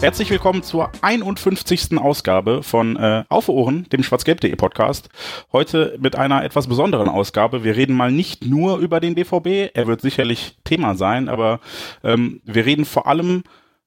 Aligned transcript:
Herzlich 0.00 0.30
willkommen 0.30 0.62
zur 0.62 0.90
51. 1.02 1.98
Ausgabe 1.98 2.62
von 2.62 2.96
äh, 2.96 3.24
Auf 3.28 3.50
Ohren, 3.50 3.86
dem 3.90 4.02
schwarzgelb.de 4.02 4.56
Podcast. 4.56 5.10
Heute 5.52 5.98
mit 6.00 6.16
einer 6.16 6.42
etwas 6.42 6.68
besonderen 6.68 7.06
Ausgabe. 7.06 7.64
Wir 7.64 7.76
reden 7.76 7.94
mal 7.94 8.10
nicht 8.10 8.46
nur 8.46 8.78
über 8.78 9.00
den 9.00 9.14
BVB, 9.14 9.70
er 9.74 9.86
wird 9.86 10.00
sicherlich 10.00 10.56
Thema 10.64 10.94
sein, 10.94 11.28
aber 11.28 11.60
ähm, 12.02 12.40
wir 12.44 12.64
reden 12.64 12.86
vor 12.86 13.06
allem 13.06 13.42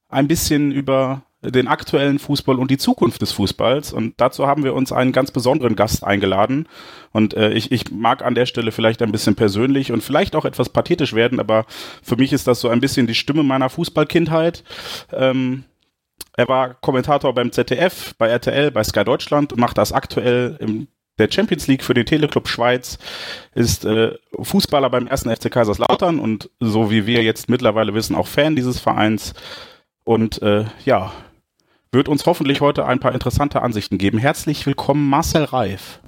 ein 0.08 0.28
bisschen 0.28 0.72
über 0.72 1.24
den 1.42 1.68
aktuellen 1.68 2.20
Fußball 2.20 2.60
und 2.60 2.70
die 2.70 2.78
Zukunft 2.78 3.24
des 3.24 3.32
Fußballs. 3.32 3.92
Und 3.92 4.14
dazu 4.18 4.46
haben 4.46 4.64
wir 4.64 4.76
uns 4.76 4.92
einen 4.92 5.14
ganz 5.14 5.32
besonderen 5.32 5.76
Gast 5.76 6.04
eingeladen. 6.04 6.68
Und 7.12 7.34
äh, 7.34 7.54
ich, 7.54 7.72
ich 7.72 7.92
mag 7.92 8.24
an 8.24 8.36
der 8.36 8.46
Stelle 8.46 8.72
vielleicht 8.72 9.02
ein 9.02 9.12
bisschen 9.12 9.34
persönlich 9.34 9.92
und 9.92 10.04
vielleicht 10.04 10.36
auch 10.36 10.46
etwas 10.46 10.70
pathetisch 10.70 11.14
werden, 11.14 11.40
aber 11.40 11.66
für 12.04 12.18
mich 12.18 12.34
ist 12.34 12.46
das 12.46 12.60
so 12.60 12.70
ein 12.70 12.82
bisschen 12.82 13.08
die 13.08 13.16
Stimme 13.16 13.42
meiner 13.42 13.72
Fußballkindheit. 13.72 14.64
Ähm, 15.12 15.64
er 16.36 16.48
war 16.48 16.74
Kommentator 16.76 17.34
beim 17.34 17.52
ZDF, 17.52 18.16
bei 18.18 18.28
RTL, 18.28 18.72
bei 18.72 18.84
Sky 18.84 19.04
Deutschland 19.04 19.54
und 19.54 19.60
macht 19.60 19.78
das 19.78 19.92
aktuell 19.92 20.58
im 20.60 20.88
der 21.20 21.30
Champions 21.32 21.68
League 21.68 21.84
für 21.84 21.94
den 21.94 22.06
Teleclub 22.06 22.48
Schweiz, 22.48 22.98
ist 23.54 23.86
äh, 23.86 24.18
Fußballer 24.42 24.90
beim 24.90 25.08
ersten 25.08 25.30
FC 25.30 25.52
Kaiserslautern 25.52 26.20
und 26.20 26.50
so 26.60 26.90
wie 26.90 27.06
wir 27.06 27.22
jetzt 27.24 27.50
mittlerweile 27.50 27.94
wissen, 27.94 28.16
auch 28.16 28.28
Fan 28.28 28.56
dieses 28.56 28.80
Vereins. 28.80 29.34
Und 30.06 30.42
äh, 30.42 30.66
ja, 30.86 31.14
wird 31.92 32.10
uns 32.10 32.26
hoffentlich 32.26 32.62
heute 32.62 32.86
ein 32.86 33.00
paar 33.00 33.14
interessante 33.14 33.62
Ansichten 33.62 33.98
geben. 33.98 34.18
Herzlich 34.18 34.66
willkommen, 34.66 35.08
Marcel 35.08 35.44
Reif. 35.44 36.02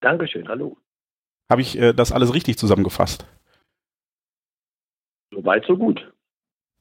Dankeschön, 0.00 0.48
hallo. 0.48 0.76
Habe 1.50 1.62
ich 1.62 1.78
äh, 1.78 1.92
das 1.92 2.12
alles 2.12 2.34
richtig 2.34 2.58
zusammengefasst? 2.58 3.26
Soweit, 5.30 5.64
so 5.66 5.76
gut. 5.76 6.11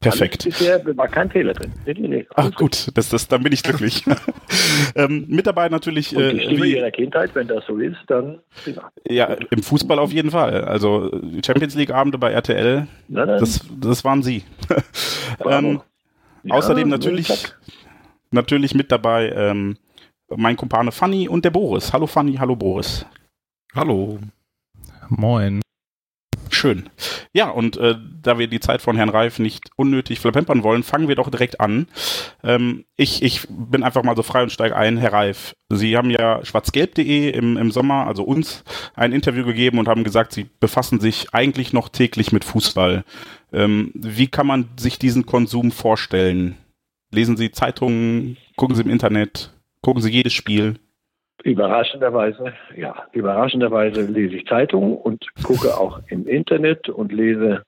Perfekt. 0.02 0.46
Bisher 0.46 0.84
war 0.98 1.08
kein 1.08 1.30
Fehler 1.30 1.54
drin. 1.54 1.72
Nee, 1.86 1.94
nee, 1.94 2.28
Ach 2.36 2.52
gut, 2.56 2.90
das, 2.96 3.10
das, 3.10 3.28
dann 3.28 3.44
bin 3.44 3.54
ich 3.54 3.62
glücklich. 3.62 4.04
ähm, 4.96 5.26
mit 5.28 5.46
dabei 5.46 5.70
natürlich. 5.70 6.16
Und 6.16 6.24
die 6.32 6.40
äh, 6.44 6.62
wie, 6.64 6.76
ihrer 6.78 6.90
Kindheit, 6.90 7.36
wenn 7.36 7.48
das 7.48 7.64
so 7.68 7.78
ist, 7.78 8.00
dann 8.08 8.40
ja, 9.08 9.26
im 9.26 9.62
Fußball 9.62 10.00
auf 10.00 10.12
jeden 10.12 10.32
Fall. 10.32 10.66
Also 10.66 11.12
Champions 11.46 11.76
League 11.76 11.92
Abende 11.92 12.18
bei 12.18 12.32
RTL, 12.32 12.88
Na 13.10 13.28
dann, 13.28 13.40
das, 13.40 13.64
das 13.80 14.04
waren 14.04 14.24
sie. 14.24 14.44
ähm, 15.46 15.82
Ja, 16.44 16.56
außerdem 16.56 16.90
natürlich, 16.90 17.54
natürlich 18.32 18.74
mit 18.74 18.92
dabei 18.92 19.30
ähm, 19.30 19.78
mein 20.36 20.58
Kumpane 20.58 20.92
Fanny 20.92 21.30
und 21.30 21.46
der 21.46 21.52
Boris. 21.52 21.94
Hallo 21.94 22.08
Fanny, 22.08 22.38
hallo 22.38 22.56
Boris. 22.56 23.06
Hallo. 23.76 24.18
Moin. 25.10 25.62
Schön. 26.62 26.92
Ja, 27.34 27.50
und 27.50 27.78
äh, 27.78 27.96
da 28.22 28.38
wir 28.38 28.46
die 28.46 28.60
Zeit 28.60 28.84
von 28.84 28.96
Herrn 28.96 29.10
Reif 29.10 29.40
nicht 29.40 29.72
unnötig 29.78 30.20
verplempern 30.20 30.62
wollen, 30.62 30.84
fangen 30.84 31.08
wir 31.08 31.16
doch 31.16 31.32
direkt 31.32 31.60
an. 31.60 31.88
Ähm, 32.44 32.86
ich, 32.98 33.24
ich 33.24 33.48
bin 33.50 33.82
einfach 33.82 34.04
mal 34.04 34.16
so 34.16 34.22
frei 34.22 34.44
und 34.44 34.52
steige 34.52 34.76
ein. 34.76 34.98
Herr 34.98 35.12
Reif, 35.12 35.56
Sie 35.70 35.98
haben 35.98 36.12
ja 36.12 36.46
schwarzgelb.de 36.46 37.32
im, 37.32 37.58
im 37.58 37.72
Sommer, 37.72 38.06
also 38.06 38.22
uns, 38.22 38.64
ein 38.94 39.12
Interview 39.12 39.44
gegeben 39.44 39.80
und 39.80 39.88
haben 39.88 40.04
gesagt, 40.04 40.34
Sie 40.34 40.52
befassen 40.60 41.00
sich 41.00 41.34
eigentlich 41.34 41.74
noch 41.74 41.90
täglich 41.90 42.32
mit 42.32 42.46
Fußball. 42.46 43.06
Ähm, 43.52 43.90
wie 43.96 44.28
kann 44.28 44.46
man 44.46 44.70
sich 44.78 45.00
diesen 45.00 45.26
Konsum 45.26 45.72
vorstellen? 45.72 46.58
Lesen 47.10 47.38
Sie 47.38 47.52
Zeitungen, 47.52 48.38
gucken 48.56 48.76
Sie 48.76 48.84
im 48.84 48.92
Internet, 48.92 49.52
gucken 49.82 50.04
Sie 50.04 50.12
jedes 50.12 50.34
Spiel? 50.34 50.76
Überraschenderweise, 51.44 52.54
ja, 52.76 53.08
überraschenderweise 53.14 54.06
lese 54.06 54.36
ich 54.38 54.46
Zeitungen 54.46 54.96
und 54.96 55.26
gucke 55.44 55.76
auch 55.78 56.00
im 56.08 56.28
Internet 56.28 56.90
und 56.90 57.12
lese 57.12 57.64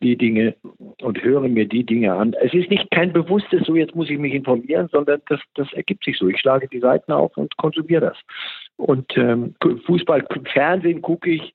die 0.00 0.16
Dinge 0.16 0.54
und 1.00 1.22
höre 1.22 1.48
mir 1.48 1.66
die 1.66 1.84
Dinge 1.84 2.14
an. 2.14 2.34
Es 2.34 2.52
ist 2.52 2.70
nicht 2.70 2.90
kein 2.90 3.12
bewusstes, 3.12 3.66
so 3.66 3.74
jetzt 3.74 3.94
muss 3.94 4.10
ich 4.10 4.18
mich 4.18 4.34
informieren, 4.34 4.88
sondern 4.92 5.22
das, 5.28 5.40
das 5.54 5.72
ergibt 5.72 6.04
sich 6.04 6.18
so. 6.18 6.28
Ich 6.28 6.40
schlage 6.40 6.68
die 6.68 6.80
Seiten 6.80 7.12
auf 7.12 7.36
und 7.36 7.56
konsumiere 7.56 8.00
das. 8.00 8.18
Und 8.76 9.16
ähm, 9.16 9.54
Fußball, 9.86 10.26
Fernsehen 10.52 11.00
gucke 11.00 11.30
ich, 11.30 11.54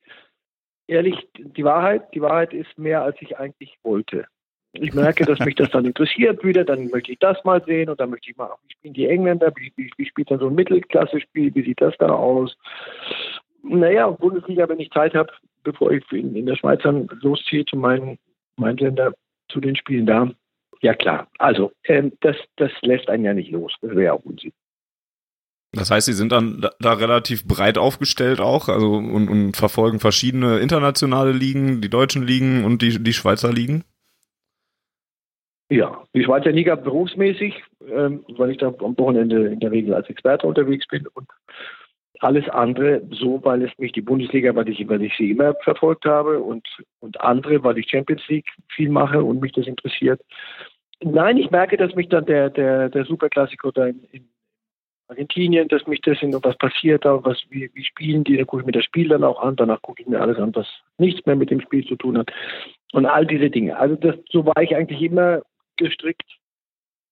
ehrlich, 0.86 1.16
die 1.36 1.64
Wahrheit, 1.64 2.14
die 2.14 2.20
Wahrheit 2.20 2.52
ist 2.52 2.76
mehr, 2.78 3.02
als 3.02 3.16
ich 3.20 3.38
eigentlich 3.38 3.78
wollte. 3.82 4.26
Ich 4.72 4.94
merke, 4.94 5.24
dass 5.24 5.40
mich 5.40 5.56
das 5.56 5.70
dann 5.70 5.84
interessiert 5.84 6.44
wieder, 6.44 6.64
dann 6.64 6.88
möchte 6.90 7.10
ich 7.12 7.18
das 7.18 7.42
mal 7.44 7.62
sehen 7.64 7.88
und 7.88 7.98
dann 7.98 8.10
möchte 8.10 8.30
ich 8.30 8.36
mal, 8.36 8.50
wie 8.66 8.72
spielen 8.72 8.94
die 8.94 9.08
Engländer, 9.08 9.52
wie, 9.56 9.72
wie, 9.76 9.90
wie 9.96 10.06
spielt 10.06 10.30
dann 10.30 10.38
so 10.38 10.46
ein 10.46 10.54
Mittelklasse-Spiel, 10.54 11.54
wie 11.54 11.62
sieht 11.62 11.80
das 11.80 11.94
da 11.98 12.10
aus? 12.10 12.56
Naja, 13.64 14.08
Bundesliga, 14.10 14.68
wenn 14.68 14.78
ich 14.78 14.90
Zeit 14.90 15.14
habe, 15.14 15.32
bevor 15.64 15.90
ich 15.90 16.04
in, 16.12 16.36
in 16.36 16.46
der 16.46 16.56
Schweiz 16.56 16.82
dann 16.82 17.08
losziehe 17.20 17.64
zu 17.64 17.76
meinen, 17.76 18.18
meinen 18.56 18.78
Ländern, 18.78 19.12
zu 19.48 19.60
den 19.60 19.74
Spielen 19.74 20.06
da. 20.06 20.30
Ja 20.82 20.94
klar, 20.94 21.26
also 21.38 21.72
ähm, 21.84 22.12
das, 22.20 22.36
das 22.56 22.70
lässt 22.82 23.10
einen 23.10 23.24
ja 23.24 23.34
nicht 23.34 23.50
los, 23.50 23.74
das 23.82 23.90
wäre 23.90 24.04
ja 24.04 24.12
auch 24.12 24.24
Unsinn. 24.24 24.52
Das 25.72 25.90
heißt, 25.90 26.06
Sie 26.06 26.14
sind 26.14 26.32
dann 26.32 26.60
da, 26.60 26.72
da 26.80 26.92
relativ 26.94 27.46
breit 27.46 27.78
aufgestellt 27.78 28.40
auch, 28.40 28.68
also 28.68 28.94
und, 28.94 29.28
und 29.28 29.56
verfolgen 29.56 30.00
verschiedene 30.00 30.58
internationale 30.58 31.32
Ligen, 31.32 31.80
die 31.80 31.90
deutschen 31.90 32.22
Ligen 32.22 32.64
und 32.64 32.82
die, 32.82 33.02
die 33.02 33.12
Schweizer 33.12 33.52
Ligen. 33.52 33.84
Ja, 35.70 36.02
die 36.14 36.24
Schweizer 36.24 36.50
Liga 36.50 36.74
berufsmäßig, 36.74 37.62
ähm, 37.88 38.24
weil 38.36 38.50
ich 38.50 38.58
da 38.58 38.74
am 38.82 38.98
Wochenende 38.98 39.46
in 39.46 39.60
der 39.60 39.70
Regel 39.70 39.94
als 39.94 40.08
Experte 40.10 40.48
unterwegs 40.48 40.86
bin 40.88 41.06
und 41.14 41.28
alles 42.18 42.48
andere 42.48 43.02
so, 43.12 43.40
weil 43.44 43.62
es 43.62 43.70
mich 43.78 43.92
die 43.92 44.02
Bundesliga, 44.02 44.54
weil 44.56 44.68
ich, 44.68 44.86
weil 44.88 45.00
ich 45.02 45.16
sie 45.16 45.30
immer 45.30 45.54
verfolgt 45.62 46.04
habe 46.06 46.40
und, 46.40 46.66
und 46.98 47.20
andere, 47.20 47.62
weil 47.62 47.78
ich 47.78 47.88
Champions 47.88 48.26
League 48.26 48.48
viel 48.68 48.90
mache 48.90 49.22
und 49.22 49.40
mich 49.40 49.52
das 49.52 49.68
interessiert. 49.68 50.20
Nein, 51.02 51.38
ich 51.38 51.52
merke, 51.52 51.76
dass 51.76 51.94
mich 51.94 52.08
dann 52.08 52.26
der, 52.26 52.50
der, 52.50 52.88
der 52.88 53.04
Superklassiker 53.04 53.70
da 53.72 53.86
in, 53.86 54.02
in 54.10 54.28
Argentinien, 55.06 55.68
dass 55.68 55.86
mich 55.86 56.00
das 56.00 56.20
in 56.20 56.32
was 56.32 56.58
passiert, 56.58 57.04
da 57.04 57.24
was, 57.24 57.40
wie, 57.48 57.70
wie 57.74 57.84
spielen 57.84 58.24
die, 58.24 58.36
da 58.36 58.44
gucke 58.44 58.62
ich 58.62 58.66
mir 58.66 58.72
das 58.72 58.84
Spiel 58.84 59.08
dann 59.08 59.24
auch 59.24 59.40
an, 59.40 59.54
danach 59.54 59.80
gucke 59.82 60.02
ich 60.02 60.08
mir 60.08 60.20
alles 60.20 60.38
an, 60.38 60.54
was 60.54 60.66
nichts 60.98 61.24
mehr 61.26 61.36
mit 61.36 61.50
dem 61.50 61.60
Spiel 61.60 61.86
zu 61.86 61.94
tun 61.94 62.18
hat. 62.18 62.30
Und 62.92 63.06
all 63.06 63.24
diese 63.24 63.50
Dinge. 63.50 63.78
Also 63.78 63.94
das, 63.94 64.16
so 64.30 64.44
war 64.44 64.60
ich 64.60 64.74
eigentlich 64.74 65.00
immer 65.00 65.42
gestrickt. 65.80 66.38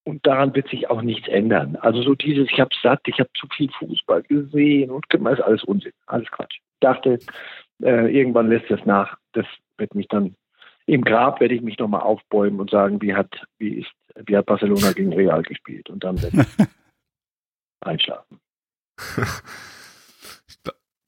Und 0.04 0.26
daran 0.26 0.54
wird 0.54 0.68
sich 0.68 0.88
auch 0.88 1.02
nichts 1.02 1.28
ändern. 1.28 1.76
Also 1.76 2.02
so 2.02 2.14
dieses, 2.14 2.48
ich 2.50 2.60
habe 2.60 2.70
satt, 2.82 3.00
ich 3.06 3.20
habe 3.20 3.28
zu 3.38 3.46
viel 3.54 3.70
Fußball 3.70 4.22
gesehen 4.22 4.90
und 4.90 5.04
ist 5.12 5.40
alles 5.42 5.64
Unsinn, 5.64 5.92
alles 6.06 6.30
Quatsch. 6.30 6.56
Ich 6.56 6.80
dachte, 6.80 7.18
äh, 7.82 8.10
irgendwann 8.10 8.48
lässt 8.48 8.70
das 8.70 8.84
nach. 8.86 9.18
Das 9.32 9.44
wird 9.76 9.94
mich 9.94 10.08
dann 10.08 10.34
im 10.88 11.04
Grab 11.04 11.40
werde 11.40 11.54
ich 11.54 11.60
mich 11.60 11.78
nochmal 11.78 12.00
aufbäumen 12.00 12.60
und 12.60 12.70
sagen, 12.70 13.02
wie 13.02 13.14
hat, 13.14 13.44
wie 13.58 13.80
ist, 13.80 13.92
wie 14.24 14.34
hat 14.34 14.46
Barcelona 14.46 14.92
gegen 14.92 15.12
Real 15.12 15.42
gespielt 15.42 15.90
und 15.90 16.02
dann 16.02 16.20
werde 16.22 16.40
ich 16.40 16.66
einschlafen. 17.80 18.40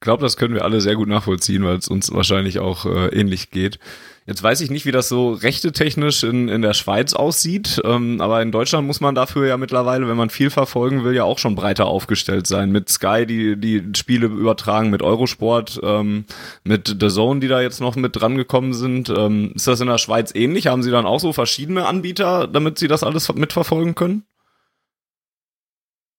Glaube, 0.00 0.22
das 0.22 0.38
können 0.38 0.54
wir 0.54 0.64
alle 0.64 0.80
sehr 0.80 0.96
gut 0.96 1.08
nachvollziehen, 1.08 1.62
weil 1.62 1.76
es 1.76 1.86
uns 1.86 2.10
wahrscheinlich 2.10 2.58
auch 2.58 2.86
äh, 2.86 3.08
ähnlich 3.08 3.50
geht. 3.50 3.78
Jetzt 4.24 4.42
weiß 4.42 4.62
ich 4.62 4.70
nicht, 4.70 4.86
wie 4.86 4.92
das 4.92 5.08
so 5.08 5.32
rechtetechnisch 5.32 6.22
in, 6.22 6.48
in 6.48 6.62
der 6.62 6.72
Schweiz 6.72 7.12
aussieht, 7.12 7.82
ähm, 7.84 8.20
aber 8.22 8.40
in 8.40 8.50
Deutschland 8.50 8.86
muss 8.86 9.02
man 9.02 9.14
dafür 9.14 9.46
ja 9.46 9.58
mittlerweile, 9.58 10.08
wenn 10.08 10.16
man 10.16 10.30
viel 10.30 10.48
verfolgen 10.48 11.04
will, 11.04 11.14
ja 11.14 11.24
auch 11.24 11.38
schon 11.38 11.54
breiter 11.54 11.86
aufgestellt 11.86 12.46
sein. 12.46 12.70
Mit 12.70 12.88
Sky, 12.88 13.26
die 13.26 13.56
die 13.56 13.82
Spiele 13.94 14.28
übertragen, 14.28 14.88
mit 14.88 15.02
Eurosport, 15.02 15.80
ähm, 15.82 16.24
mit 16.64 16.96
The 16.98 17.08
Zone, 17.08 17.40
die 17.40 17.48
da 17.48 17.60
jetzt 17.60 17.80
noch 17.80 17.96
mit 17.96 18.18
dran 18.18 18.36
gekommen 18.36 18.72
sind. 18.72 19.10
Ähm, 19.10 19.52
ist 19.54 19.66
das 19.66 19.80
in 19.82 19.88
der 19.88 19.98
Schweiz 19.98 20.34
ähnlich? 20.34 20.68
Haben 20.68 20.82
Sie 20.82 20.90
dann 20.90 21.06
auch 21.06 21.20
so 21.20 21.34
verschiedene 21.34 21.84
Anbieter, 21.86 22.46
damit 22.46 22.78
Sie 22.78 22.88
das 22.88 23.04
alles 23.04 23.34
mitverfolgen 23.34 23.94
können? 23.94 24.24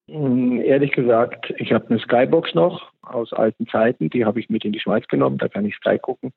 Hm, 0.07 0.61
Ehrlich 0.61 0.91
gesagt, 0.91 1.51
ich 1.57 1.71
habe 1.71 1.89
eine 1.89 1.99
Skybox 1.99 2.53
noch 2.53 2.90
aus 3.13 3.33
alten 3.33 3.67
Zeiten, 3.67 4.09
die 4.09 4.25
habe 4.25 4.39
ich 4.39 4.49
mit 4.49 4.65
in 4.65 4.71
die 4.71 4.79
Schweiz 4.79 5.07
genommen, 5.07 5.37
da 5.37 5.47
kann 5.47 5.65
ich 5.65 5.75
Sky 5.75 5.97
gucken. 5.99 6.31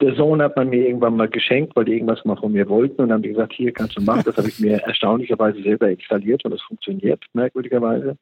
Der 0.00 0.14
Sohn 0.14 0.40
hat 0.40 0.56
man 0.56 0.70
mir 0.70 0.86
irgendwann 0.86 1.16
mal 1.16 1.28
geschenkt, 1.28 1.76
weil 1.76 1.84
die 1.84 1.92
irgendwas 1.92 2.24
mal 2.24 2.36
von 2.36 2.52
mir 2.52 2.68
wollten 2.68 3.02
und 3.02 3.08
dann 3.08 3.16
haben 3.16 3.22
die 3.22 3.30
gesagt, 3.30 3.52
hier 3.52 3.72
kannst 3.72 3.98
du 3.98 4.02
machen. 4.02 4.22
Das 4.24 4.36
habe 4.36 4.48
ich 4.48 4.58
mir 4.58 4.78
erstaunlicherweise 4.86 5.62
selber 5.62 5.90
installiert 5.90 6.44
und 6.44 6.52
das 6.52 6.62
funktioniert 6.62 7.22
merkwürdigerweise. 7.34 8.16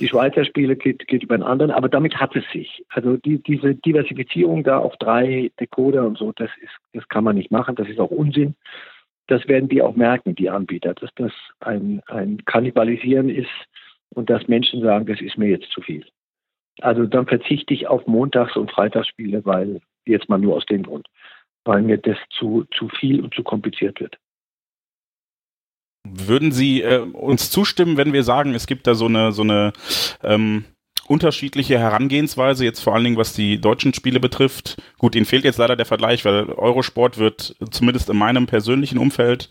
Die 0.00 0.08
Schweizer 0.08 0.44
Spiele 0.44 0.74
geht, 0.74 1.06
geht 1.06 1.22
über 1.22 1.34
einen 1.34 1.44
anderen, 1.44 1.70
aber 1.70 1.88
damit 1.88 2.16
hat 2.16 2.34
es 2.34 2.44
sich. 2.52 2.84
Also 2.88 3.16
die, 3.16 3.40
diese 3.40 3.76
Diversifizierung 3.76 4.64
da 4.64 4.78
auf 4.78 4.96
drei 4.96 5.52
Decoder 5.60 6.04
und 6.04 6.18
so, 6.18 6.32
das 6.32 6.50
ist, 6.60 6.72
das 6.92 7.08
kann 7.08 7.22
man 7.22 7.36
nicht 7.36 7.52
machen, 7.52 7.76
das 7.76 7.88
ist 7.88 8.00
auch 8.00 8.10
Unsinn. 8.10 8.56
Das 9.28 9.46
werden 9.46 9.68
die 9.68 9.82
auch 9.82 9.94
merken, 9.94 10.34
die 10.34 10.50
Anbieter, 10.50 10.94
dass 10.94 11.10
das 11.14 11.32
ein, 11.60 12.02
ein 12.08 12.44
Kannibalisieren 12.44 13.28
ist 13.28 13.48
und 14.10 14.30
dass 14.30 14.48
Menschen 14.48 14.82
sagen, 14.82 15.06
das 15.06 15.20
ist 15.20 15.38
mir 15.38 15.48
jetzt 15.48 15.70
zu 15.70 15.80
viel. 15.80 16.04
Also 16.80 17.06
dann 17.06 17.26
verzichte 17.26 17.72
ich 17.72 17.86
auf 17.86 18.06
Montags- 18.06 18.56
und 18.56 18.70
Freitagsspiele, 18.70 19.44
weil 19.44 19.80
jetzt 20.06 20.28
mal 20.28 20.38
nur 20.38 20.56
aus 20.56 20.66
dem 20.66 20.82
Grund. 20.82 21.08
weil 21.64 21.82
mir 21.82 21.98
das 21.98 22.18
zu, 22.38 22.64
zu 22.76 22.88
viel 22.88 23.22
und 23.22 23.34
zu 23.34 23.42
kompliziert 23.42 24.00
wird. 24.00 24.18
Würden 26.06 26.52
Sie 26.52 26.82
äh, 26.82 26.98
uns 26.98 27.50
zustimmen, 27.50 27.96
wenn 27.96 28.12
wir 28.12 28.22
sagen, 28.22 28.54
es 28.54 28.66
gibt 28.66 28.86
da 28.86 28.94
so 28.94 29.06
eine, 29.06 29.32
so 29.32 29.42
eine 29.42 29.72
ähm, 30.22 30.66
unterschiedliche 31.06 31.78
Herangehensweise, 31.78 32.64
jetzt 32.64 32.80
vor 32.80 32.94
allen 32.94 33.04
Dingen 33.04 33.16
was 33.16 33.32
die 33.32 33.58
deutschen 33.58 33.94
Spiele 33.94 34.20
betrifft? 34.20 34.76
Gut, 34.98 35.14
Ihnen 35.14 35.24
fehlt 35.24 35.44
jetzt 35.44 35.58
leider 35.58 35.76
der 35.76 35.86
Vergleich, 35.86 36.24
weil 36.24 36.50
Eurosport 36.50 37.18
wird 37.18 37.56
zumindest 37.70 38.10
in 38.10 38.18
meinem 38.18 38.46
persönlichen 38.46 38.98
Umfeld 38.98 39.48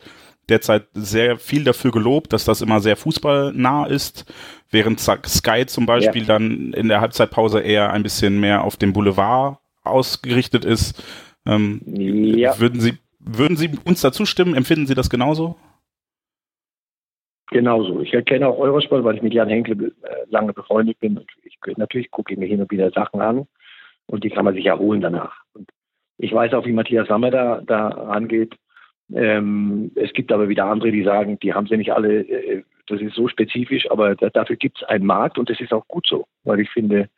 derzeit 0.50 0.88
sehr 0.94 1.38
viel 1.38 1.64
dafür 1.64 1.92
gelobt, 1.92 2.34
dass 2.34 2.46
das 2.46 2.62
immer 2.62 2.80
sehr 2.82 2.98
fußballnah 2.98 3.86
ist, 3.86 4.26
während 4.74 5.00
Sky 5.00 5.66
zum 5.66 5.86
Beispiel 5.86 6.24
ja. 6.24 6.28
dann 6.28 6.74
in 6.74 6.90
der 6.90 7.02
Halbzeitpause 7.02 7.62
eher 7.62 7.92
ein 7.94 8.04
bisschen 8.04 8.40
mehr 8.40 8.64
auf 8.64 8.76
dem 8.76 8.94
Boulevard 8.94 9.60
ausgerichtet 9.84 10.66
ist. 10.66 11.04
Ähm, 11.46 11.82
ja. 11.86 12.60
Würden 12.60 12.80
Sie 12.80 12.98
würden 13.26 13.56
Sie 13.56 13.72
uns 13.86 14.02
dazu 14.02 14.26
stimmen? 14.26 14.56
Empfinden 14.56 14.86
Sie 14.86 14.96
das 14.96 15.10
genauso? 15.10 15.56
Genauso. 17.52 18.02
Ich 18.02 18.14
erkenne 18.14 18.48
auch 18.48 18.58
Eurosport, 18.58 19.04
weil 19.04 19.16
ich 19.16 19.22
mit 19.22 19.34
Jan 19.34 19.50
Henkel 19.50 19.94
äh, 20.02 20.16
lange 20.30 20.54
befreundet 20.54 21.00
bin. 21.00 21.18
Und 21.18 21.30
ich, 21.44 21.58
natürlich 21.78 22.12
gucke 22.12 22.34
ich 22.34 22.40
mir 22.40 22.48
hin 22.48 22.62
und 22.62 22.72
wieder 22.72 22.92
Sachen 22.92 23.22
an 23.22 23.48
und 24.08 24.24
die 24.24 24.30
kann 24.30 24.46
man 24.46 24.56
sich 24.56 24.66
erholen 24.66 25.02
danach. 25.02 25.44
Und 25.54 25.70
ich 26.18 26.34
weiß 26.34 26.54
auch, 26.54 26.66
wie 26.66 26.74
Matthias 26.74 27.08
Sammer 27.08 27.32
da, 27.32 27.62
da 27.66 27.88
rangeht. 27.88 28.56
Ähm, 29.14 29.92
es 29.96 30.14
gibt 30.14 30.32
aber 30.32 30.50
wieder 30.50 30.66
andere, 30.66 30.92
die 30.92 31.04
sagen, 31.04 31.38
die 31.40 31.54
haben 31.54 31.68
sie 31.68 31.78
nicht 31.78 31.94
alle, 31.94 32.22
äh, 32.22 32.64
das 32.88 33.02
ist 33.02 33.16
so 33.16 33.28
spezifisch, 33.28 33.90
aber 33.90 34.16
da, 34.16 34.30
dafür 34.30 34.56
gibt 34.56 34.78
es 34.78 34.88
einen 34.88 35.06
Markt 35.06 35.38
und 35.38 35.50
das 35.50 35.60
ist 35.60 35.74
auch 35.74 35.88
gut 35.88 36.06
so, 36.08 36.26
weil 36.44 36.60
ich 36.60 36.70
finde, 36.70 37.10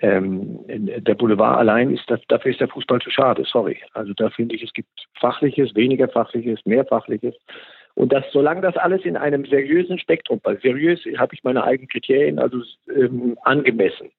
ähm, 0.00 0.60
der 0.66 1.14
Boulevard 1.14 1.58
allein 1.58 1.90
ist, 1.90 2.10
dafür 2.28 2.50
ist 2.50 2.60
der 2.60 2.68
Fußball 2.68 3.00
zu 3.00 3.10
schade, 3.10 3.44
sorry. 3.46 3.78
Also 3.92 4.12
da 4.14 4.30
finde 4.30 4.56
ich, 4.56 4.62
es 4.62 4.72
gibt 4.72 4.88
Fachliches, 5.20 5.74
weniger 5.74 6.08
Fachliches, 6.08 6.60
mehr 6.64 6.84
Fachliches. 6.84 7.34
Und 7.94 8.12
das, 8.12 8.24
solange 8.32 8.60
das 8.60 8.76
alles 8.76 9.04
in 9.04 9.16
einem 9.16 9.44
seriösen 9.44 9.98
Spektrum, 9.98 10.40
bei 10.42 10.56
seriös 10.56 11.00
habe 11.16 11.34
ich 11.34 11.44
meine 11.44 11.62
eigenen 11.62 11.88
Kriterien, 11.88 12.40
also 12.40 12.60
ähm, 12.92 13.38
angemessen. 13.42 14.10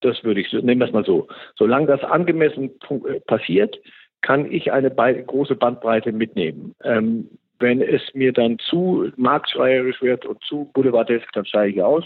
Das 0.00 0.22
würde 0.22 0.40
ich, 0.40 0.52
nehmen 0.52 0.80
wir 0.80 0.86
es 0.86 0.92
mal 0.92 1.04
so. 1.04 1.26
Solange 1.56 1.86
das 1.86 2.04
angemessen 2.04 2.70
äh, 2.88 3.20
passiert, 3.20 3.80
kann 4.20 4.50
ich 4.50 4.70
eine 4.72 4.90
große 4.90 5.56
Bandbreite 5.56 6.12
mitnehmen. 6.12 6.74
Ähm, 6.84 7.30
wenn 7.58 7.80
es 7.82 8.02
mir 8.14 8.32
dann 8.32 8.58
zu 8.58 9.10
marktschreierisch 9.16 10.02
wird 10.02 10.24
und 10.26 10.42
zu 10.42 10.70
boulevardesk, 10.74 11.30
dann 11.32 11.46
steige 11.46 11.76
ich 11.76 11.82
aus. 11.82 12.04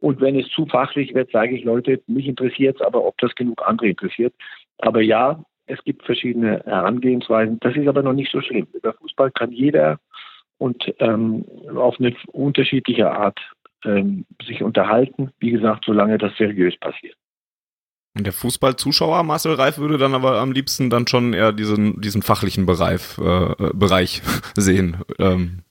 Und 0.00 0.20
wenn 0.20 0.38
es 0.38 0.48
zu 0.48 0.66
fachlich 0.66 1.14
wird, 1.14 1.30
sage 1.30 1.54
ich, 1.54 1.64
Leute, 1.64 2.02
mich 2.08 2.26
interessiert 2.26 2.76
es, 2.76 2.82
aber 2.82 3.04
ob 3.04 3.16
das 3.18 3.34
genug 3.34 3.62
andere 3.64 3.88
interessiert. 3.88 4.34
Aber 4.78 5.00
ja, 5.00 5.44
es 5.66 5.82
gibt 5.84 6.04
verschiedene 6.04 6.60
Herangehensweisen. 6.64 7.58
Das 7.60 7.76
ist 7.76 7.86
aber 7.86 8.02
noch 8.02 8.12
nicht 8.12 8.32
so 8.32 8.40
schlimm. 8.40 8.66
Über 8.72 8.94
Fußball 8.94 9.30
kann 9.30 9.52
jeder 9.52 10.00
und 10.58 10.92
ähm, 10.98 11.44
auf 11.74 11.98
eine 11.98 12.14
unterschiedliche 12.32 13.10
Art 13.10 13.38
ähm, 13.84 14.26
sich 14.44 14.62
unterhalten. 14.62 15.30
Wie 15.38 15.50
gesagt, 15.50 15.84
solange 15.86 16.18
das 16.18 16.36
seriös 16.36 16.76
passiert. 16.78 17.16
Und 18.14 18.26
der 18.26 18.32
Fußballzuschauer 18.32 19.22
Marcel 19.22 19.54
Reif 19.54 19.78
würde 19.78 19.96
dann 19.96 20.14
aber 20.14 20.38
am 20.40 20.52
liebsten 20.52 20.90
dann 20.90 21.06
schon 21.06 21.32
eher 21.32 21.52
diesen, 21.52 22.00
diesen 22.00 22.20
fachlichen 22.20 22.66
Bereich, 22.66 23.18
äh, 23.18 23.54
Bereich 23.72 24.20
sehen. 24.54 24.98
Ähm. 25.18 25.62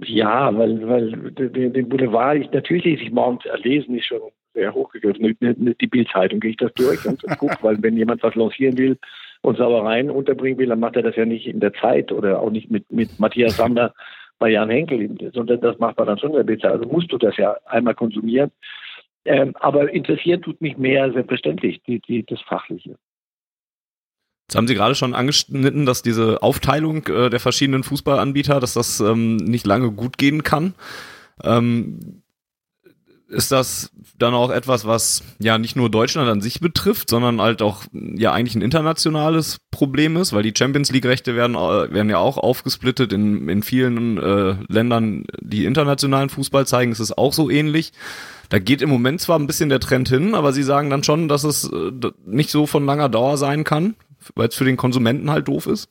Ja, 0.00 0.56
weil, 0.56 0.88
weil 0.88 1.32
den 1.32 1.88
Boulevard, 1.88 2.38
ich, 2.38 2.50
natürlich 2.50 2.84
lese 2.84 3.02
ich 3.02 3.10
morgens 3.12 3.44
erlesen, 3.46 3.96
ist 3.96 4.06
schon 4.06 4.20
sehr 4.54 4.74
hochgegriffen. 4.74 5.36
Die 5.40 5.86
Bildzeitung 5.86 6.40
gehe 6.40 6.52
ich 6.52 6.56
das 6.56 6.72
durch 6.74 7.04
und 7.06 7.22
gucke, 7.38 7.56
weil 7.62 7.80
wenn 7.82 7.96
jemand 7.96 8.22
was 8.22 8.34
lancieren 8.34 8.76
will 8.78 8.98
und 9.42 9.58
Sauereien 9.58 10.10
unterbringen 10.10 10.58
will, 10.58 10.68
dann 10.68 10.80
macht 10.80 10.96
er 10.96 11.02
das 11.02 11.16
ja 11.16 11.24
nicht 11.24 11.46
in 11.46 11.60
der 11.60 11.72
Zeit 11.74 12.10
oder 12.10 12.40
auch 12.40 12.50
nicht 12.50 12.70
mit, 12.70 12.90
mit 12.90 13.20
Matthias 13.20 13.56
Sammler 13.56 13.94
bei 14.40 14.50
Jan 14.50 14.70
Henkel, 14.70 15.08
sondern 15.32 15.60
das 15.60 15.78
macht 15.78 15.98
man 15.98 16.06
dann 16.06 16.18
schon 16.18 16.30
in 16.30 16.36
der 16.36 16.44
Bildzeitung. 16.44 16.80
Also 16.80 16.92
musst 16.92 17.12
du 17.12 17.18
das 17.18 17.36
ja 17.36 17.56
einmal 17.66 17.94
konsumieren. 17.94 18.50
Ähm, 19.28 19.54
aber 19.60 19.92
interessiert 19.92 20.42
tut 20.42 20.60
mich 20.62 20.78
mehr 20.78 21.12
selbstverständlich 21.12 21.82
die, 21.86 22.00
die, 22.00 22.24
das 22.24 22.40
Fachliche. 22.40 22.96
Jetzt 24.48 24.56
haben 24.56 24.66
Sie 24.66 24.74
gerade 24.74 24.94
schon 24.94 25.14
angeschnitten, 25.14 25.84
dass 25.84 26.00
diese 26.00 26.42
Aufteilung 26.42 27.06
äh, 27.08 27.28
der 27.28 27.38
verschiedenen 27.38 27.84
Fußballanbieter, 27.84 28.58
dass 28.58 28.72
das 28.72 29.00
ähm, 29.00 29.36
nicht 29.36 29.66
lange 29.66 29.92
gut 29.92 30.16
gehen 30.16 30.42
kann. 30.42 30.74
Ähm, 31.44 32.22
ist 33.28 33.52
das 33.52 33.90
dann 34.18 34.34
auch 34.34 34.50
etwas, 34.50 34.86
was 34.86 35.22
ja 35.38 35.58
nicht 35.58 35.76
nur 35.76 35.90
Deutschland 35.90 36.28
an 36.28 36.40
sich 36.40 36.60
betrifft, 36.60 37.10
sondern 37.10 37.40
halt 37.40 37.60
auch 37.60 37.84
ja 37.92 38.32
eigentlich 38.32 38.54
ein 38.54 38.62
internationales 38.62 39.58
Problem 39.70 40.16
ist, 40.16 40.32
weil 40.32 40.42
die 40.42 40.54
Champions 40.56 40.90
League 40.90 41.04
Rechte 41.04 41.36
werden 41.36 41.54
äh, 41.54 41.92
werden 41.92 42.08
ja 42.08 42.18
auch 42.18 42.38
aufgesplittet 42.38 43.12
in 43.12 43.48
in 43.48 43.62
vielen 43.62 44.18
äh, 44.18 44.56
Ländern, 44.68 45.24
die 45.40 45.66
internationalen 45.66 46.30
Fußball 46.30 46.66
zeigen, 46.66 46.92
ist 46.92 47.00
es 47.00 47.16
auch 47.16 47.32
so 47.32 47.50
ähnlich. 47.50 47.92
Da 48.48 48.58
geht 48.58 48.80
im 48.80 48.88
Moment 48.88 49.20
zwar 49.20 49.38
ein 49.38 49.46
bisschen 49.46 49.68
der 49.68 49.80
Trend 49.80 50.08
hin, 50.08 50.34
aber 50.34 50.52
sie 50.54 50.62
sagen 50.62 50.88
dann 50.88 51.04
schon, 51.04 51.28
dass 51.28 51.44
es 51.44 51.70
äh, 51.70 51.92
nicht 52.24 52.50
so 52.50 52.66
von 52.66 52.86
langer 52.86 53.10
Dauer 53.10 53.36
sein 53.36 53.62
kann, 53.64 53.94
weil 54.34 54.48
es 54.48 54.54
für 54.54 54.64
den 54.64 54.78
Konsumenten 54.78 55.30
halt 55.30 55.48
doof 55.48 55.66
ist. 55.66 55.90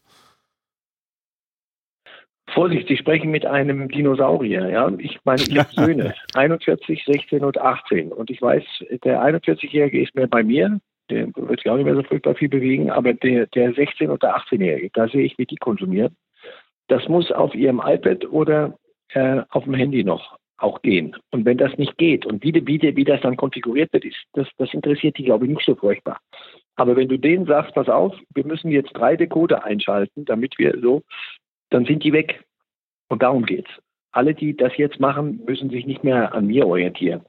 Vorsicht, 2.58 2.88
Sie 2.88 2.98
sprechen 2.98 3.30
mit 3.30 3.46
einem 3.46 3.88
Dinosaurier. 3.88 4.68
Ja? 4.70 4.92
Ich 4.98 5.20
meine, 5.26 5.44
ich 5.44 5.58
habe 5.60 5.70
Söhne, 5.76 6.16
41, 6.34 7.06
16 7.06 7.44
und 7.44 7.60
18. 7.60 8.12
Und 8.12 8.32
ich 8.32 8.42
weiß, 8.42 8.64
der 9.04 9.22
41-Jährige 9.22 10.02
ist 10.02 10.16
mehr 10.16 10.26
bei 10.26 10.42
mir, 10.44 10.80
der 11.12 11.28
wird 11.36 11.60
sich 11.60 11.70
auch 11.70 11.76
nicht 11.76 11.86
mehr 11.86 11.96
so 11.96 12.02
furchtbar 12.02 12.34
viel 12.34 12.50
bewegen, 12.50 12.90
aber 12.90 13.14
der, 13.14 13.46
der 13.46 13.74
16- 13.74 14.10
oder 14.10 14.36
18-Jährige, 14.38 14.90
da 14.92 15.08
sehe 15.08 15.24
ich, 15.24 15.38
wie 15.38 15.46
die 15.46 15.56
konsumieren. 15.58 16.16
Das 16.88 17.08
muss 17.08 17.32
auf 17.32 17.54
ihrem 17.54 17.80
iPad 17.86 18.26
oder 18.26 18.78
äh, 19.10 19.42
auf 19.50 19.66
dem 19.66 19.76
Handy 19.76 20.04
noch 20.04 20.38
auch 20.58 20.82
gehen. 20.82 21.16
Und 21.30 21.46
wenn 21.46 21.60
das 21.60 21.78
nicht 21.78 21.96
geht 22.00 22.26
und 22.26 22.44
wie, 22.44 22.54
wie, 22.66 22.96
wie 22.96 23.04
das 23.04 23.22
dann 23.22 23.38
konfiguriert 23.38 23.94
wird, 23.94 24.04
ist, 24.04 24.18
das, 24.34 24.48
das 24.58 24.74
interessiert 24.74 25.20
die, 25.20 25.26
glaube 25.26 25.46
ich, 25.46 25.52
nicht 25.52 25.66
so 25.66 25.76
furchtbar. 25.76 26.20
Aber 26.76 26.96
wenn 26.96 27.08
du 27.08 27.18
denen 27.18 27.46
sagst, 27.46 27.76
pass 27.76 27.88
auf, 27.88 28.16
wir 28.34 28.46
müssen 28.46 28.72
jetzt 28.72 28.94
drei 28.94 29.16
Decoder 29.16 29.64
einschalten, 29.64 30.26
damit 30.26 30.58
wir 30.58 30.80
so, 30.82 31.04
dann 31.70 31.86
sind 31.86 32.04
die 32.04 32.14
weg. 32.14 32.44
Und 33.10 33.24
darum 33.24 33.46
geht's. 33.46 33.70
Alle, 34.12 34.34
die 34.34 34.56
das 34.56 34.76
jetzt 34.78 35.00
machen, 35.00 35.42
müssen 35.46 35.70
sich 35.70 35.86
nicht 35.86 36.04
mehr 36.04 36.34
an 36.34 36.48
mir 36.48 36.68
orientieren, 36.68 37.22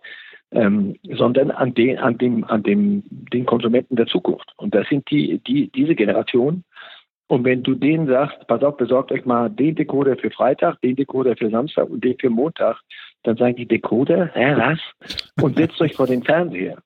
ähm, 0.53 0.97
sondern 1.03 1.51
an 1.51 1.75
den, 1.75 1.99
an 1.99 2.17
dem, 2.17 2.45
an 2.45 2.63
dem, 2.63 3.03
den 3.11 3.45
Konsumenten 3.47 3.97
der 3.97 4.07
Zukunft. 4.07 4.53
Und 4.57 4.75
das 4.75 4.89
sind 4.89 5.11
die, 5.11 5.39
die, 5.41 5.71
diese 5.71 5.95
Generation, 5.95 6.65
und 7.29 7.45
wenn 7.45 7.63
du 7.63 7.75
denen 7.75 8.07
sagst, 8.07 8.47
pass 8.47 8.63
auf, 8.63 8.79
besorgt 8.79 9.13
euch 9.13 9.27
mal 9.27 9.51
den 9.51 9.75
Decoder 9.75 10.17
für 10.17 10.31
Freitag, 10.31 10.81
den 10.81 10.97
Decoder 10.97 11.37
für 11.37 11.51
Samstag 11.51 11.89
und 11.91 12.03
den 12.03 12.19
für 12.19 12.31
Montag, 12.31 12.81
dann 13.23 13.37
sagen 13.37 13.57
die 13.57 13.69
Decoder, 13.69 14.31
hä, 14.33 14.55
was? 14.57 14.79
Und 15.43 15.57
setzt 15.57 15.81
euch 15.81 15.95
vor 15.95 16.07
den 16.07 16.23
Fernseher. 16.23 16.79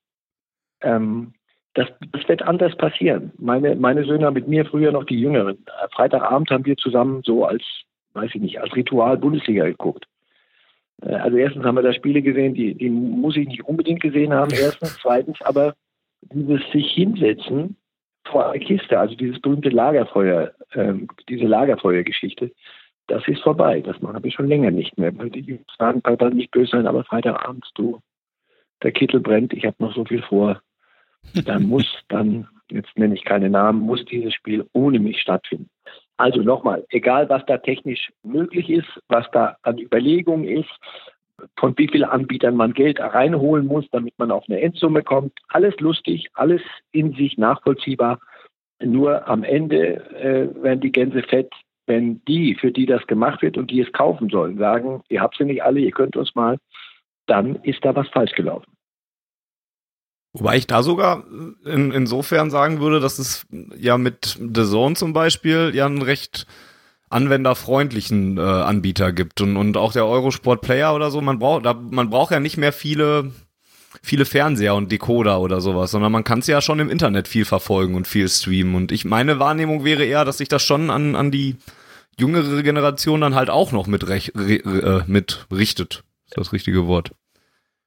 Ähm, 0.83 1.35
das, 1.75 1.89
das 2.13 2.29
wird 2.29 2.43
anders 2.43 2.77
passieren. 2.77 3.33
Meine, 3.39 3.77
meine 3.77 4.05
Söhne 4.05 4.27
haben 4.27 4.35
mit 4.35 4.49
mir 4.49 4.65
früher 4.67 4.91
noch 4.91 5.05
die 5.05 5.21
Jüngeren. 5.21 5.65
Freitagabend 5.93 6.51
haben 6.51 6.67
wir 6.67 6.77
zusammen 6.77 7.23
so 7.25 7.45
als, 7.47 7.63
weiß 8.15 8.31
ich 8.35 8.41
nicht, 8.41 8.61
als 8.61 8.75
Ritual 8.75 9.17
Bundesliga 9.17 9.65
geguckt. 9.65 10.07
Äh, 11.03 11.15
also 11.15 11.37
erstens 11.37 11.65
haben 11.65 11.77
wir 11.77 11.83
da 11.83 11.93
Spiele 11.93 12.23
gesehen, 12.23 12.55
die, 12.55 12.75
die 12.75 12.91
muss 12.91 13.37
ich 13.37 13.49
nicht 13.49 13.65
unbedingt 13.65 14.03
gesehen 14.03 14.33
haben, 14.33 14.53
erstens. 14.53 14.99
Zweitens 15.03 15.41
aber 15.43 15.75
dieses 16.23 16.61
sich 16.73 16.91
hinsetzen 16.93 17.77
vor 18.25 18.51
einer 18.51 18.65
Kiste, 18.65 18.99
also 18.99 19.15
dieses 19.15 19.41
berühmte 19.41 19.71
Lagerfeuer, 19.71 20.53
ähm, 20.75 21.09
diese 21.29 21.47
Lagerfeuergeschichte, 21.47 22.53
das 23.09 23.27
ist 23.27 23.43
vorbei. 23.43 23.81
Das 23.81 24.01
habe 24.01 24.29
ich 24.29 24.35
schon 24.35 24.49
länger 24.49 24.71
nicht 24.71 24.97
mehr. 24.97 25.11
Die 25.11 25.59
sagen, 25.79 26.03
Papa, 26.03 26.31
nicht 26.31 26.51
böse 26.53 26.71
sein, 26.73 26.87
aber 26.87 27.05
Freitagabends, 27.05 27.69
du, 27.75 28.01
der 28.83 28.93
Kittel 28.93 29.21
brennt, 29.21 29.53
ich 29.53 29.67
habe 29.67 29.77
noch 29.81 29.95
so 29.95 30.05
viel 30.05 30.23
vor. 30.23 30.63
Dann 31.45 31.65
muss, 31.65 31.87
dann, 32.09 32.49
jetzt 32.71 32.97
nenne 32.97 33.15
ich 33.15 33.25
keine 33.25 33.51
Namen, 33.51 33.81
muss 33.81 34.05
dieses 34.05 34.35
Spiel 34.35 34.67
ohne 34.73 34.99
mich 34.99 35.21
stattfinden. 35.21 35.71
Also 36.17 36.41
nochmal, 36.41 36.85
egal 36.91 37.29
was 37.29 37.45
da 37.47 37.59
technisch 37.59 38.13
möglich 38.23 38.71
ist, 38.71 38.89
was 39.09 39.29
da 39.33 39.57
an 39.63 39.79
Überlegungen 39.79 40.45
ist, 40.45 40.71
von 41.59 41.77
wie 41.77 41.89
vielen 41.89 42.09
Anbietern 42.09 42.57
man 42.57 42.73
Geld 42.73 43.01
reinholen 43.01 43.67
muss, 43.67 43.87
damit 43.91 44.17
man 44.19 44.31
auf 44.31 44.45
eine 44.49 44.61
Endsumme 44.61 45.03
kommt, 45.03 45.33
alles 45.49 45.79
lustig, 45.81 46.29
alles 46.35 46.63
in 46.93 47.15
sich 47.15 47.39
nachvollziehbar. 47.39 48.21
Nur 48.81 49.29
am 49.29 49.43
Ende 49.43 49.97
äh, 50.15 50.63
werden 50.63 50.81
die 50.81 50.93
Gänse 50.93 51.23
fett, 51.23 51.53
wenn 51.87 52.23
die, 52.27 52.55
für 52.55 52.71
die 52.71 52.87
das 52.87 53.07
gemacht 53.07 53.43
wird 53.43 53.57
und 53.57 53.71
die 53.71 53.81
es 53.81 53.93
kaufen 53.93 54.29
sollen, 54.29 54.59
sagen, 54.59 55.03
ihr 55.09 55.21
habt 55.21 55.37
sie 55.37 55.45
nicht 55.45 55.63
alle, 55.63 55.81
ihr 55.81 55.91
könnt 55.91 56.17
uns 56.17 56.35
mal, 56.35 56.59
dann 57.27 57.57
ist 57.57 57.85
da 57.85 57.95
was 57.95 58.09
falsch 58.09 58.33
gelaufen. 58.33 58.73
Wobei 60.33 60.57
ich 60.57 60.67
da 60.67 60.83
sogar 60.83 61.25
in, 61.65 61.93
insofern 61.93 62.51
sagen 62.51 62.81
würde, 62.81 63.01
dass 63.01 63.19
es 63.19 63.47
ja 63.77 63.99
mit 63.99 64.39
The 64.39 64.65
Zone 64.65 64.95
zum 64.95 65.13
Beispiel 65.13 65.73
ja 65.75 65.87
einen 65.87 66.03
recht 66.03 66.47
anwenderfreundlichen 67.11 68.39
äh, 68.39 68.41
Anbieter 68.41 69.13
gibt 69.13 69.43
und, 69.43 69.59
und 69.59 69.77
auch 69.77 69.93
der 69.93 70.07
Eurosport 70.07 70.63
Player 70.63 70.95
oder 70.95 71.11
so, 71.11 71.21
man 71.21 71.39
braucht, 71.39 71.67
da, 71.67 71.75
man 71.75 72.09
braucht 72.09 72.33
ja 72.33 72.41
nicht 72.41 72.57
mehr 72.57 72.73
viele 72.73 73.33
viele 74.01 74.25
Fernseher 74.25 74.75
und 74.75 74.91
Decoder 74.91 75.41
oder 75.41 75.61
sowas, 75.61 75.91
sondern 75.91 76.13
man 76.13 76.25
kann 76.25 76.39
es 76.39 76.47
ja 76.47 76.63
schon 76.63 76.81
im 76.81 76.89
Internet 76.89 77.29
viel 77.29 77.45
verfolgen 77.45 77.95
und 77.95 78.09
viel 78.09 78.29
streamen. 78.29 78.75
Und 78.75 78.93
ich 78.93 79.05
meine 79.05 79.39
Wahrnehmung 79.39 79.85
wäre 79.85 80.05
eher, 80.05 80.25
dass 80.25 80.39
sich 80.39 80.49
das 80.49 80.63
schon 80.63 80.91
an, 80.91 81.15
an 81.15 81.31
die 81.31 81.57
jüngere 82.19 82.63
Generation 82.63 83.21
dann 83.21 83.35
halt 83.35 83.51
auch 83.51 83.73
noch 83.73 83.87
mit, 83.87 84.09
rech, 84.09 84.33
äh, 84.35 85.03
mit 85.07 85.47
richtet. 85.51 86.05
Ist 86.27 86.37
das 86.37 86.53
richtige 86.53 86.87
Wort. 86.87 87.13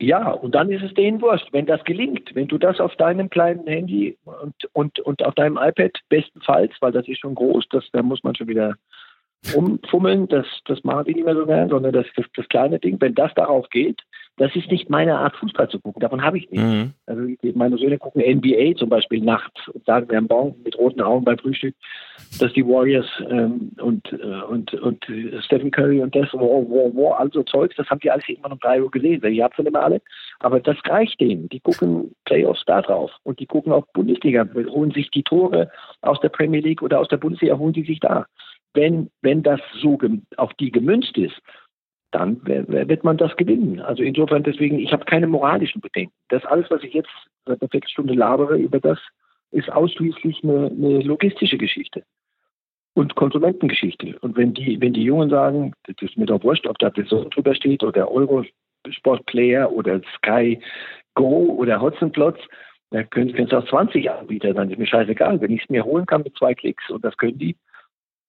Ja, 0.01 0.31
und 0.31 0.53
dann 0.53 0.69
ist 0.71 0.83
es 0.83 0.93
denen 0.93 1.21
wurscht, 1.21 1.53
wenn 1.53 1.65
das 1.65 1.83
gelingt. 1.85 2.35
Wenn 2.35 2.47
du 2.47 2.57
das 2.57 2.81
auf 2.81 2.95
deinem 2.97 3.29
kleinen 3.29 3.65
Handy 3.65 4.17
und, 4.25 4.55
und, 4.73 4.99
und 4.99 5.23
auf 5.25 5.35
deinem 5.35 5.57
iPad 5.57 5.97
bestenfalls, 6.09 6.73
weil 6.81 6.91
das 6.91 7.07
ist 7.07 7.19
schon 7.19 7.35
groß, 7.35 7.65
das, 7.69 7.85
da 7.93 8.03
muss 8.03 8.23
man 8.23 8.35
schon 8.35 8.49
wieder 8.49 8.75
rumfummeln, 9.53 10.27
das, 10.27 10.45
das 10.65 10.83
machen 10.83 11.05
die 11.05 11.13
nicht 11.13 11.25
mehr 11.25 11.35
so 11.35 11.45
gern, 11.45 11.69
sondern 11.69 11.93
das, 11.93 12.07
das, 12.15 12.25
das 12.35 12.47
kleine 12.49 12.79
Ding, 12.79 12.99
wenn 12.99 13.15
das 13.15 13.33
darauf 13.35 13.69
geht, 13.69 14.01
das 14.37 14.53
ist 14.55 14.69
nicht 14.69 14.89
meine 14.89 15.17
Art, 15.17 15.35
Fußball 15.37 15.69
zu 15.69 15.79
gucken. 15.79 16.01
Davon 16.01 16.21
habe 16.21 16.37
ich 16.37 16.49
nicht. 16.51 16.61
Mhm. 16.61 16.91
Also 17.05 17.21
meine 17.53 17.77
Söhne 17.77 17.97
gucken 17.97 18.21
NBA 18.21 18.75
zum 18.75 18.89
Beispiel 18.89 19.21
nachts 19.21 19.67
und 19.69 19.85
sagen 19.85 20.09
wir 20.09 20.17
am 20.17 20.25
Morgen 20.25 20.61
mit 20.63 20.77
roten 20.77 21.01
Augen 21.01 21.23
beim 21.23 21.37
Frühstück, 21.37 21.73
dass 22.39 22.51
die 22.51 22.65
Warriors 22.65 23.07
ähm, 23.29 23.71
und, 23.79 24.11
äh, 24.11 24.41
und, 24.49 24.73
und 24.73 25.05
Stephen 25.45 25.71
Curry 25.71 26.01
und 26.01 26.13
das, 26.15 26.27
wow, 26.33 26.65
wow, 26.67 26.91
wow, 26.93 27.19
also 27.19 27.43
Zeugs, 27.43 27.75
das 27.77 27.89
haben 27.89 28.01
die 28.01 28.11
alles 28.11 28.27
irgendwann 28.27 28.51
um 28.51 28.59
drei 28.59 28.81
Uhr 28.81 28.91
gesehen. 28.91 29.23
Ich 29.23 29.41
habe 29.41 29.53
sie 29.55 29.63
nicht 29.63 29.71
mehr 29.71 29.83
alle. 29.83 30.01
Aber 30.39 30.59
das 30.59 30.77
reicht 30.85 31.21
denen. 31.21 31.47
Die 31.49 31.61
gucken 31.61 32.13
Playoffs 32.25 32.63
da 32.65 32.81
drauf 32.81 33.11
und 33.23 33.39
die 33.39 33.45
gucken 33.45 33.71
auch 33.71 33.85
Bundesliga, 33.93 34.45
holen 34.53 34.91
sich 34.91 35.09
die 35.11 35.23
Tore 35.23 35.71
aus 36.01 36.19
der 36.19 36.29
Premier 36.29 36.59
League 36.59 36.81
oder 36.81 36.99
aus 36.99 37.07
der 37.07 37.17
Bundesliga, 37.17 37.57
holen 37.57 37.73
die 37.73 37.85
sich 37.85 38.01
da. 38.01 38.25
Wenn, 38.73 39.09
wenn 39.21 39.41
das 39.41 39.61
so 39.81 39.97
auf 40.35 40.53
die 40.55 40.69
gemünzt 40.69 41.17
ist, 41.17 41.41
dann 42.15 42.39
wird 42.45 43.03
man 43.03 43.17
das 43.17 43.35
gewinnen. 43.35 43.81
Also 43.81 44.01
insofern 44.01 44.43
deswegen, 44.43 44.79
ich 44.79 44.93
habe 44.93 45.03
keine 45.03 45.27
moralischen 45.27 45.81
Bedenken. 45.81 46.13
Das 46.29 46.45
alles, 46.45 46.71
was 46.71 46.81
ich 46.83 46.93
jetzt 46.93 47.09
seit 47.45 47.61
einer 47.61 47.69
Viertelstunde 47.69 48.13
labere 48.13 48.57
über 48.57 48.79
das, 48.79 48.99
ist 49.51 49.71
ausschließlich 49.71 50.43
eine, 50.43 50.67
eine 50.67 51.01
logistische 51.01 51.57
Geschichte 51.57 52.03
und 52.93 53.15
Konsumentengeschichte. 53.15 54.17
Und 54.21 54.37
wenn 54.37 54.53
die, 54.53 54.79
wenn 54.79 54.93
die 54.93 55.03
Jungen 55.03 55.29
sagen, 55.29 55.73
das 55.83 55.95
ist 55.99 56.17
mir 56.17 56.25
doch 56.25 56.41
wurscht, 56.43 56.67
ob 56.67 56.79
da 56.79 56.91
so 57.05 57.27
drüber 57.29 57.53
steht 57.53 57.83
oder 57.83 58.09
Eurosport 58.09 59.25
Player 59.25 59.69
oder 59.69 60.01
Sky 60.17 60.59
Go 61.15 61.55
oder 61.57 61.81
Hotzenplotz, 61.81 62.39
dann 62.91 63.09
können 63.09 63.35
es 63.37 63.53
auch 63.53 63.67
20 63.67 64.09
Anbieter, 64.09 64.53
dann 64.53 64.71
ist 64.71 64.79
mir 64.79 64.87
scheißegal. 64.87 65.41
Wenn 65.41 65.51
ich 65.51 65.63
es 65.63 65.69
mir 65.69 65.83
holen 65.83 66.05
kann 66.05 66.23
mit 66.23 66.37
zwei 66.37 66.53
Klicks 66.53 66.89
und 66.89 67.03
das 67.03 67.17
können 67.17 67.37
die, 67.37 67.57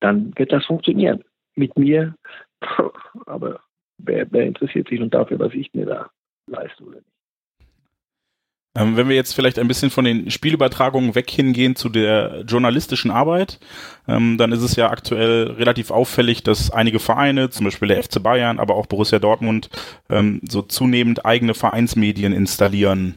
dann 0.01 0.33
wird 0.37 0.53
das 0.53 0.67
funktionieren. 0.67 1.23
Mit 1.55 1.79
mir, 1.79 2.15
aber 3.27 3.61
wer, 3.99 4.27
wer 4.31 4.47
interessiert 4.47 4.89
sich 4.89 5.01
nun 5.01 5.11
dafür, 5.11 5.39
was 5.39 5.53
ich 5.55 5.73
mir 5.75 5.87
da 5.87 6.11
leiste 6.47 6.85
oder 6.85 6.97
nicht? 6.97 7.17
Ähm, 8.77 8.97
wenn 8.97 9.09
wir 9.09 9.17
jetzt 9.17 9.35
vielleicht 9.35 9.59
ein 9.59 9.69
bisschen 9.69 9.91
von 9.91 10.05
den 10.05 10.31
Spielübertragungen 10.31 11.15
weg 11.15 11.31
hingehen 11.31 11.77
zu 11.77 11.89
der 11.89 12.45
journalistischen 12.47 13.11
Arbeit, 13.11 13.59
ähm, 14.07 14.37
dann 14.37 14.53
ist 14.53 14.63
es 14.63 14.77
ja 14.77 14.91
aktuell 14.91 15.53
relativ 15.53 15.91
auffällig, 15.91 16.43
dass 16.43 16.71
einige 16.71 16.99
Vereine, 16.99 17.49
zum 17.49 17.65
Beispiel 17.65 17.89
der 17.89 18.03
FC 18.03 18.23
Bayern, 18.23 18.59
aber 18.59 18.75
auch 18.75 18.87
Borussia 18.87 19.19
Dortmund, 19.19 19.71
ähm, 20.11 20.41
so 20.47 20.61
zunehmend 20.61 21.25
eigene 21.25 21.55
Vereinsmedien 21.55 22.33
installieren. 22.33 23.17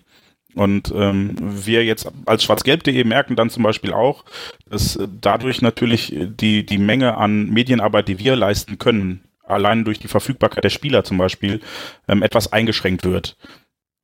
Und 0.56 0.92
wir 0.92 1.86
jetzt 1.86 2.12
als 2.26 2.44
schwarzgelb.de 2.44 3.04
merken 3.04 3.36
dann 3.36 3.52
zum 3.52 3.62
Beispiel 3.62 3.94
auch, 3.94 4.26
dass 4.68 5.00
dadurch 5.22 5.62
natürlich 5.62 6.12
die, 6.18 6.66
die 6.66 6.80
Menge 6.80 7.18
an 7.18 7.52
Medienarbeit, 7.52 8.08
die 8.08 8.18
wir 8.18 8.36
leisten 8.36 8.80
können, 8.80 9.22
allein 9.50 9.84
durch 9.84 10.00
die 10.00 10.08
Verfügbarkeit 10.08 10.64
der 10.64 10.70
Spieler 10.70 11.04
zum 11.04 11.18
Beispiel, 11.18 11.60
ähm, 12.08 12.24
etwas 12.24 12.52
eingeschränkt 12.54 13.06
wird. 13.06 13.38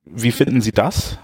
Wie 0.04 0.32
finden 0.32 0.60
Sie 0.60 0.72
das? 0.72 1.18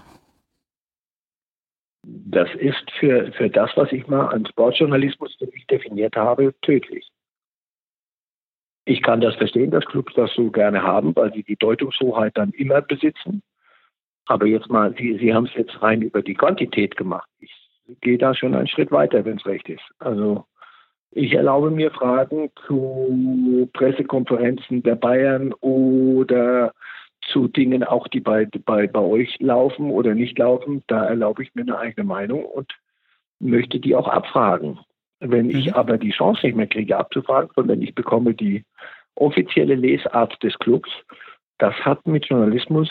Das 2.05 2.49
ist 2.55 2.91
für, 2.99 3.31
für 3.31 3.49
das, 3.49 3.71
was 3.75 3.91
ich 3.91 4.07
mal 4.07 4.27
an 4.27 4.45
Sportjournalismus 4.45 5.35
für 5.37 5.47
mich 5.47 5.65
definiert 5.67 6.15
habe, 6.17 6.53
tödlich. 6.61 7.09
Ich 8.85 9.01
kann 9.01 9.21
das 9.21 9.35
verstehen, 9.35 9.71
dass 9.71 9.85
Clubs 9.85 10.13
das 10.13 10.33
so 10.33 10.51
gerne 10.51 10.83
haben, 10.83 11.15
weil 11.15 11.31
sie 11.33 11.43
die 11.43 11.55
Deutungshoheit 11.55 12.37
dann 12.37 12.51
immer 12.51 12.81
besitzen. 12.81 13.41
Aber 14.25 14.45
jetzt 14.45 14.69
mal, 14.69 14.93
Sie, 14.97 15.17
sie 15.17 15.33
haben 15.33 15.45
es 15.45 15.53
jetzt 15.53 15.81
rein 15.81 16.01
über 16.01 16.21
die 16.21 16.33
Quantität 16.33 16.97
gemacht. 16.97 17.29
Ich 17.39 17.51
gehe 18.01 18.17
da 18.17 18.35
schon 18.35 18.55
einen 18.55 18.67
Schritt 18.67 18.91
weiter, 18.91 19.23
wenn 19.23 19.37
es 19.37 19.45
recht 19.45 19.69
ist. 19.69 19.83
Also 19.99 20.45
ich 21.15 21.33
erlaube 21.33 21.71
mir 21.71 21.91
Fragen 21.91 22.49
zu 22.65 23.69
Pressekonferenzen 23.73 24.83
der 24.83 24.95
Bayern 24.95 25.53
oder 25.61 26.73
zu 27.21 27.47
Dingen 27.47 27.83
auch, 27.83 28.07
die 28.07 28.19
bei, 28.19 28.47
bei, 28.65 28.87
bei 28.87 28.99
euch 28.99 29.37
laufen 29.39 29.91
oder 29.91 30.15
nicht 30.15 30.37
laufen. 30.37 30.83
Da 30.87 31.05
erlaube 31.05 31.43
ich 31.43 31.53
mir 31.55 31.61
eine 31.61 31.77
eigene 31.77 32.05
Meinung 32.05 32.43
und 32.45 32.73
möchte 33.39 33.79
die 33.79 33.95
auch 33.95 34.07
abfragen. 34.07 34.79
Wenn 35.19 35.49
ich 35.49 35.67
mhm. 35.67 35.73
aber 35.73 35.97
die 35.97 36.11
Chance 36.11 36.45
nicht 36.45 36.55
mehr 36.55 36.67
kriege, 36.67 36.97
abzufragen, 36.97 37.49
sondern 37.55 37.81
ich 37.81 37.95
bekomme 37.95 38.33
die 38.33 38.65
offizielle 39.15 39.75
Lesart 39.75 40.41
des 40.43 40.57
Clubs, 40.59 40.89
das 41.59 41.73
hat 41.75 42.05
mit 42.07 42.25
Journalismus 42.25 42.89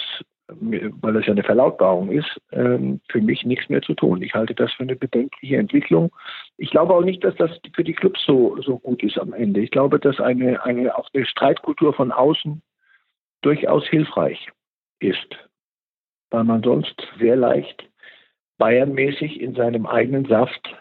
weil 0.60 1.12
das 1.14 1.26
ja 1.26 1.32
eine 1.32 1.42
Verlautbarung 1.42 2.10
ist, 2.10 2.40
ähm, 2.52 3.00
für 3.08 3.20
mich 3.20 3.44
nichts 3.44 3.68
mehr 3.68 3.82
zu 3.82 3.94
tun. 3.94 4.22
Ich 4.22 4.34
halte 4.34 4.54
das 4.54 4.72
für 4.72 4.82
eine 4.82 4.96
bedenkliche 4.96 5.56
Entwicklung. 5.56 6.14
Ich 6.56 6.70
glaube 6.70 6.94
auch 6.94 7.04
nicht, 7.04 7.24
dass 7.24 7.34
das 7.36 7.50
für 7.74 7.84
die 7.84 7.94
Clubs 7.94 8.22
so, 8.26 8.60
so 8.62 8.78
gut 8.78 9.02
ist 9.02 9.18
am 9.18 9.32
Ende. 9.32 9.60
Ich 9.60 9.70
glaube, 9.70 9.98
dass 9.98 10.20
eine, 10.20 10.62
eine, 10.64 10.96
auch 10.96 11.08
eine 11.12 11.26
Streitkultur 11.26 11.92
von 11.94 12.12
außen 12.12 12.62
durchaus 13.42 13.86
hilfreich 13.88 14.48
ist, 15.00 15.36
weil 16.30 16.44
man 16.44 16.62
sonst 16.62 16.94
sehr 17.18 17.36
leicht 17.36 17.88
bayernmäßig 18.58 19.40
in 19.40 19.54
seinem 19.54 19.86
eigenen 19.86 20.24
Saft 20.26 20.76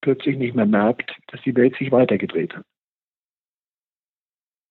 plötzlich 0.00 0.38
nicht 0.38 0.54
mehr 0.54 0.66
merkt, 0.66 1.12
dass 1.28 1.42
die 1.42 1.54
Welt 1.54 1.76
sich 1.76 1.92
weitergedreht 1.92 2.56
hat. 2.56 2.64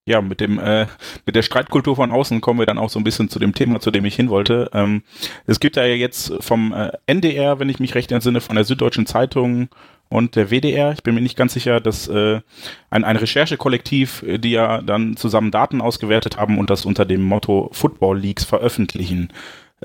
Ja, 0.08 0.22
mit 0.22 0.40
dem 0.40 0.60
äh, 0.60 0.86
mit 1.26 1.36
der 1.36 1.42
Streitkultur 1.42 1.96
von 1.96 2.12
außen 2.12 2.40
kommen 2.40 2.60
wir 2.60 2.68
dann 2.68 2.78
auch 2.78 2.92
so 2.92 3.00
ein 3.00 3.04
bisschen 3.04 3.28
zu 3.28 3.40
dem 3.40 3.56
Thema, 3.56 3.80
zu 3.80 3.90
dem 3.90 4.06
ich 4.06 4.16
hin 4.16 4.30
wollte. 4.30 4.70
Ähm, 4.72 5.02
es 5.48 5.60
gibt 5.60 5.78
ja 5.78 5.86
jetzt 5.86 6.32
vom 6.42 6.74
äh, 6.74 6.92
NDR, 7.08 7.60
wenn 7.60 7.70
ich 7.70 7.80
mich 7.80 7.96
recht 7.96 8.12
entsinne, 8.12 8.40
von 8.40 8.56
der 8.56 8.66
Süddeutschen 8.66 9.08
Zeitung 9.08 9.68
und 10.08 10.36
der 10.36 10.52
WDR, 10.52 10.92
ich 10.92 11.02
bin 11.02 11.16
mir 11.16 11.22
nicht 11.22 11.36
ganz 11.36 11.54
sicher, 11.54 11.82
dass 11.82 12.08
äh, 12.08 12.42
ein, 12.92 13.04
ein 13.04 13.16
Recherchekollektiv, 13.16 14.24
die 14.28 14.52
ja 14.52 14.84
dann 14.84 15.18
zusammen 15.18 15.50
Daten 15.50 15.82
ausgewertet 15.82 16.38
haben 16.38 16.60
und 16.60 16.70
das 16.70 16.86
unter 16.86 17.06
dem 17.06 17.24
Motto 17.24 17.70
Football 17.74 18.20
Leaks 18.20 18.44
veröffentlichen. 18.44 19.34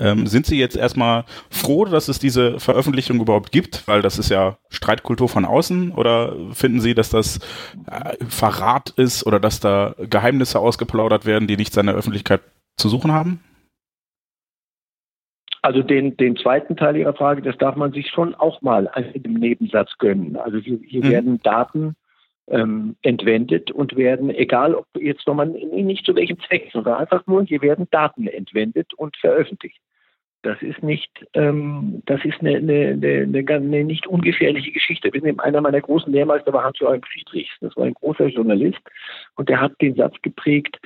Ähm, 0.01 0.25
sind 0.25 0.47
Sie 0.47 0.57
jetzt 0.57 0.75
erstmal 0.75 1.25
froh, 1.51 1.85
dass 1.85 2.07
es 2.07 2.17
diese 2.17 2.59
Veröffentlichung 2.59 3.19
überhaupt 3.19 3.51
gibt? 3.51 3.87
Weil 3.87 4.01
das 4.01 4.17
ist 4.17 4.29
ja 4.29 4.57
Streitkultur 4.69 5.29
von 5.29 5.45
außen. 5.45 5.91
Oder 5.91 6.35
finden 6.53 6.81
Sie, 6.81 6.95
dass 6.95 7.11
das 7.11 7.37
äh, 7.85 8.15
Verrat 8.27 8.89
ist 8.89 9.27
oder 9.27 9.39
dass 9.39 9.59
da 9.59 9.93
Geheimnisse 9.99 10.59
ausgeplaudert 10.59 11.27
werden, 11.27 11.47
die 11.47 11.55
nichts 11.55 11.77
an 11.77 11.85
der 11.85 11.95
Öffentlichkeit 11.95 12.41
zu 12.77 12.89
suchen 12.89 13.11
haben? 13.11 13.41
Also 15.61 15.83
den, 15.83 16.17
den 16.17 16.35
zweiten 16.35 16.75
Teil 16.75 16.97
Ihrer 16.97 17.13
Frage, 17.13 17.43
das 17.43 17.55
darf 17.59 17.75
man 17.75 17.93
sich 17.93 18.09
schon 18.09 18.33
auch 18.33 18.63
mal 18.63 18.89
in 19.13 19.23
einem 19.23 19.35
Nebensatz 19.35 19.91
gönnen. 19.99 20.35
Also 20.35 20.57
hier, 20.57 20.79
hier 20.83 21.05
mhm. 21.05 21.09
werden 21.09 21.39
Daten 21.43 21.95
ähm, 22.47 22.95
entwendet 23.03 23.69
und 23.69 23.95
werden, 23.95 24.31
egal 24.31 24.73
ob 24.73 24.87
jetzt 24.97 25.27
nochmal 25.27 25.47
nicht 25.47 26.05
zu 26.05 26.15
welchem 26.15 26.39
Zweck, 26.39 26.69
sondern 26.73 26.95
einfach 26.95 27.27
nur, 27.27 27.43
hier 27.43 27.61
werden 27.61 27.87
Daten 27.91 28.25
entwendet 28.25 28.95
und 28.95 29.15
veröffentlicht. 29.17 29.79
Das 30.43 30.59
ist 30.61 30.81
nicht, 30.81 31.11
ähm, 31.33 32.01
das 32.07 32.25
ist 32.25 32.39
eine, 32.39 32.57
eine, 32.57 32.89
eine, 32.93 33.45
eine, 33.47 33.83
nicht 33.83 34.07
ungefährliche 34.07 34.71
Geschichte. 34.71 35.11
Einer 35.37 35.61
meiner 35.61 35.81
großen 35.81 36.11
Lehrmeister 36.11 36.51
war 36.51 36.63
Hans-Joachim 36.63 37.03
Friedrichs. 37.03 37.51
Das 37.61 37.75
war 37.77 37.85
ein 37.85 37.93
großer 37.93 38.27
Journalist 38.27 38.79
und 39.35 39.49
der 39.49 39.61
hat 39.61 39.79
den 39.81 39.95
Satz 39.95 40.15
geprägt, 40.23 40.79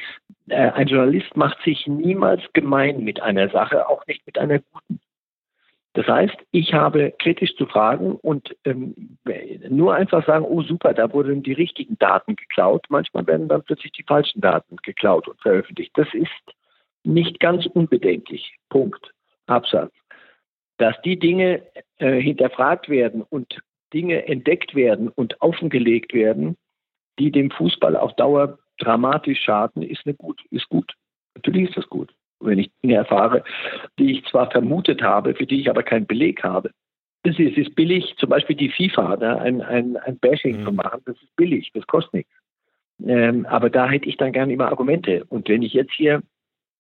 äh, 0.50 0.72
ein 0.72 0.88
Journalist 0.88 1.36
macht 1.38 1.62
sich 1.64 1.88
niemals 1.88 2.42
gemein 2.54 3.04
mit 3.04 3.22
einer 3.22 3.50
Sache, 3.50 3.88
auch 3.88 4.06
nicht 4.08 4.26
mit 4.26 4.38
einer 4.38 4.60
guten. 4.60 5.00
Das 5.94 6.08
heißt, 6.08 6.36
ich 6.52 6.74
habe 6.74 7.14
kritisch 7.20 7.56
zu 7.56 7.66
fragen 7.66 8.16
und 8.16 8.54
ähm, 8.66 9.18
nur 9.70 9.96
einfach 9.96 10.26
sagen, 10.26 10.44
oh 10.44 10.62
super, 10.62 10.94
da 10.94 11.14
wurden 11.14 11.42
die 11.42 11.54
richtigen 11.54 11.98
Daten 11.98 12.36
geklaut. 12.36 12.86
Manchmal 12.90 13.26
werden 13.28 13.48
dann 13.48 13.64
plötzlich 13.64 13.94
die 13.94 14.04
falschen 14.04 14.42
Daten 14.42 14.76
geklaut 14.84 15.30
und 15.30 15.42
veröffentlicht. 15.42 15.92
Das 15.96 16.14
ist 16.14 16.28
nicht 17.06 17.40
ganz 17.40 17.66
unbedenklich. 17.68 18.58
Punkt. 18.70 19.15
Absatz. 19.48 19.94
Dass 20.78 20.96
die 21.04 21.18
Dinge 21.18 21.64
äh, 21.98 22.20
hinterfragt 22.20 22.90
werden 22.90 23.22
und 23.22 23.62
Dinge 23.94 24.28
entdeckt 24.28 24.76
werden 24.76 25.10
und 25.10 25.42
offengelegt 25.42 26.14
werden, 26.14 26.58
die 27.18 27.32
dem 27.32 27.50
Fußball 27.52 27.96
auf 27.96 28.14
Dauer 28.16 28.60
dramatisch 28.78 29.40
schaden, 29.42 29.84
ist, 29.84 30.02
eine 30.06 30.16
gut, 30.16 30.42
ist 30.52 30.68
gut. 30.68 30.94
Natürlich 31.36 31.70
ist 31.70 31.78
das 31.78 31.88
gut 31.88 32.14
wenn 32.40 32.60
ich 32.60 32.72
Dinge 32.84 32.96
erfahre, 32.96 33.44
die 34.00 34.12
ich 34.12 34.26
zwar 34.26 34.50
vermutet 34.52 35.02
habe, 35.02 35.36
für 35.36 35.46
die 35.46 35.62
ich 35.62 35.70
aber 35.70 35.84
keinen 35.84 36.08
Beleg 36.08 36.44
habe. 36.44 36.72
Es 37.24 37.40
ist, 37.40 37.58
ist 37.58 37.76
billig, 37.76 38.16
zum 38.18 38.30
Beispiel 38.30 38.56
die 38.56 38.70
FIFA, 38.70 39.18
ne, 39.18 39.40
ein, 39.40 39.62
ein, 39.62 39.98
ein 39.98 40.20
Bashing 40.20 40.60
mhm. 40.60 40.66
zu 40.66 40.72
machen, 40.72 41.02
das 41.06 41.16
ist 41.16 41.36
billig, 41.36 41.72
das 41.74 41.88
kostet 41.88 42.14
nichts. 42.14 42.32
Ähm, 43.06 43.46
aber 43.48 43.70
da 43.70 43.90
hätte 43.90 44.08
ich 44.08 44.18
dann 44.18 44.32
gerne 44.32 44.54
immer 44.54 44.68
Argumente. 44.68 45.26
Und 45.30 45.50
wenn 45.50 45.64
ich 45.64 45.74
jetzt 45.74 45.94
hier 45.94 46.22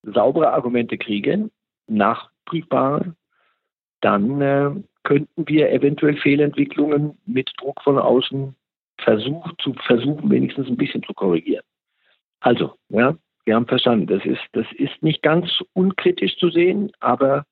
saubere 0.04 0.54
Argumente 0.54 0.98
kriege, 0.98 1.50
nach 1.88 2.30
nachprüfbare, 2.46 3.16
dann 4.02 4.42
äh, 4.42 4.72
könnten 5.04 5.48
wir 5.48 5.72
eventuell 5.72 6.18
Fehlentwicklungen 6.18 7.18
mit 7.25 7.52
Druck 7.58 7.82
von 7.82 7.98
außen 7.98 8.56
versuchen, 8.98 9.54
zu 9.60 9.74
versuchen, 9.86 10.30
wenigstens 10.30 10.68
ein 10.68 10.78
bisschen 10.78 11.04
zu 11.04 11.14
korrigieren. 11.14 11.64
Also, 12.40 12.74
ja, 12.90 13.16
wir 13.46 13.56
haben 13.56 13.68
verstanden, 13.68 14.08
das 14.08 14.25
ist, 14.25 14.42
das 14.54 14.66
ist 14.78 15.02
nicht 15.02 15.22
ganz 15.22 15.50
unkritisch 15.74 16.38
zu 16.38 16.50
sehen, 16.50 16.92
aber 17.00 17.46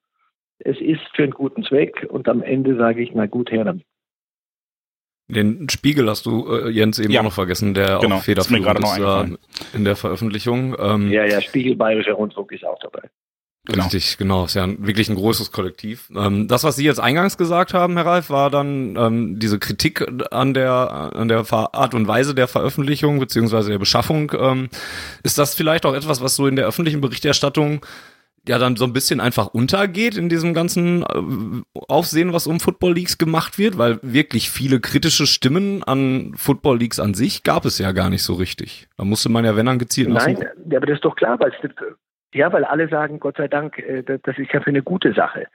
es 0.58 0.80
ist 0.80 1.02
für 1.14 1.24
einen 1.24 1.32
guten 1.32 1.64
Zweck 1.64 2.06
und 2.08 2.28
am 2.28 2.42
Ende 2.42 2.76
sage 2.76 3.02
ich, 3.02 3.12
na 3.14 3.26
gut, 3.26 3.50
her 3.50 3.64
damit. 3.64 3.84
Den 5.26 5.68
Spiegel 5.70 6.08
hast 6.08 6.26
du, 6.26 6.46
äh, 6.52 6.68
Jens, 6.68 6.98
eben 6.98 7.10
ja. 7.10 7.20
auch 7.20 7.24
noch 7.24 7.32
vergessen, 7.32 7.72
der 7.72 7.98
genau. 7.98 8.16
auch 8.16 8.22
federführend 8.22 8.78
ist, 8.80 8.98
ist 8.98 9.74
in 9.74 9.84
der 9.84 9.96
Veröffentlichung. 9.96 10.76
Ähm, 10.78 11.10
ja, 11.10 11.24
ja, 11.24 11.40
Spiegel 11.40 11.76
Bayerischer 11.76 12.12
Rundfunk 12.12 12.52
ist 12.52 12.64
auch 12.64 12.78
dabei. 12.80 13.08
Genau. 13.66 13.84
Richtig, 13.84 14.18
genau. 14.18 14.44
Ist 14.44 14.54
ja 14.54 14.64
ein, 14.64 14.86
wirklich 14.86 15.08
ein 15.08 15.14
großes 15.14 15.50
Kollektiv. 15.50 16.10
Ähm, 16.14 16.48
das, 16.48 16.64
was 16.64 16.76
Sie 16.76 16.84
jetzt 16.84 17.00
eingangs 17.00 17.38
gesagt 17.38 17.72
haben, 17.72 17.94
Herr 17.96 18.04
Ralf, 18.04 18.28
war 18.28 18.50
dann 18.50 18.94
ähm, 18.96 19.38
diese 19.38 19.58
Kritik 19.58 20.06
an 20.30 20.52
der 20.52 21.12
an 21.14 21.28
der 21.28 21.50
Art 21.50 21.94
und 21.94 22.06
Weise 22.06 22.34
der 22.34 22.46
Veröffentlichung 22.46 23.18
beziehungsweise 23.18 23.70
der 23.70 23.78
Beschaffung. 23.78 24.32
Ähm, 24.38 24.68
ist 25.22 25.38
das 25.38 25.54
vielleicht 25.54 25.86
auch 25.86 25.94
etwas, 25.94 26.20
was 26.20 26.36
so 26.36 26.46
in 26.46 26.56
der 26.56 26.66
öffentlichen 26.66 27.00
Berichterstattung 27.00 27.80
ja 28.46 28.58
dann 28.58 28.76
so 28.76 28.84
ein 28.84 28.92
bisschen 28.92 29.20
einfach 29.20 29.46
untergeht 29.48 30.18
in 30.18 30.28
diesem 30.28 30.52
ganzen 30.52 31.02
äh, 31.02 31.80
Aufsehen, 31.88 32.34
was 32.34 32.46
um 32.46 32.60
Football 32.60 32.94
Leagues 32.94 33.16
gemacht 33.16 33.58
wird, 33.58 33.78
weil 33.78 33.98
wirklich 34.02 34.50
viele 34.50 34.80
kritische 34.80 35.26
Stimmen 35.26 35.82
an 35.82 36.34
Football 36.36 36.78
Leagues 36.78 37.00
an 37.00 37.14
sich 37.14 37.42
gab 37.42 37.64
es 37.64 37.78
ja 37.78 37.92
gar 37.92 38.10
nicht 38.10 38.22
so 38.22 38.34
richtig. 38.34 38.88
Da 38.98 39.04
musste 39.04 39.30
man 39.30 39.46
ja, 39.46 39.56
wenn 39.56 39.64
dann 39.64 39.78
gezielt 39.78 40.10
Nein, 40.10 40.36
ja, 40.70 40.76
aber 40.76 40.86
das 40.86 40.96
ist 40.96 41.04
doch 41.04 41.16
klar, 41.16 41.40
weil 41.40 41.50
es 41.50 41.70
ja, 42.34 42.52
weil 42.52 42.64
alle 42.64 42.88
sagen, 42.88 43.20
Gott 43.20 43.36
sei 43.36 43.48
Dank, 43.48 43.78
äh, 43.78 44.02
das 44.02 44.38
ist 44.38 44.52
ja 44.52 44.60
für 44.60 44.70
eine 44.70 44.82
gute 44.82 45.12
Sache. 45.12 45.46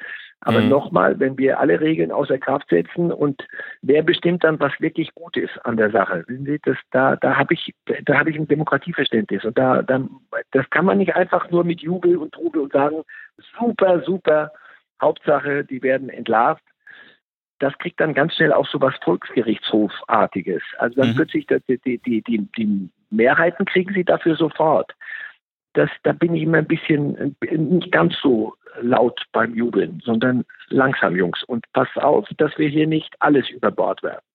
Aber 0.41 0.61
mhm. 0.61 0.69
nochmal, 0.69 1.19
wenn 1.19 1.37
wir 1.37 1.59
alle 1.59 1.81
Regeln 1.81 2.11
außer 2.11 2.37
Kraft 2.37 2.69
setzen 2.69 3.11
und 3.11 3.45
wer 3.81 4.03
bestimmt 4.03 4.45
dann, 4.45 4.59
was 4.59 4.71
wirklich 4.79 5.13
gut 5.13 5.35
ist 5.35 5.57
an 5.65 5.75
der 5.75 5.91
Sache? 5.91 6.23
Das, 6.63 6.77
da 6.91 7.17
da 7.17 7.35
habe 7.35 7.53
ich, 7.53 7.73
da 8.05 8.17
habe 8.17 8.29
ich 8.29 8.37
ein 8.37 8.47
Demokratieverständnis 8.47 9.43
und 9.43 9.57
da, 9.57 9.81
da, 9.81 10.01
das 10.51 10.69
kann 10.69 10.85
man 10.85 10.97
nicht 10.97 11.15
einfach 11.15 11.51
nur 11.51 11.65
mit 11.65 11.81
Jubel 11.81 12.15
und 12.15 12.33
Trubel 12.33 12.61
und 12.61 12.71
sagen, 12.71 13.03
super, 13.59 14.01
super, 14.03 14.53
Hauptsache, 15.01 15.65
die 15.65 15.83
werden 15.83 16.09
entlarvt. 16.09 16.63
Das 17.59 17.77
kriegt 17.77 17.99
dann 17.99 18.13
ganz 18.13 18.35
schnell 18.35 18.53
auch 18.53 18.67
so 18.67 18.79
was 18.79 18.95
Volksgerichtshofartiges. 19.03 20.63
Also 20.77 21.01
dann 21.01 21.09
mhm. 21.09 21.15
plötzlich 21.15 21.47
die, 21.47 21.77
die, 21.79 21.97
die, 21.97 22.21
die, 22.21 22.47
die 22.57 22.89
Mehrheiten 23.09 23.65
kriegen 23.65 23.93
sie 23.93 24.05
dafür 24.05 24.37
sofort 24.37 24.93
das, 25.73 25.89
da 26.03 26.13
bin 26.13 26.35
ich 26.35 26.43
immer 26.43 26.59
ein 26.59 26.67
bisschen 26.67 27.35
nicht 27.41 27.91
ganz 27.91 28.15
so 28.21 28.55
laut 28.81 29.21
beim 29.31 29.53
Jubeln, 29.55 30.01
sondern 30.03 30.45
langsam, 30.69 31.15
Jungs. 31.15 31.43
Und 31.43 31.65
pass 31.73 31.89
auf, 31.95 32.27
dass 32.37 32.57
wir 32.57 32.69
hier 32.69 32.87
nicht 32.87 33.15
alles 33.19 33.49
über 33.49 33.71
Bord 33.71 34.01
werfen. 34.03 34.25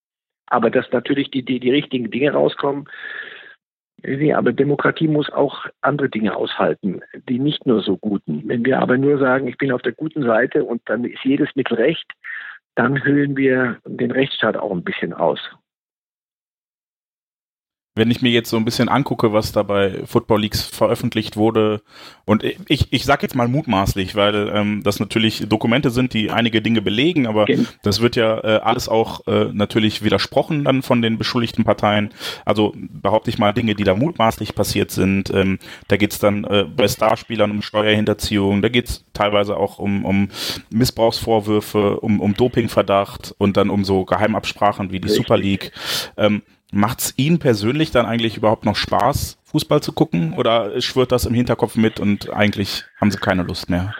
Aber 0.46 0.70
dass 0.70 0.90
natürlich 0.92 1.30
die, 1.30 1.44
die, 1.44 1.60
die 1.60 1.70
richtigen 1.70 2.10
Dinge 2.10 2.32
rauskommen. 2.32 2.88
Aber 4.34 4.52
Demokratie 4.52 5.08
muss 5.08 5.30
auch 5.30 5.64
andere 5.80 6.10
Dinge 6.10 6.36
aushalten, 6.36 7.00
die 7.28 7.38
nicht 7.38 7.64
nur 7.64 7.80
so 7.80 7.96
guten. 7.96 8.42
Wenn 8.46 8.64
wir 8.64 8.80
aber 8.80 8.98
nur 8.98 9.18
sagen, 9.18 9.48
ich 9.48 9.56
bin 9.56 9.72
auf 9.72 9.80
der 9.80 9.92
guten 9.92 10.24
Seite 10.24 10.64
und 10.64 10.82
dann 10.86 11.04
ist 11.04 11.24
jedes 11.24 11.48
Mittel 11.54 11.76
recht, 11.76 12.12
dann 12.74 13.02
hüllen 13.02 13.36
wir 13.36 13.78
den 13.86 14.10
Rechtsstaat 14.10 14.56
auch 14.56 14.72
ein 14.72 14.84
bisschen 14.84 15.14
aus 15.14 15.40
wenn 17.94 18.10
ich 18.10 18.22
mir 18.22 18.30
jetzt 18.30 18.50
so 18.50 18.56
ein 18.56 18.64
bisschen 18.64 18.88
angucke, 18.88 19.32
was 19.32 19.52
da 19.52 19.62
bei 19.62 20.04
Football 20.04 20.42
Leagues 20.42 20.62
veröffentlicht 20.62 21.36
wurde, 21.36 21.82
und 22.26 22.42
ich, 22.68 22.92
ich 22.92 23.04
sag 23.04 23.22
jetzt 23.22 23.34
mal 23.34 23.48
mutmaßlich, 23.48 24.14
weil 24.14 24.50
ähm, 24.54 24.82
das 24.82 24.98
natürlich 24.98 25.46
Dokumente 25.48 25.90
sind, 25.90 26.14
die 26.14 26.30
einige 26.30 26.62
Dinge 26.62 26.82
belegen, 26.82 27.26
aber 27.26 27.42
okay. 27.42 27.66
das 27.82 28.00
wird 28.00 28.16
ja 28.16 28.38
äh, 28.42 28.60
alles 28.62 28.88
auch 28.88 29.26
äh, 29.26 29.46
natürlich 29.52 30.02
widersprochen 30.02 30.64
dann 30.64 30.82
von 30.82 31.02
den 31.02 31.18
beschuldigten 31.18 31.64
Parteien. 31.64 32.10
Also 32.44 32.74
behaupte 32.76 33.30
ich 33.30 33.38
mal 33.38 33.52
Dinge, 33.52 33.74
die 33.74 33.84
da 33.84 33.94
mutmaßlich 33.94 34.54
passiert 34.54 34.90
sind. 34.90 35.30
Ähm, 35.34 35.58
da 35.88 35.96
geht's 35.96 36.18
dann 36.18 36.44
äh, 36.44 36.64
bei 36.64 36.88
Starspielern 36.88 37.50
um 37.50 37.62
Steuerhinterziehung, 37.62 38.62
da 38.62 38.68
geht's 38.68 39.04
teilweise 39.12 39.56
auch 39.56 39.78
um, 39.78 40.04
um 40.04 40.28
Missbrauchsvorwürfe, 40.70 42.00
um, 42.00 42.20
um 42.20 42.34
Dopingverdacht 42.34 43.34
und 43.38 43.56
dann 43.56 43.70
um 43.70 43.84
so 43.84 44.04
Geheimabsprachen 44.04 44.90
wie 44.90 45.00
die. 45.00 45.14
Super 45.14 45.38
League. 45.38 45.72
Ähm, 46.16 46.42
Macht 46.74 46.98
es 46.98 47.14
Ihnen 47.16 47.38
persönlich 47.38 47.92
dann 47.92 48.04
eigentlich 48.04 48.36
überhaupt 48.36 48.64
noch 48.64 48.74
Spaß, 48.74 49.38
Fußball 49.44 49.80
zu 49.80 49.92
gucken? 49.92 50.34
Oder 50.36 50.80
schwört 50.80 51.12
das 51.12 51.24
im 51.24 51.32
Hinterkopf 51.32 51.76
mit 51.76 52.00
und 52.00 52.32
eigentlich 52.34 52.82
haben 53.00 53.12
Sie 53.12 53.18
keine 53.18 53.44
Lust 53.44 53.70
mehr? 53.70 53.94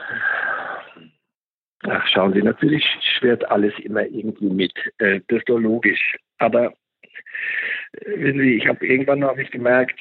Ach, 1.85 2.05
schauen 2.09 2.33
Sie, 2.33 2.43
natürlich 2.43 2.85
schwert 3.17 3.49
alles 3.49 3.73
immer 3.79 4.05
irgendwie 4.05 4.51
mit. 4.51 4.73
Äh, 4.99 5.21
das 5.29 5.39
ist 5.39 5.49
doch 5.49 5.59
logisch. 5.59 6.17
Aber 6.39 6.73
äh, 7.93 8.19
wissen 8.19 8.41
Sie, 8.41 8.57
ich 8.57 8.67
habe 8.67 8.85
irgendwann 8.85 9.21
noch 9.21 9.37
nicht 9.37 9.53
gemerkt, 9.53 10.01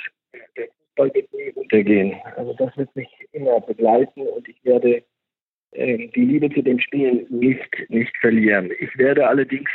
der 0.58 0.66
Fußball 0.66 1.14
wird 1.14 1.32
nie 1.32 1.52
untergehen. 1.52 2.16
Also 2.38 2.56
das 2.58 2.76
wird 2.76 2.96
mich 2.96 3.10
immer 3.34 3.62
begleiten 3.62 4.22
und 4.22 4.48
ich 4.50 4.58
werde 4.66 5.04
äh, 5.74 6.08
die 6.08 6.26
Liebe 6.26 6.50
zu 6.50 6.64
dem 6.64 6.80
Spiel 6.80 7.28
nicht, 7.30 7.70
nicht 7.90 8.18
verlieren. 8.18 8.72
Ich 8.80 8.98
werde 8.98 9.28
allerdings 9.28 9.70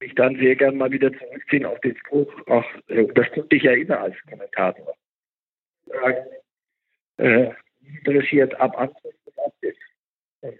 mich 0.00 0.14
dann 0.14 0.36
sehr 0.36 0.56
gern 0.56 0.76
mal 0.76 0.90
wieder 0.90 1.12
zurückziehen 1.12 1.66
auf 1.66 1.80
den 1.80 1.96
Spruch, 1.96 2.32
ach, 2.46 2.64
äh, 2.88 3.06
das 3.14 3.30
tut 3.32 3.50
dich 3.50 3.62
ja 3.62 3.72
immer 3.72 4.00
als 4.00 4.16
Kommentator. 4.28 4.94
Äh, 7.16 7.50
interessiert 7.80 8.54
ab 8.60 8.78
Antritt 8.78 9.14
und 9.24 9.38
Abbiss. 9.38 9.76
Und 10.42 10.58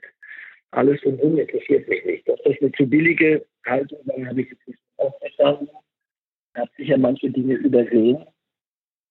alles 0.72 1.02
und 1.04 1.20
um 1.20 1.38
interessiert 1.38 1.88
mich 1.88 2.04
nicht. 2.04 2.28
Dass 2.28 2.40
das 2.44 2.56
eine 2.60 2.72
zu 2.72 2.86
billige 2.86 3.44
Haltung 3.64 4.00
war, 4.06 4.26
habe 4.26 4.42
ich 4.42 4.50
jetzt 4.50 4.66
nicht. 4.66 4.80
Ich 4.98 6.60
habe 6.60 6.70
sicher 6.76 6.98
manche 6.98 7.30
Dinge 7.30 7.54
übersehen. 7.54 8.24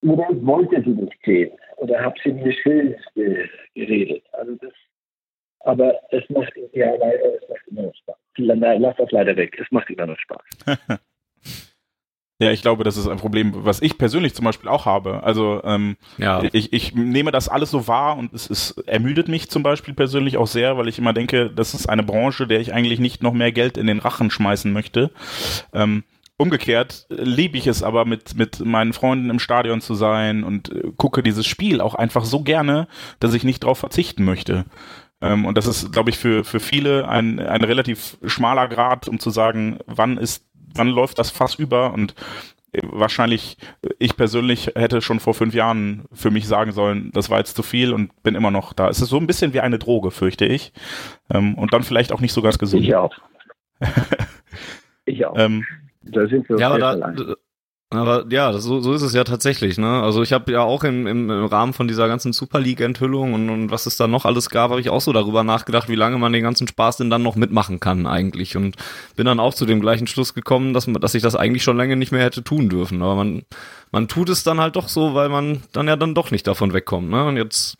Oder 0.01 0.27
wollte 0.45 0.81
sie 0.83 0.89
nicht 0.89 1.17
sehen. 1.25 1.57
Oder 1.77 1.99
habe 1.99 2.15
sie 2.23 2.31
mir 2.33 2.51
schön 2.53 2.95
geredet. 3.73 4.23
Also 4.33 4.55
das 4.55 4.73
aber 5.61 5.95
es 6.11 6.23
macht 6.29 6.53
ja 6.73 6.93
leider, 6.95 7.35
es 7.41 7.49
macht 7.49 7.67
immer 7.67 7.81
noch 7.83 7.95
Spaß. 7.95 8.15
Lass 8.37 8.95
das 8.97 9.11
leider 9.11 9.35
weg, 9.35 9.57
es 9.59 9.71
macht 9.71 9.89
immer 9.89 10.07
noch 10.07 10.19
Spaß. 10.19 10.99
Ja, 12.39 12.51
ich 12.51 12.61
glaube, 12.61 12.83
das 12.83 12.97
ist 12.97 13.07
ein 13.07 13.17
Problem, 13.17 13.51
was 13.65 13.81
ich 13.81 13.97
persönlich 13.97 14.35
zum 14.35 14.45
Beispiel 14.45 14.69
auch 14.69 14.85
habe. 14.85 15.23
Also 15.23 15.61
ähm, 15.63 15.97
ja. 16.19 16.43
ich, 16.51 16.71
ich 16.71 16.93
nehme 16.93 17.31
das 17.31 17.49
alles 17.49 17.71
so 17.71 17.87
wahr 17.87 18.15
und 18.15 18.31
es 18.31 18.45
ist, 18.45 18.77
ermüdet 18.87 19.27
mich 19.27 19.49
zum 19.49 19.63
Beispiel 19.63 19.95
persönlich 19.95 20.37
auch 20.37 20.45
sehr, 20.45 20.77
weil 20.77 20.87
ich 20.87 20.99
immer 20.99 21.13
denke, 21.13 21.49
das 21.49 21.73
ist 21.73 21.89
eine 21.89 22.03
Branche, 22.03 22.45
der 22.45 22.59
ich 22.59 22.73
eigentlich 22.73 22.99
nicht 22.99 23.23
noch 23.23 23.33
mehr 23.33 23.51
Geld 23.51 23.75
in 23.75 23.87
den 23.87 23.97
Rachen 23.97 24.29
schmeißen 24.29 24.71
möchte. 24.71 25.09
Ähm, 25.73 26.03
umgekehrt 26.37 27.07
liebe 27.09 27.57
ich 27.57 27.65
es 27.65 27.81
aber 27.81 28.05
mit, 28.05 28.35
mit 28.35 28.59
meinen 28.63 28.93
Freunden 28.93 29.31
im 29.31 29.39
Stadion 29.39 29.81
zu 29.81 29.95
sein 29.95 30.43
und 30.43 30.71
äh, 30.71 30.91
gucke 30.95 31.23
dieses 31.23 31.47
Spiel 31.47 31.81
auch 31.81 31.95
einfach 31.95 32.23
so 32.23 32.43
gerne, 32.43 32.87
dass 33.19 33.33
ich 33.33 33.43
nicht 33.43 33.63
darauf 33.63 33.79
verzichten 33.79 34.23
möchte. 34.23 34.65
Ähm, 35.21 35.45
und 35.45 35.57
das 35.57 35.67
ist, 35.67 35.91
glaube 35.91 36.09
ich, 36.09 36.17
für, 36.17 36.43
für 36.43 36.59
viele 36.59 37.07
ein, 37.07 37.39
ein 37.39 37.63
relativ 37.63 38.17
schmaler 38.25 38.67
Grad, 38.67 39.07
um 39.07 39.19
zu 39.19 39.29
sagen, 39.29 39.79
wann 39.85 40.17
ist, 40.17 40.45
wann 40.73 40.89
läuft 40.89 41.17
das 41.17 41.31
Fass 41.31 41.55
über 41.55 41.93
und 41.93 42.13
äh, 42.71 42.81
wahrscheinlich, 42.83 43.57
äh, 43.81 43.89
ich 43.99 44.15
persönlich 44.15 44.71
hätte 44.75 45.01
schon 45.01 45.19
vor 45.19 45.33
fünf 45.33 45.53
Jahren 45.53 46.05
für 46.13 46.31
mich 46.31 46.47
sagen 46.47 46.71
sollen, 46.71 47.11
das 47.13 47.29
war 47.29 47.39
jetzt 47.39 47.55
zu 47.55 47.63
viel 47.63 47.93
und 47.93 48.21
bin 48.23 48.35
immer 48.35 48.51
noch 48.51 48.73
da. 48.73 48.89
Es 48.89 49.01
ist 49.01 49.09
so 49.09 49.17
ein 49.17 49.27
bisschen 49.27 49.53
wie 49.53 49.61
eine 49.61 49.79
Droge, 49.79 50.11
fürchte 50.11 50.45
ich. 50.45 50.73
Ähm, 51.33 51.55
und 51.55 51.73
dann 51.73 51.83
vielleicht 51.83 52.11
auch 52.11 52.21
nicht 52.21 52.33
so 52.33 52.41
ganz 52.41 52.59
gesund. 52.59 52.83
Ich 52.83 52.95
auch. 52.95 53.15
ich 55.05 55.25
auch. 55.25 55.35
Ähm, 55.37 55.65
da 56.03 56.27
sind 56.27 56.47
wir 56.47 56.57
ja, 56.57 56.69
aber 56.69 56.79
da, 56.79 57.35
aber 57.89 58.25
ja, 58.29 58.51
so, 58.59 58.81
so 58.81 58.93
ist 58.93 59.01
es 59.01 59.13
ja 59.13 59.23
tatsächlich. 59.23 59.77
Ne? 59.77 60.01
Also 60.01 60.21
ich 60.21 60.33
habe 60.33 60.51
ja 60.51 60.61
auch 60.61 60.83
im, 60.83 61.07
im, 61.07 61.29
im 61.29 61.45
Rahmen 61.45 61.71
von 61.71 61.87
dieser 61.87 62.09
ganzen 62.09 62.33
Super 62.33 62.59
League-Enthüllung 62.59 63.33
und, 63.33 63.49
und 63.49 63.71
was 63.71 63.85
es 63.85 63.95
da 63.95 64.07
noch 64.07 64.25
alles 64.25 64.49
gab, 64.49 64.71
habe 64.71 64.81
ich 64.81 64.89
auch 64.89 64.99
so 64.99 65.13
darüber 65.13 65.45
nachgedacht, 65.45 65.87
wie 65.87 65.95
lange 65.95 66.17
man 66.17 66.33
den 66.33 66.43
ganzen 66.43 66.67
Spaß 66.67 66.97
denn 66.97 67.09
dann 67.09 67.23
noch 67.23 67.37
mitmachen 67.37 67.79
kann 67.79 68.05
eigentlich. 68.05 68.57
Und 68.57 68.75
bin 69.15 69.25
dann 69.25 69.39
auch 69.39 69.53
zu 69.53 69.65
dem 69.65 69.79
gleichen 69.79 70.05
Schluss 70.05 70.33
gekommen, 70.33 70.73
dass, 70.73 70.87
man, 70.87 70.99
dass 70.99 71.15
ich 71.15 71.23
das 71.23 71.37
eigentlich 71.37 71.63
schon 71.63 71.77
lange 71.77 71.95
nicht 71.95 72.11
mehr 72.11 72.23
hätte 72.23 72.43
tun 72.43 72.67
dürfen. 72.67 73.01
Aber 73.01 73.15
man, 73.15 73.43
man 73.91 74.09
tut 74.09 74.27
es 74.27 74.43
dann 74.43 74.59
halt 74.59 74.75
doch 74.75 74.89
so, 74.89 75.13
weil 75.13 75.29
man 75.29 75.63
dann 75.71 75.87
ja 75.87 75.95
dann 75.95 76.13
doch 76.13 76.29
nicht 76.31 76.45
davon 76.45 76.73
wegkommt. 76.73 77.09
Ne? 77.09 77.25
Und 77.25 77.37
jetzt 77.37 77.77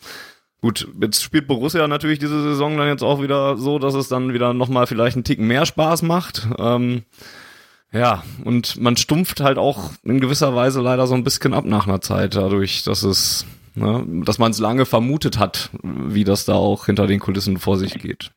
Gut, 0.60 0.88
jetzt 1.00 1.22
spielt 1.22 1.48
Borussia 1.48 1.88
natürlich 1.88 2.18
diese 2.18 2.42
Saison 2.42 2.78
dann 2.78 2.88
jetzt 2.88 3.04
auch 3.04 3.22
wieder 3.22 3.58
so, 3.58 3.78
dass 3.78 3.94
es 3.94 4.08
dann 4.08 4.34
wieder 4.34 4.56
nochmal 4.56 4.88
vielleicht 4.88 5.16
einen 5.16 5.24
Ticken 5.24 5.46
mehr 5.46 5.68
Spaß 5.68 6.02
macht. 6.02 6.48
Ähm, 6.58 7.04
ja, 7.92 8.24
und 8.44 8.80
man 8.82 8.98
stumpft 8.98 9.40
halt 9.40 9.58
auch 9.58 9.92
in 10.04 10.20
gewisser 10.20 10.56
Weise 10.56 10.82
leider 10.82 11.08
so 11.08 11.16
ein 11.16 11.24
bisschen 11.24 11.54
ab 11.54 11.66
nach 11.66 11.88
einer 11.88 12.02
Zeit 12.02 12.36
dadurch, 12.36 12.84
dass 12.84 13.04
es, 13.04 13.46
ne, 13.76 14.06
dass 14.26 14.40
man 14.40 14.52
es 14.52 14.60
lange 14.60 14.86
vermutet 14.86 15.40
hat, 15.40 15.70
wie 15.84 16.24
das 16.24 16.46
da 16.46 16.54
auch 16.54 16.86
hinter 16.86 17.08
den 17.08 17.20
Kulissen 17.20 17.58
vor 17.58 17.78
sich 17.78 17.94
geht. 17.96 18.32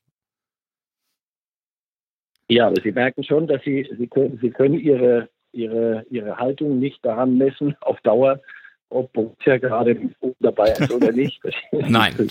Ja, 2.49 2.67
aber 2.67 2.81
Sie 2.83 2.93
merken 2.93 3.23
schon, 3.23 3.47
dass 3.47 3.63
Sie, 3.63 3.89
Sie 3.97 4.09
können, 4.09 4.39
Sie 4.43 4.51
können 4.51 4.75
Ihre, 4.75 5.29
Ihre, 5.53 6.05
Ihre 6.11 6.37
Haltung 6.37 6.81
nicht 6.81 7.05
daran 7.05 7.39
messen, 7.39 7.77
auf 7.81 8.01
Dauer, 8.01 8.41
ob 8.89 9.13
Borussia 9.13 9.59
gerade 9.59 10.11
dabei 10.41 10.73
ist 10.73 10.93
oder 10.93 11.13
nicht. 11.13 11.41
Nein. 11.73 12.29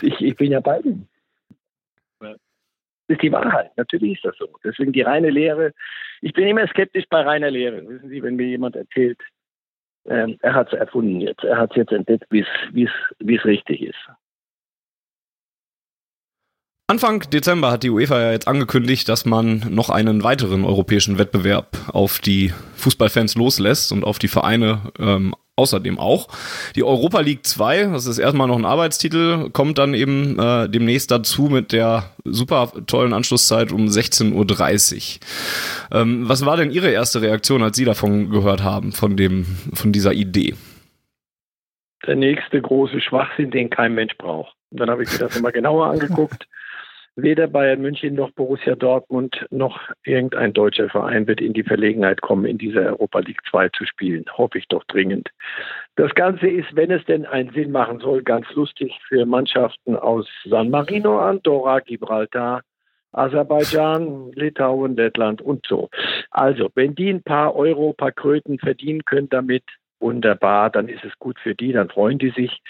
Ich, 0.00 0.20
ich 0.20 0.36
bin 0.36 0.52
ja 0.52 0.60
bei 0.60 0.80
Ihnen. 0.80 1.06
Das 2.18 2.36
ist 3.08 3.22
die 3.22 3.32
Wahrheit. 3.32 3.70
Natürlich 3.76 4.14
ist 4.14 4.24
das 4.24 4.36
so. 4.38 4.48
Deswegen 4.64 4.92
die 4.92 5.02
reine 5.02 5.28
Lehre. 5.28 5.74
Ich 6.22 6.32
bin 6.32 6.46
immer 6.46 6.66
skeptisch 6.68 7.04
bei 7.10 7.20
reiner 7.20 7.50
Lehre. 7.50 7.86
Wissen 7.86 8.08
Sie, 8.08 8.22
wenn 8.22 8.36
mir 8.36 8.46
jemand 8.46 8.76
erzählt, 8.76 9.20
ähm, 10.06 10.38
er 10.40 10.54
hat 10.54 10.72
es 10.72 10.78
erfunden 10.78 11.20
jetzt, 11.20 11.44
er 11.44 11.58
hat 11.58 11.72
es 11.72 11.76
jetzt 11.76 11.92
entdeckt, 11.92 12.24
wie 12.30 12.44
es 12.84 13.44
richtig 13.44 13.82
ist. 13.82 14.08
Anfang 16.92 17.20
Dezember 17.30 17.70
hat 17.70 17.84
die 17.84 17.88
UEFA 17.88 18.20
ja 18.20 18.32
jetzt 18.32 18.46
angekündigt, 18.46 19.08
dass 19.08 19.24
man 19.24 19.62
noch 19.70 19.88
einen 19.88 20.22
weiteren 20.24 20.62
europäischen 20.62 21.16
Wettbewerb 21.16 21.68
auf 21.90 22.18
die 22.18 22.52
Fußballfans 22.74 23.34
loslässt 23.34 23.92
und 23.92 24.04
auf 24.04 24.18
die 24.18 24.28
Vereine 24.28 24.92
ähm, 24.98 25.34
außerdem 25.56 25.98
auch. 25.98 26.28
Die 26.76 26.84
Europa 26.84 27.20
League 27.20 27.46
2, 27.46 27.84
das 27.84 28.04
ist 28.04 28.18
erstmal 28.18 28.46
noch 28.46 28.58
ein 28.58 28.66
Arbeitstitel, 28.66 29.48
kommt 29.54 29.78
dann 29.78 29.94
eben 29.94 30.38
äh, 30.38 30.68
demnächst 30.68 31.10
dazu 31.10 31.44
mit 31.44 31.72
der 31.72 32.10
super 32.24 32.70
tollen 32.86 33.14
Anschlusszeit 33.14 33.72
um 33.72 33.86
16.30 33.86 35.20
Uhr. 35.94 35.98
Ähm, 35.98 36.28
was 36.28 36.44
war 36.44 36.58
denn 36.58 36.70
Ihre 36.70 36.90
erste 36.90 37.22
Reaktion, 37.22 37.62
als 37.62 37.74
Sie 37.74 37.86
davon 37.86 38.28
gehört 38.28 38.62
haben, 38.62 38.92
von, 38.92 39.16
dem, 39.16 39.46
von 39.72 39.92
dieser 39.92 40.12
Idee? 40.12 40.56
Der 42.06 42.16
nächste 42.16 42.60
große 42.60 43.00
Schwachsinn, 43.00 43.50
den 43.50 43.70
kein 43.70 43.94
Mensch 43.94 44.14
braucht. 44.18 44.54
Dann 44.72 44.90
habe 44.90 45.04
ich 45.04 45.12
mir 45.12 45.20
das 45.20 45.38
immer 45.38 45.52
genauer 45.52 45.86
angeguckt. 45.86 46.46
Weder 47.14 47.46
Bayern 47.46 47.82
München 47.82 48.14
noch 48.14 48.30
Borussia 48.30 48.74
Dortmund 48.74 49.46
noch 49.50 49.78
irgendein 50.04 50.54
deutscher 50.54 50.88
Verein 50.88 51.26
wird 51.26 51.42
in 51.42 51.52
die 51.52 51.62
Verlegenheit 51.62 52.22
kommen, 52.22 52.46
in 52.46 52.56
dieser 52.56 52.86
Europa 52.86 53.18
League 53.18 53.42
2 53.50 53.68
zu 53.68 53.84
spielen. 53.84 54.24
Hoffe 54.38 54.56
ich 54.56 54.66
doch 54.68 54.82
dringend. 54.84 55.28
Das 55.96 56.14
Ganze 56.14 56.48
ist, 56.48 56.74
wenn 56.74 56.90
es 56.90 57.04
denn 57.04 57.26
einen 57.26 57.52
Sinn 57.52 57.70
machen 57.70 58.00
soll, 58.00 58.22
ganz 58.22 58.50
lustig 58.54 58.98
für 59.06 59.26
Mannschaften 59.26 59.94
aus 59.94 60.26
San 60.44 60.70
Marino, 60.70 61.18
Andorra, 61.18 61.80
Gibraltar, 61.80 62.62
Aserbaidschan, 63.12 64.32
Litauen, 64.32 64.96
Lettland 64.96 65.42
und 65.42 65.66
so. 65.66 65.90
Also, 66.30 66.70
wenn 66.74 66.94
die 66.94 67.10
ein 67.10 67.22
paar 67.22 67.54
Euro, 67.54 67.90
ein 67.90 67.96
paar 67.96 68.12
Kröten 68.12 68.58
verdienen 68.58 69.04
können 69.04 69.28
damit, 69.28 69.64
wunderbar, 70.02 70.68
dann 70.68 70.88
ist 70.88 71.04
es 71.04 71.18
gut 71.18 71.38
für 71.38 71.54
die, 71.54 71.72
dann 71.72 71.88
freuen 71.88 72.18
die 72.18 72.30
sich. 72.30 72.60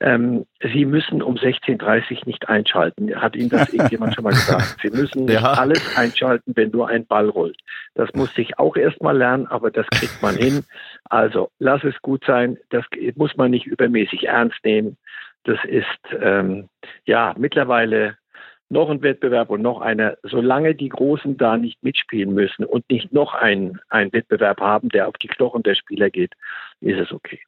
Ähm, 0.00 0.44
sie 0.60 0.84
müssen 0.84 1.22
um 1.22 1.36
16.30 1.36 2.10
Uhr 2.10 2.26
nicht 2.26 2.48
einschalten. 2.48 3.14
Hat 3.14 3.36
Ihnen 3.36 3.48
das 3.48 3.68
irgendjemand 3.72 4.14
schon 4.14 4.24
mal 4.24 4.30
gesagt? 4.30 4.76
Sie 4.82 4.90
müssen 4.90 5.24
nicht 5.24 5.40
ja. 5.40 5.52
alles 5.52 5.96
einschalten, 5.96 6.52
wenn 6.56 6.70
nur 6.70 6.88
ein 6.88 7.06
Ball 7.06 7.28
rollt. 7.28 7.58
Das 7.94 8.12
muss 8.14 8.36
ich 8.36 8.58
auch 8.58 8.76
erst 8.76 9.00
mal 9.00 9.16
lernen, 9.16 9.46
aber 9.46 9.70
das 9.70 9.86
kriegt 9.88 10.20
man 10.20 10.36
hin. 10.36 10.64
Also 11.04 11.50
lass 11.58 11.82
es 11.84 12.00
gut 12.02 12.24
sein. 12.26 12.58
Das 12.68 12.84
muss 13.14 13.36
man 13.36 13.50
nicht 13.50 13.66
übermäßig 13.66 14.26
ernst 14.26 14.58
nehmen. 14.64 14.98
Das 15.44 15.58
ist 15.64 15.86
ähm, 16.20 16.68
ja 17.06 17.34
mittlerweile 17.38 18.16
noch 18.70 18.88
ein 18.88 19.02
Wettbewerb 19.02 19.50
und 19.50 19.62
noch 19.62 19.80
einer, 19.80 20.16
solange 20.22 20.74
die 20.74 20.88
Großen 20.88 21.36
da 21.36 21.56
nicht 21.56 21.82
mitspielen 21.82 22.32
müssen 22.32 22.64
und 22.64 22.88
nicht 22.88 23.12
noch 23.12 23.34
einen, 23.34 23.80
einen 23.88 24.12
Wettbewerb 24.12 24.60
haben, 24.60 24.88
der 24.88 25.08
auf 25.08 25.18
die 25.18 25.28
Knochen 25.28 25.62
der 25.62 25.74
Spieler 25.74 26.08
geht, 26.08 26.32
ist 26.80 26.98
es 26.98 27.12
okay. 27.12 27.40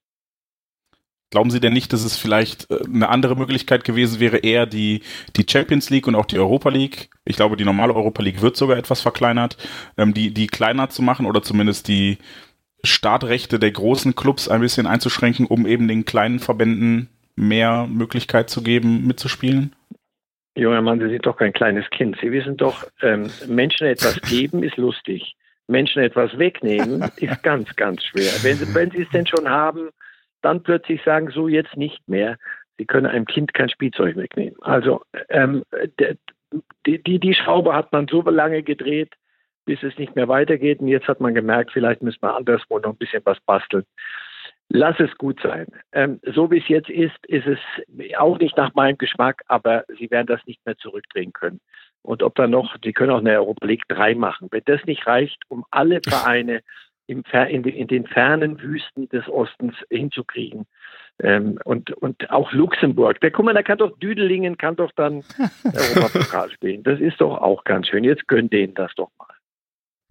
Glauben 1.31 1.51
Sie 1.51 1.61
denn 1.61 1.73
nicht, 1.73 1.95
dass 1.95 2.05
es 2.05 2.19
vielleicht 2.19 2.71
äh, 2.71 2.85
eine 2.85 3.09
andere 3.09 3.37
Möglichkeit 3.37 3.85
gewesen 3.85 4.21
wäre, 4.21 4.39
eher 4.39 4.67
die, 4.67 5.01
die 5.37 5.47
Champions 5.49 5.89
League 5.89 6.07
und 6.07 6.15
auch 6.15 6.27
die 6.27 6.39
Europa 6.39 6.69
League, 6.69 7.09
ich 7.25 7.37
glaube, 7.37 7.57
die 7.57 7.65
normale 7.65 7.95
Europa 7.95 8.23
League 8.23 8.43
wird 8.43 8.57
sogar 8.57 8.77
etwas 8.77 9.01
verkleinert, 9.01 9.57
ähm, 9.97 10.13
die, 10.13 10.35
die 10.35 10.49
kleiner 10.49 10.91
zu 10.91 11.01
machen 11.01 11.25
oder 11.25 11.43
zumindest 11.43 11.89
die 11.89 12.19
Startrechte 12.85 13.59
der 13.59 13.71
großen 13.71 14.15
Clubs 14.15 14.49
ein 14.49 14.61
bisschen 14.61 14.87
einzuschränken, 14.87 15.47
um 15.47 15.67
eben 15.67 15.89
den 15.89 16.05
kleinen 16.05 16.41
Verbänden 16.41 17.09
mehr 17.35 17.87
Möglichkeit 17.87 18.51
zu 18.51 18.63
geben, 18.63 19.07
mitzuspielen? 19.07 19.75
Junger 20.55 20.83
Mann, 20.83 21.01
Sie 21.01 21.09
sind 21.09 21.25
doch 21.25 21.37
kein 21.37 21.53
kleines 21.53 21.89
Kind. 21.91 22.19
Sie 22.21 22.31
wissen 22.31 22.57
doch, 22.57 22.85
ähm, 23.01 23.31
Menschen 23.47 23.87
etwas 23.87 24.21
geben 24.23 24.63
ist 24.63 24.77
lustig. 24.77 25.35
Menschen 25.67 26.03
etwas 26.03 26.37
wegnehmen 26.39 27.03
ist 27.17 27.43
ganz, 27.43 27.75
ganz 27.77 28.05
schwer. 28.05 28.31
Wenn 28.43 28.57
Sie, 28.57 28.75
wenn 28.75 28.91
Sie 28.91 29.03
es 29.03 29.11
denn 29.11 29.27
schon 29.27 29.49
haben, 29.49 29.91
dann 30.43 30.63
plötzlich 30.63 31.03
sagen, 31.05 31.31
so 31.31 31.49
jetzt 31.49 31.77
nicht 31.77 32.07
mehr. 32.09 32.37
Sie 32.79 32.85
können 32.85 33.07
einem 33.07 33.27
Kind 33.27 33.55
kein 33.55 33.69
Spielzeug 33.71 34.17
wegnehmen. 34.17 34.57
Also 34.61 35.03
ähm, 35.29 35.63
die, 36.87 37.03
die, 37.03 37.19
die 37.19 37.35
Schraube 37.35 37.75
hat 37.75 37.93
man 37.93 38.09
so 38.09 38.23
lange 38.23 38.63
gedreht, 38.63 39.13
bis 39.65 39.83
es 39.83 39.97
nicht 39.99 40.17
mehr 40.17 40.29
weitergeht. 40.29 40.81
Und 40.81 40.89
jetzt 40.89 41.09
hat 41.09 41.21
man 41.21 41.35
gemerkt, 41.35 41.71
vielleicht 41.73 42.03
müssen 42.03 42.23
wir 42.23 42.35
anderswo 42.35 42.79
noch 42.79 42.91
ein 42.91 42.97
bisschen 42.97 43.23
was 43.25 43.39
basteln. 43.41 43.85
Lass 44.75 44.99
es 45.01 45.15
gut 45.19 45.39
sein. 45.43 45.67
Ähm, 45.93 46.19
so 46.25 46.51
wie 46.51 46.59
es 46.59 46.69
jetzt 46.69 46.89
ist, 46.89 47.27
ist 47.27 47.47
es 47.47 47.59
auch 48.17 48.39
nicht 48.39 48.57
nach 48.57 48.73
meinem 48.75 48.97
Geschmack, 48.97 49.43
aber 49.47 49.85
sie 49.99 50.11
werden 50.11 50.27
das 50.27 50.41
nicht 50.47 50.65
mehr 50.65 50.79
zurückdrehen 50.79 51.35
können. 51.35 51.61
Und 52.01 52.23
ob 52.23 52.35
da 52.37 52.47
noch, 52.47 52.75
sie 52.83 52.95
können 52.95 53.11
auch 53.11 53.19
eine 53.19 53.33
Europa 53.33 53.67
League 53.67 53.87
3 53.89 54.15
machen. 54.15 54.49
Wenn 54.51 54.63
das 54.65 54.83
nicht 54.87 55.07
reicht, 55.07 55.43
um 55.49 55.67
alle 55.71 56.01
Vereine 56.03 56.63
im, 57.07 57.23
in, 57.49 57.65
in, 57.65 57.87
den 57.87 58.07
fernen 58.07 58.63
Wüsten 58.63 59.11
des 59.11 59.29
Ostens 59.29 59.75
hinzukriegen. 59.91 60.65
Ähm, 61.23 61.59
und, 61.65 61.91
und 61.91 62.31
auch 62.31 62.51
Luxemburg. 62.53 63.21
Der, 63.21 63.31
guck 63.31 63.45
mal, 63.45 63.53
da 63.53 63.63
kann 63.63 63.77
doch 63.77 63.99
Düdelingen, 63.99 64.57
kann 64.57 64.77
doch 64.77 64.93
dann 64.97 65.23
Europapokal 65.65 66.51
spielen. 66.51 66.83
Das 66.83 66.99
ist 66.99 67.21
doch 67.21 67.43
auch 67.43 67.65
ganz 67.65 67.89
schön. 67.89 68.05
Jetzt 68.05 68.27
gönn 68.27 68.49
denen 68.49 68.73
das 68.73 68.95
doch 68.95 69.11
mal. 69.19 69.29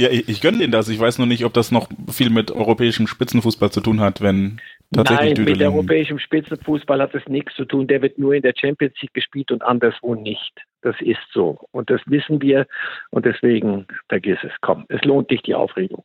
Ja, 0.01 0.09
ich, 0.09 0.27
ich 0.27 0.41
gönne 0.41 0.57
denen 0.57 0.71
das. 0.71 0.89
Ich 0.89 0.99
weiß 0.99 1.19
nur 1.19 1.27
nicht, 1.27 1.45
ob 1.45 1.53
das 1.53 1.71
noch 1.71 1.87
viel 2.11 2.31
mit 2.31 2.49
europäischem 2.49 3.05
Spitzenfußball 3.05 3.69
zu 3.69 3.81
tun 3.81 4.01
hat, 4.01 4.19
wenn 4.19 4.59
tatsächlich 4.91 5.37
Nein, 5.37 5.45
mit 5.45 5.61
europäischem 5.61 6.17
Spitzenfußball 6.17 6.99
hat 6.99 7.13
es 7.13 7.27
nichts 7.27 7.53
zu 7.55 7.65
tun. 7.65 7.85
Der 7.85 8.01
wird 8.01 8.17
nur 8.17 8.33
in 8.33 8.41
der 8.41 8.53
Champions 8.59 8.95
League 8.99 9.13
gespielt 9.13 9.51
und 9.51 9.61
anderswo 9.61 10.15
nicht. 10.15 10.53
Das 10.81 10.95
ist 11.01 11.21
so. 11.31 11.67
Und 11.69 11.91
das 11.91 12.01
wissen 12.07 12.41
wir. 12.41 12.65
Und 13.11 13.27
deswegen 13.27 13.85
vergiss 14.09 14.39
es. 14.41 14.51
Komm, 14.61 14.85
es 14.89 15.01
lohnt 15.03 15.29
dich 15.29 15.43
die 15.43 15.53
Aufregung. 15.53 16.03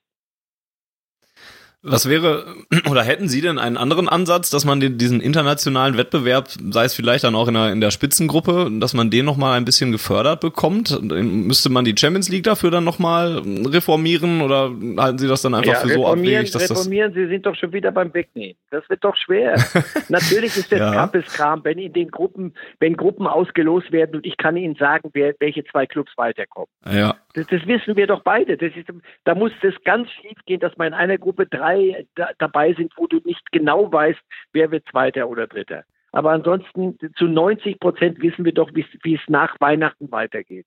Was 1.88 2.08
wäre, 2.08 2.44
oder 2.90 3.02
hätten 3.02 3.28
Sie 3.28 3.40
denn 3.40 3.58
einen 3.58 3.76
anderen 3.76 4.08
Ansatz, 4.08 4.50
dass 4.50 4.64
man 4.64 4.80
den, 4.80 4.98
diesen 4.98 5.20
internationalen 5.20 5.96
Wettbewerb, 5.96 6.48
sei 6.70 6.84
es 6.84 6.94
vielleicht 6.94 7.24
dann 7.24 7.34
auch 7.34 7.48
in 7.48 7.54
der, 7.54 7.72
in 7.72 7.80
der 7.80 7.90
Spitzengruppe, 7.90 8.70
dass 8.80 8.94
man 8.94 9.10
den 9.10 9.24
nochmal 9.24 9.56
ein 9.56 9.64
bisschen 9.64 9.92
gefördert 9.92 10.40
bekommt? 10.40 10.98
Müsste 11.02 11.70
man 11.70 11.84
die 11.84 11.94
Champions 11.96 12.28
League 12.28 12.44
dafür 12.44 12.70
dann 12.70 12.84
nochmal 12.84 13.42
reformieren 13.66 14.40
oder 14.40 14.72
halten 14.98 15.18
Sie 15.18 15.28
das 15.28 15.42
dann 15.42 15.54
einfach 15.54 15.72
ja, 15.72 15.80
für 15.80 15.88
so 15.88 16.06
abwegig? 16.06 16.50
Dass 16.50 16.70
reformieren, 16.70 17.12
das 17.12 17.22
Sie 17.22 17.28
sind 17.28 17.46
doch 17.46 17.54
schon 17.54 17.72
wieder 17.72 17.92
beim 17.92 18.12
Wegnehmen. 18.12 18.56
Das 18.70 18.88
wird 18.88 19.04
doch 19.04 19.16
schwer. 19.16 19.54
Natürlich 20.08 20.56
ist 20.56 20.72
das 20.72 20.80
ja. 20.80 20.92
Kappeskram, 20.92 21.64
wenn 21.64 21.78
in 21.78 21.92
den 21.92 22.10
Gruppen, 22.10 22.54
wenn 22.80 22.96
Gruppen 22.96 23.26
ausgelost 23.26 23.92
werden 23.92 24.16
und 24.16 24.26
ich 24.26 24.36
kann 24.36 24.56
Ihnen 24.56 24.74
sagen, 24.74 25.10
wer, 25.12 25.34
welche 25.38 25.64
zwei 25.64 25.86
Clubs 25.86 26.12
weiterkommen. 26.16 26.68
Ja. 26.90 27.16
Das, 27.36 27.46
das 27.48 27.66
wissen 27.66 27.96
wir 27.96 28.06
doch 28.06 28.22
beide. 28.22 28.54
Ist, 28.54 28.88
da 29.24 29.34
muss 29.34 29.52
das 29.60 29.74
ganz 29.84 30.10
schief 30.10 30.38
gehen, 30.46 30.58
dass 30.58 30.76
man 30.78 30.88
in 30.88 30.94
einer 30.94 31.18
Gruppe 31.18 31.46
drei 31.46 32.06
da, 32.14 32.30
dabei 32.38 32.72
sind, 32.72 32.94
wo 32.96 33.06
du 33.06 33.20
nicht 33.24 33.52
genau 33.52 33.92
weißt, 33.92 34.18
wer 34.52 34.70
wird 34.70 34.88
Zweiter 34.90 35.28
oder 35.28 35.46
Dritter. 35.46 35.84
Aber 36.12 36.30
ansonsten 36.30 36.96
zu 37.16 37.26
90 37.26 37.78
Prozent 37.78 38.22
wissen 38.22 38.46
wir 38.46 38.54
doch, 38.54 38.70
wie 38.72 39.14
es 39.14 39.20
nach 39.28 39.54
Weihnachten 39.60 40.10
weitergeht. 40.10 40.64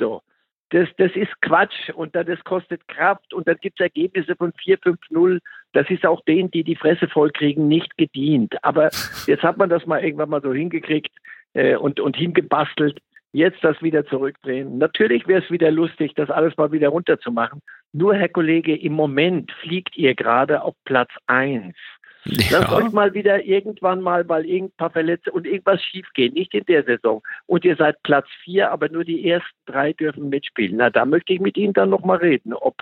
So. 0.00 0.22
Das, 0.70 0.88
das 0.98 1.12
ist 1.14 1.30
Quatsch 1.42 1.90
und 1.94 2.14
das 2.14 2.42
kostet 2.44 2.86
Kraft 2.88 3.32
und 3.32 3.46
dann 3.46 3.56
gibt 3.60 3.78
es 3.78 3.84
Ergebnisse 3.84 4.34
von 4.34 4.52
4, 4.52 4.78
5, 4.78 4.98
0. 5.10 5.40
Das 5.72 5.88
ist 5.90 6.04
auch 6.06 6.24
denen, 6.24 6.50
die 6.50 6.64
die 6.64 6.76
Fresse 6.76 7.08
vollkriegen, 7.08 7.68
nicht 7.68 7.96
gedient. 7.96 8.56
Aber 8.64 8.90
jetzt 9.26 9.42
hat 9.44 9.58
man 9.58 9.68
das 9.68 9.86
mal 9.86 10.02
irgendwann 10.02 10.30
mal 10.30 10.42
so 10.42 10.52
hingekriegt 10.52 11.12
äh, 11.54 11.76
und, 11.76 12.00
und 12.00 12.16
hingebastelt 12.16 13.00
jetzt 13.32 13.62
das 13.62 13.80
wieder 13.82 14.04
zurückdrehen. 14.06 14.78
Natürlich 14.78 15.26
wäre 15.26 15.42
es 15.42 15.50
wieder 15.50 15.70
lustig, 15.70 16.14
das 16.14 16.30
alles 16.30 16.56
mal 16.56 16.72
wieder 16.72 16.88
runterzumachen. 16.88 17.60
Nur, 17.92 18.14
Herr 18.14 18.28
Kollege, 18.28 18.76
im 18.76 18.92
Moment 18.92 19.52
fliegt 19.62 19.96
ihr 19.96 20.14
gerade 20.14 20.62
auf 20.62 20.74
Platz 20.84 21.10
1. 21.26 21.74
Ja. 22.24 22.58
Lasst 22.58 22.72
euch 22.72 22.92
mal 22.92 23.14
wieder 23.14 23.44
irgendwann 23.44 24.02
mal, 24.02 24.28
weil 24.28 24.44
irgendein 24.44 24.76
paar 24.76 24.90
Verletzte 24.90 25.32
und 25.32 25.46
irgendwas 25.46 25.82
schief 25.82 26.06
gehen, 26.14 26.34
nicht 26.34 26.52
in 26.54 26.64
der 26.66 26.84
Saison. 26.84 27.22
Und 27.46 27.64
ihr 27.64 27.76
seid 27.76 28.02
Platz 28.02 28.26
4, 28.44 28.70
aber 28.70 28.88
nur 28.90 29.04
die 29.04 29.26
ersten 29.28 29.56
drei 29.66 29.92
dürfen 29.94 30.28
mitspielen. 30.28 30.76
Na, 30.76 30.90
da 30.90 31.06
möchte 31.06 31.32
ich 31.32 31.40
mit 31.40 31.56
Ihnen 31.56 31.72
dann 31.72 31.88
nochmal 31.88 32.18
reden, 32.18 32.52
ob, 32.52 32.76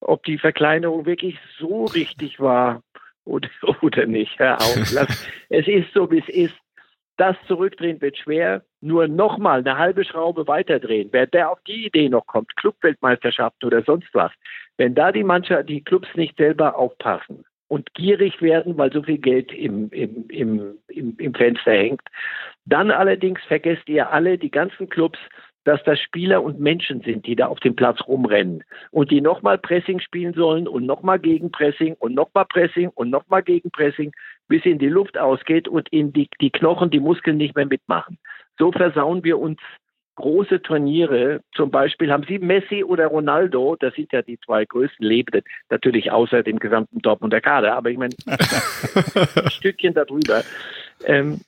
ob 0.00 0.24
die 0.24 0.38
Verkleinerung 0.38 1.06
wirklich 1.06 1.38
so 1.58 1.84
richtig 1.84 2.40
war 2.40 2.82
oder, 3.24 3.48
oder 3.80 4.06
nicht. 4.06 4.38
Hör 4.38 4.56
auf. 4.56 4.92
Lass, 4.92 5.28
es 5.50 5.68
ist 5.68 5.92
so, 5.92 6.10
wie 6.10 6.18
es 6.18 6.28
ist. 6.28 6.54
Das 7.16 7.36
zurückdrehen 7.46 8.00
wird 8.00 8.18
schwer. 8.18 8.62
Nur 8.80 9.06
nochmal 9.06 9.60
eine 9.60 9.78
halbe 9.78 10.04
Schraube 10.04 10.46
weiterdrehen. 10.48 11.08
Wer 11.12 11.26
der 11.26 11.50
auf 11.50 11.60
die 11.66 11.86
Idee 11.86 12.08
noch 12.08 12.26
kommt, 12.26 12.56
Clubweltmeisterschaften 12.56 13.66
oder 13.66 13.82
sonst 13.82 14.12
was, 14.12 14.32
wenn 14.76 14.94
da 14.94 15.12
die 15.12 15.24
Mannschaft, 15.24 15.68
die 15.68 15.82
Clubs 15.82 16.08
nicht 16.14 16.36
selber 16.36 16.76
aufpassen 16.76 17.44
und 17.68 17.94
gierig 17.94 18.42
werden, 18.42 18.76
weil 18.76 18.92
so 18.92 19.02
viel 19.02 19.18
Geld 19.18 19.52
im, 19.52 19.88
im, 19.90 20.28
im, 20.28 20.78
im, 20.88 21.16
im 21.18 21.34
Fenster 21.34 21.72
hängt, 21.72 22.02
dann 22.66 22.90
allerdings 22.90 23.40
vergesst 23.46 23.88
ihr 23.88 24.10
alle, 24.10 24.38
die 24.38 24.50
ganzen 24.50 24.88
Clubs, 24.88 25.18
dass 25.64 25.82
das 25.84 25.98
Spieler 25.98 26.42
und 26.42 26.60
Menschen 26.60 27.00
sind, 27.00 27.26
die 27.26 27.36
da 27.36 27.46
auf 27.46 27.60
dem 27.60 27.74
Platz 27.74 28.00
rumrennen 28.06 28.64
und 28.90 29.10
die 29.10 29.20
nochmal 29.20 29.58
Pressing 29.58 30.00
spielen 30.00 30.34
sollen 30.34 30.68
und 30.68 30.86
nochmal 30.86 31.18
Gegenpressing 31.18 31.94
und 31.98 32.14
nochmal 32.14 32.44
Pressing 32.46 32.90
und 32.94 33.10
nochmal 33.10 33.42
Gegenpressing, 33.42 34.12
bis 34.48 34.64
in 34.64 34.78
die 34.78 34.88
Luft 34.88 35.18
ausgeht 35.18 35.68
und 35.68 35.88
in 35.90 36.12
die, 36.12 36.28
die 36.40 36.50
Knochen, 36.50 36.90
die 36.90 37.00
Muskeln 37.00 37.38
nicht 37.38 37.56
mehr 37.56 37.66
mitmachen. 37.66 38.18
So 38.58 38.70
versauen 38.72 39.24
wir 39.24 39.38
uns 39.38 39.58
große 40.16 40.62
Turniere, 40.62 41.40
zum 41.54 41.70
Beispiel 41.70 42.12
haben 42.12 42.24
Sie 42.28 42.38
Messi 42.38 42.84
oder 42.84 43.08
Ronaldo, 43.08 43.76
das 43.76 43.94
sind 43.94 44.12
ja 44.12 44.22
die 44.22 44.38
zwei 44.38 44.64
größten 44.64 45.04
Lebenden, 45.04 45.42
natürlich 45.70 46.12
außer 46.12 46.42
dem 46.42 46.60
gesamten 46.60 47.00
Dortmunder 47.00 47.40
Kader, 47.40 47.74
aber 47.74 47.90
ich 47.90 47.98
meine, 47.98 48.14
ein 48.26 49.50
Stückchen 49.50 49.94
darüber. 49.94 50.42
Ähm, 51.04 51.40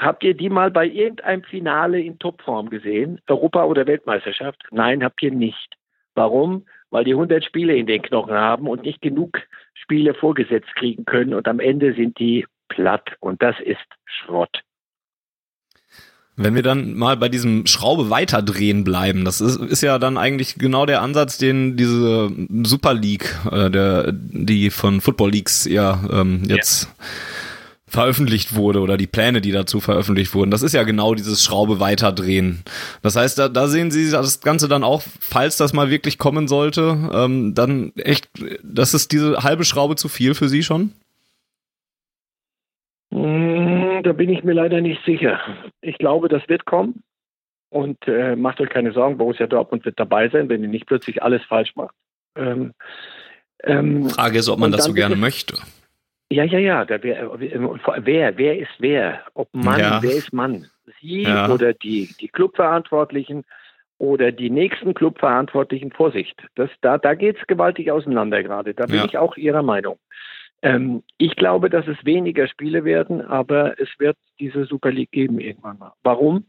habt 0.00 0.24
ihr 0.24 0.34
die 0.34 0.48
mal 0.48 0.70
bei 0.70 0.86
irgendeinem 0.86 1.44
Finale 1.44 2.00
in 2.00 2.18
Topform 2.18 2.70
gesehen? 2.70 3.20
Europa- 3.28 3.64
oder 3.64 3.86
Weltmeisterschaft? 3.86 4.62
Nein, 4.70 5.04
habt 5.04 5.22
ihr 5.22 5.30
nicht. 5.30 5.76
Warum? 6.14 6.66
Weil 6.90 7.04
die 7.04 7.12
100 7.12 7.44
Spiele 7.44 7.76
in 7.76 7.86
den 7.86 8.02
Knochen 8.02 8.34
haben 8.34 8.66
und 8.66 8.82
nicht 8.82 9.00
genug 9.00 9.38
Spiele 9.74 10.14
vorgesetzt 10.14 10.74
kriegen 10.74 11.04
können 11.04 11.34
und 11.34 11.46
am 11.46 11.60
Ende 11.60 11.94
sind 11.94 12.18
die 12.18 12.46
platt 12.68 13.16
und 13.20 13.42
das 13.42 13.56
ist 13.60 13.78
Schrott. 14.04 14.62
Wenn 16.36 16.54
wir 16.54 16.62
dann 16.62 16.94
mal 16.94 17.18
bei 17.18 17.28
diesem 17.28 17.66
Schraube 17.66 18.08
weiterdrehen 18.08 18.82
bleiben, 18.82 19.26
das 19.26 19.42
ist, 19.42 19.56
ist 19.56 19.82
ja 19.82 19.98
dann 19.98 20.16
eigentlich 20.16 20.54
genau 20.54 20.86
der 20.86 21.02
Ansatz, 21.02 21.36
den 21.36 21.76
diese 21.76 22.30
Super 22.62 22.94
League, 22.94 23.36
äh, 23.50 23.70
der, 23.70 24.10
die 24.12 24.70
von 24.70 25.02
Football 25.02 25.32
Leagues 25.32 25.66
ja 25.66 26.00
ähm, 26.10 26.44
jetzt 26.46 26.84
ja. 26.84 27.06
Veröffentlicht 27.90 28.54
wurde 28.54 28.80
oder 28.80 28.96
die 28.96 29.06
Pläne, 29.06 29.40
die 29.40 29.52
dazu 29.52 29.80
veröffentlicht 29.80 30.34
wurden. 30.34 30.50
Das 30.50 30.62
ist 30.62 30.72
ja 30.72 30.84
genau 30.84 31.14
dieses 31.14 31.44
Schraube 31.44 31.80
weiterdrehen. 31.80 32.62
Das 33.02 33.16
heißt, 33.16 33.38
da, 33.38 33.48
da 33.48 33.66
sehen 33.66 33.90
Sie 33.90 34.10
das 34.10 34.40
Ganze 34.40 34.68
dann 34.68 34.84
auch, 34.84 35.02
falls 35.20 35.56
das 35.56 35.72
mal 35.72 35.90
wirklich 35.90 36.16
kommen 36.16 36.48
sollte, 36.48 37.10
ähm, 37.12 37.54
dann 37.54 37.92
echt, 37.96 38.28
das 38.62 38.94
ist 38.94 39.12
diese 39.12 39.42
halbe 39.42 39.64
Schraube 39.64 39.96
zu 39.96 40.08
viel 40.08 40.34
für 40.34 40.48
Sie 40.48 40.62
schon? 40.62 40.92
Hm, 43.12 44.02
da 44.04 44.12
bin 44.12 44.30
ich 44.30 44.44
mir 44.44 44.54
leider 44.54 44.80
nicht 44.80 45.04
sicher. 45.04 45.40
Ich 45.80 45.98
glaube, 45.98 46.28
das 46.28 46.48
wird 46.48 46.64
kommen. 46.64 47.02
Und 47.70 47.98
äh, 48.08 48.34
macht 48.34 48.60
euch 48.60 48.68
keine 48.68 48.92
Sorgen, 48.92 49.16
Borussia 49.16 49.46
Dortmund 49.46 49.84
wird 49.84 49.98
dabei 49.98 50.28
sein, 50.28 50.48
wenn 50.48 50.62
ihr 50.62 50.68
nicht 50.68 50.86
plötzlich 50.86 51.22
alles 51.22 51.42
falsch 51.44 51.76
macht. 51.76 51.94
Ähm, 52.36 52.72
ähm, 53.62 54.08
Frage 54.08 54.38
ist, 54.38 54.48
ob 54.48 54.58
man 54.58 54.72
das 54.72 54.84
so 54.84 54.92
gerne 54.92 55.16
möchte. 55.16 55.54
Ja, 56.30 56.44
ja, 56.44 56.58
ja. 56.58 56.84
Da 56.84 57.02
wär, 57.02 57.30
wer, 57.38 58.38
wer 58.38 58.58
ist 58.58 58.70
wer? 58.78 59.20
Ob 59.34 59.48
Mann, 59.52 59.80
ja. 59.80 60.02
wer 60.02 60.12
ist 60.12 60.32
Mann? 60.32 60.66
Sie 61.00 61.22
ja. 61.22 61.48
oder 61.50 61.72
die, 61.72 62.08
die 62.20 62.28
Clubverantwortlichen 62.28 63.44
oder 63.98 64.30
die 64.30 64.50
nächsten 64.50 64.94
Clubverantwortlichen? 64.94 65.90
Vorsicht. 65.92 66.40
Das, 66.54 66.70
da 66.82 66.98
da 66.98 67.14
geht 67.14 67.38
es 67.38 67.46
gewaltig 67.46 67.90
auseinander 67.90 68.42
gerade. 68.42 68.74
Da 68.74 68.86
bin 68.86 68.96
ja. 68.96 69.04
ich 69.04 69.18
auch 69.18 69.36
Ihrer 69.36 69.62
Meinung. 69.62 69.98
Ähm, 70.62 71.02
ich 71.18 71.36
glaube, 71.36 71.70
dass 71.70 71.86
es 71.88 71.96
weniger 72.04 72.46
Spiele 72.46 72.84
werden, 72.84 73.22
aber 73.22 73.80
es 73.80 73.88
wird 73.98 74.16
diese 74.38 74.66
Super 74.66 74.92
League 74.92 75.10
geben 75.10 75.40
irgendwann 75.40 75.78
mal. 75.78 75.92
Warum? 76.02 76.44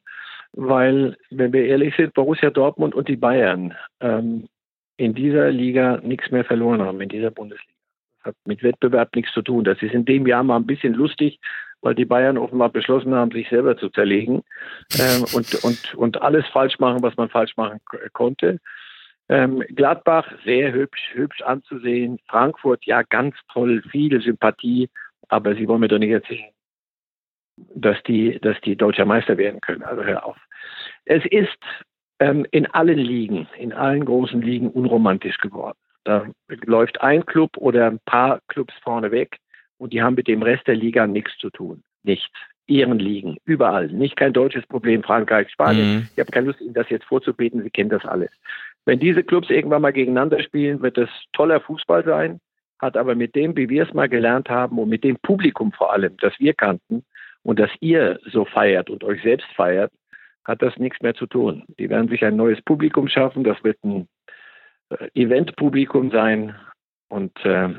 Weil, 0.53 1.17
wenn 1.29 1.53
wir 1.53 1.65
ehrlich 1.65 1.95
sind, 1.95 2.13
Borussia 2.13 2.49
Dortmund 2.49 2.93
und 2.93 3.07
die 3.07 3.15
Bayern 3.15 3.73
ähm, 4.01 4.47
in 4.97 5.13
dieser 5.13 5.49
Liga 5.49 6.01
nichts 6.03 6.29
mehr 6.29 6.43
verloren 6.43 6.81
haben, 6.81 6.99
in 6.99 7.09
dieser 7.09 7.31
Bundesliga. 7.31 7.80
Hat 8.23 8.35
mit 8.45 8.63
Wettbewerb 8.63 9.15
nichts 9.15 9.33
zu 9.33 9.41
tun. 9.41 9.63
Das 9.63 9.81
ist 9.81 9.93
in 9.93 10.05
dem 10.05 10.27
Jahr 10.27 10.43
mal 10.43 10.57
ein 10.57 10.67
bisschen 10.67 10.93
lustig, 10.93 11.39
weil 11.81 11.95
die 11.95 12.05
Bayern 12.05 12.37
offenbar 12.37 12.69
beschlossen 12.69 13.13
haben, 13.15 13.31
sich 13.31 13.49
selber 13.49 13.77
zu 13.77 13.89
zerlegen 13.89 14.43
ähm, 14.99 15.25
und, 15.33 15.55
und, 15.63 15.95
und 15.95 16.21
alles 16.21 16.45
falsch 16.47 16.79
machen, 16.79 17.01
was 17.01 17.17
man 17.17 17.29
falsch 17.29 17.57
machen 17.57 17.79
konnte. 18.13 18.59
Ähm, 19.29 19.63
Gladbach 19.69 20.29
sehr 20.43 20.73
hübsch, 20.73 21.11
hübsch 21.13 21.41
anzusehen. 21.41 22.19
Frankfurt, 22.27 22.85
ja, 22.85 23.01
ganz 23.03 23.35
toll, 23.51 23.81
viel 23.89 24.21
Sympathie. 24.21 24.89
Aber 25.29 25.55
Sie 25.55 25.67
wollen 25.67 25.79
mir 25.79 25.87
doch 25.87 25.99
nicht 25.99 26.11
erzählen, 26.11 26.51
dass 27.73 28.01
die, 28.03 28.39
dass 28.41 28.59
die 28.61 28.75
deutscher 28.75 29.05
Meister 29.05 29.37
werden 29.37 29.61
können. 29.61 29.83
Also 29.83 30.03
hör 30.03 30.25
auf. 30.25 30.37
Es 31.05 31.23
ist 31.25 31.57
ähm, 32.19 32.45
in 32.51 32.67
allen 32.67 32.99
Ligen, 32.99 33.47
in 33.57 33.73
allen 33.73 34.05
großen 34.05 34.41
Ligen 34.41 34.69
unromantisch 34.69 35.37
geworden. 35.37 35.77
Da 36.03 36.25
läuft 36.65 37.01
ein 37.01 37.25
Club 37.25 37.57
oder 37.57 37.87
ein 37.87 37.99
paar 38.05 38.41
Clubs 38.47 38.73
vorne 38.83 39.11
weg 39.11 39.37
und 39.77 39.93
die 39.93 40.01
haben 40.01 40.15
mit 40.15 40.27
dem 40.27 40.41
Rest 40.41 40.67
der 40.67 40.75
Liga 40.75 41.07
nichts 41.07 41.37
zu 41.37 41.49
tun. 41.49 41.83
Nichts. 42.03 42.31
Ihren 42.67 42.99
Ligen, 42.99 43.37
überall. 43.43 43.87
Nicht 43.87 44.15
kein 44.15 44.33
deutsches 44.33 44.65
Problem, 44.67 45.03
Frankreich, 45.03 45.49
Spanien. 45.49 45.95
Mhm. 45.95 46.07
Ich 46.13 46.19
habe 46.19 46.31
keine 46.31 46.47
Lust, 46.47 46.61
Ihnen 46.61 46.73
das 46.73 46.89
jetzt 46.89 47.05
vorzubeten, 47.05 47.63
Sie 47.63 47.69
kennen 47.69 47.89
das 47.89 48.05
alles. 48.05 48.29
Wenn 48.85 48.99
diese 48.99 49.23
Clubs 49.23 49.49
irgendwann 49.49 49.81
mal 49.81 49.91
gegeneinander 49.91 50.41
spielen, 50.41 50.81
wird 50.81 50.97
es 50.97 51.09
toller 51.33 51.59
Fußball 51.59 52.05
sein, 52.05 52.39
hat 52.79 52.97
aber 52.97 53.15
mit 53.15 53.35
dem, 53.35 53.57
wie 53.57 53.69
wir 53.69 53.83
es 53.83 53.93
mal 53.93 54.07
gelernt 54.07 54.49
haben 54.49 54.79
und 54.79 54.89
mit 54.89 55.03
dem 55.03 55.17
Publikum 55.21 55.71
vor 55.71 55.91
allem, 55.91 56.15
das 56.17 56.33
wir 56.39 56.53
kannten 56.53 57.03
und 57.43 57.59
das 57.59 57.69
ihr 57.79 58.19
so 58.31 58.45
feiert 58.45 58.89
und 58.89 59.03
euch 59.03 59.21
selbst 59.21 59.47
feiert, 59.55 59.91
hat 60.45 60.61
das 60.61 60.77
nichts 60.77 61.01
mehr 61.01 61.13
zu 61.13 61.27
tun. 61.27 61.63
Die 61.77 61.89
werden 61.89 62.09
sich 62.09 62.23
ein 62.23 62.35
neues 62.35 62.61
Publikum 62.61 63.07
schaffen, 63.07 63.43
das 63.43 63.63
wird 63.63 63.77
ein 63.83 64.07
Eventpublikum 65.13 66.11
sein 66.11 66.55
und 67.09 67.37
äh, 67.45 67.69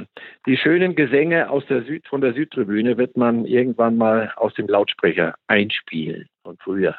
die 0.46 0.58
schönen 0.58 0.94
Gesänge 0.94 1.48
aus 1.48 1.64
der 1.66 1.84
Süd, 1.84 2.06
von 2.06 2.20
der 2.20 2.34
Südtribüne 2.34 2.98
wird 2.98 3.16
man 3.16 3.46
irgendwann 3.46 3.96
mal 3.96 4.32
aus 4.36 4.52
dem 4.54 4.66
Lautsprecher 4.68 5.34
einspielen 5.46 6.28
von 6.42 6.58
früher. 6.58 6.94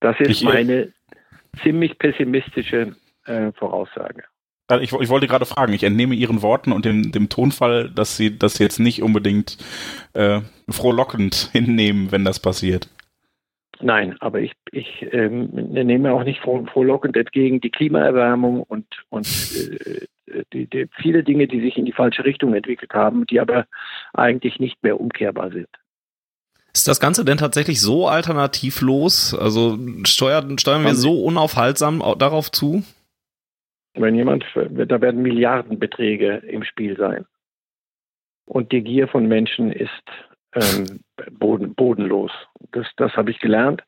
Das 0.00 0.18
ist 0.20 0.30
ich, 0.30 0.42
meine 0.44 0.92
ziemlich 1.62 1.98
pessimistische 1.98 2.96
äh, 3.26 3.52
Voraussage. 3.52 4.24
Also 4.68 4.82
ich, 4.82 4.92
ich, 4.92 5.08
wollte 5.08 5.26
gerade 5.26 5.46
fragen, 5.46 5.72
ich 5.74 5.84
entnehme 5.84 6.14
Ihren 6.14 6.42
Worten 6.42 6.72
und 6.72 6.84
dem, 6.84 7.12
dem 7.12 7.28
Tonfall, 7.28 7.90
dass 7.90 8.16
Sie 8.16 8.36
das 8.36 8.58
jetzt 8.58 8.80
nicht 8.80 9.02
unbedingt 9.02 9.58
äh, 10.14 10.40
frohlockend 10.68 11.34
hinnehmen, 11.52 12.12
wenn 12.12 12.24
das 12.24 12.40
passiert. 12.40 12.88
Nein, 13.80 14.16
aber 14.20 14.40
ich, 14.40 14.52
ich 14.72 15.06
ähm, 15.12 15.50
nehme 15.52 16.12
auch 16.12 16.24
nicht 16.24 16.40
froh, 16.40 16.64
frohlockend 16.72 17.16
entgegen 17.16 17.60
die 17.60 17.70
Klimaerwärmung 17.70 18.62
und, 18.62 18.86
und 19.10 19.26
äh, 19.26 20.06
die, 20.52 20.66
die, 20.66 20.88
viele 20.96 21.22
Dinge, 21.22 21.46
die 21.46 21.60
sich 21.60 21.76
in 21.76 21.84
die 21.84 21.92
falsche 21.92 22.24
Richtung 22.24 22.54
entwickelt 22.54 22.94
haben, 22.94 23.26
die 23.26 23.40
aber 23.40 23.66
eigentlich 24.14 24.58
nicht 24.58 24.82
mehr 24.82 24.98
umkehrbar 24.98 25.50
sind. 25.50 25.68
Ist 26.72 26.88
das 26.88 27.00
Ganze 27.00 27.24
denn 27.24 27.38
tatsächlich 27.38 27.80
so 27.80 28.06
alternativlos? 28.06 29.34
Also 29.34 29.78
steuern, 30.04 30.58
steuern 30.58 30.84
wir 30.84 30.94
so 30.94 31.22
unaufhaltsam 31.22 32.02
darauf 32.18 32.50
zu? 32.50 32.82
Wenn 33.94 34.14
jemand, 34.14 34.44
da 34.54 35.00
werden 35.00 35.22
Milliardenbeträge 35.22 36.42
im 36.48 36.64
Spiel 36.64 36.96
sein. 36.98 37.24
Und 38.44 38.72
die 38.72 38.82
Gier 38.82 39.08
von 39.08 39.26
Menschen 39.26 39.72
ist 39.72 39.90
ähm, 40.56 41.00
boden, 41.38 41.74
bodenlos. 41.74 42.32
Das, 42.72 42.86
das 42.96 43.16
habe 43.16 43.30
ich 43.30 43.38
gelernt. 43.38 43.82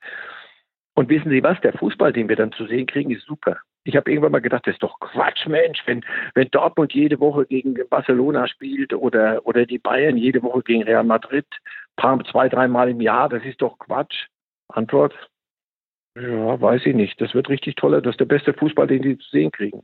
Und 0.94 1.08
wissen 1.08 1.30
Sie 1.30 1.42
was? 1.42 1.60
Der 1.60 1.72
Fußball, 1.72 2.12
den 2.12 2.28
wir 2.28 2.36
dann 2.36 2.52
zu 2.52 2.66
sehen 2.66 2.86
kriegen, 2.86 3.10
ist 3.10 3.24
super. 3.24 3.58
Ich 3.84 3.96
habe 3.96 4.10
irgendwann 4.10 4.32
mal 4.32 4.40
gedacht, 4.40 4.66
das 4.66 4.74
ist 4.74 4.82
doch 4.82 4.98
Quatsch, 5.00 5.46
Mensch, 5.46 5.80
wenn, 5.86 6.04
wenn 6.34 6.50
Dortmund 6.50 6.92
jede 6.92 7.20
Woche 7.20 7.46
gegen 7.46 7.74
Barcelona 7.88 8.48
spielt 8.48 8.92
oder, 8.92 9.46
oder 9.46 9.64
die 9.64 9.78
Bayern 9.78 10.16
jede 10.16 10.42
Woche 10.42 10.62
gegen 10.62 10.82
Real 10.82 11.04
Madrid, 11.04 11.46
paar, 11.96 12.22
zwei, 12.24 12.48
dreimal 12.48 12.90
im 12.90 13.00
Jahr, 13.00 13.28
das 13.28 13.44
ist 13.44 13.62
doch 13.62 13.78
Quatsch. 13.78 14.26
Antwort, 14.68 15.14
ja, 16.20 16.60
weiß 16.60 16.84
ich 16.86 16.94
nicht. 16.94 17.20
Das 17.20 17.34
wird 17.34 17.48
richtig 17.48 17.76
toller. 17.76 18.00
Das 18.00 18.14
ist 18.14 18.20
der 18.20 18.24
beste 18.24 18.52
Fußball, 18.52 18.86
den 18.86 19.02
die 19.02 19.18
zu 19.18 19.30
sehen 19.30 19.52
kriegen. 19.52 19.82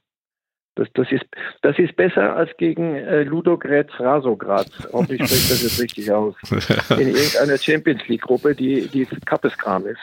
Das, 0.77 0.89
das, 0.95 1.11
ist, 1.13 1.25
das 1.63 1.79
ist 1.79 1.95
besser 1.95 2.35
als 2.35 2.51
gegen 2.57 2.97
äh, 2.97 3.23
Ludogorets 3.23 3.93
Rasograd. 4.01 4.69
Hoffentlich 4.93 5.23
spricht 5.23 5.51
das 5.51 5.63
jetzt 5.63 5.81
richtig 5.81 6.11
aus. 6.11 6.35
In 6.91 7.09
irgendeiner 7.09 7.59
Champions 7.59 8.07
League-Gruppe, 8.09 8.55
die, 8.55 8.89
die 8.89 9.07
Kappeskram 9.25 9.87
ist 9.87 10.01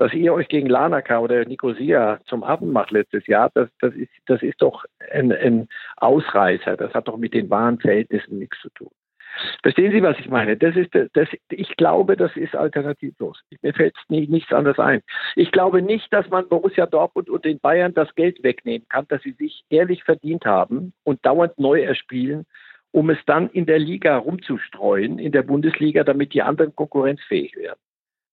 dass 0.00 0.14
ihr 0.14 0.32
euch 0.32 0.48
gegen 0.48 0.66
Lanaka 0.66 1.18
oder 1.18 1.44
Nicosia 1.44 2.20
zum 2.24 2.42
Affen 2.42 2.72
macht 2.72 2.90
letztes 2.90 3.26
Jahr, 3.26 3.50
das, 3.52 3.68
das, 3.82 3.92
ist, 3.92 4.10
das 4.24 4.40
ist 4.40 4.62
doch 4.62 4.86
ein, 5.12 5.30
ein 5.30 5.68
Ausreißer. 5.98 6.78
Das 6.78 6.94
hat 6.94 7.06
doch 7.06 7.18
mit 7.18 7.34
den 7.34 7.50
wahren 7.50 7.78
Verhältnissen 7.78 8.38
nichts 8.38 8.58
zu 8.62 8.70
tun. 8.70 8.88
Verstehen 9.62 9.92
Sie, 9.92 10.02
was 10.02 10.18
ich 10.18 10.28
meine? 10.28 10.56
Das 10.56 10.76
ist, 10.76 10.90
das, 10.94 11.28
ich 11.50 11.76
glaube, 11.76 12.16
das 12.16 12.36
ist 12.36 12.54
alternativlos. 12.54 13.40
Mir 13.62 13.74
fällt 13.74 13.96
nicht, 14.08 14.30
nichts 14.30 14.52
anderes 14.52 14.78
ein. 14.78 15.02
Ich 15.36 15.52
glaube 15.52 15.82
nicht, 15.82 16.12
dass 16.12 16.28
man 16.28 16.48
Borussia 16.48 16.86
Dortmund 16.86 17.30
und 17.30 17.44
den 17.44 17.60
Bayern 17.60 17.94
das 17.94 18.14
Geld 18.14 18.42
wegnehmen 18.42 18.86
kann, 18.88 19.06
das 19.08 19.22
sie 19.22 19.32
sich 19.32 19.64
ehrlich 19.70 20.04
verdient 20.04 20.44
haben 20.44 20.92
und 21.04 21.24
dauernd 21.24 21.58
neu 21.58 21.82
erspielen, 21.82 22.46
um 22.92 23.10
es 23.10 23.18
dann 23.26 23.48
in 23.50 23.66
der 23.66 23.78
Liga 23.78 24.16
rumzustreuen, 24.16 25.18
in 25.18 25.32
der 25.32 25.42
Bundesliga, 25.42 26.04
damit 26.04 26.34
die 26.34 26.42
anderen 26.42 26.74
konkurrenzfähig 26.74 27.56
werden 27.56 27.80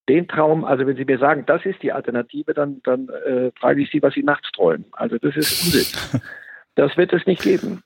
den 0.09 0.27
Traum, 0.27 0.63
also 0.63 0.87
wenn 0.87 0.95
Sie 0.95 1.05
mir 1.05 1.17
sagen, 1.17 1.43
das 1.45 1.65
ist 1.65 1.83
die 1.83 1.91
Alternative, 1.91 2.53
dann, 2.53 2.81
dann 2.83 3.09
äh, 3.09 3.51
frage 3.59 3.81
ich 3.81 3.91
Sie, 3.91 4.01
was 4.01 4.13
Sie 4.13 4.23
nachts 4.23 4.49
träumen. 4.53 4.85
Also 4.93 5.17
das 5.17 5.35
ist 5.35 5.63
Unsinn. 5.63 6.21
Das 6.75 6.95
wird 6.95 7.11
es 7.11 7.25
nicht 7.25 7.41
geben. 7.41 7.81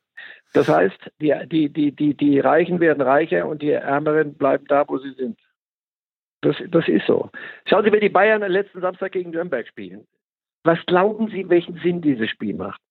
Das 0.54 0.68
heißt, 0.68 1.12
die, 1.22 1.34
die, 1.48 1.70
die, 1.70 1.92
die, 1.92 2.14
die 2.14 2.40
Reichen 2.40 2.80
werden 2.80 3.02
reicher 3.02 3.48
und 3.48 3.62
die 3.62 3.72
Ärmeren 3.72 4.34
bleiben 4.34 4.66
da, 4.68 4.86
wo 4.88 4.98
sie 4.98 5.14
sind. 5.14 5.40
Das, 6.42 6.56
das 6.70 6.88
ist 6.88 7.06
so. 7.06 7.30
Schauen 7.66 7.86
Sie, 7.86 7.92
wenn 7.92 8.02
die 8.02 8.10
Bayern 8.10 8.42
letzten 8.42 8.82
Samstag 8.82 9.12
gegen 9.12 9.30
Nürnberg 9.30 9.68
spielen. 9.68 10.08
Was 10.64 10.80
glauben 10.86 11.30
Sie, 11.30 11.48
welchen 11.50 11.78
Sinn 11.78 12.02
dieses 12.02 12.30
Spiel 12.30 12.56
macht? 12.56 12.82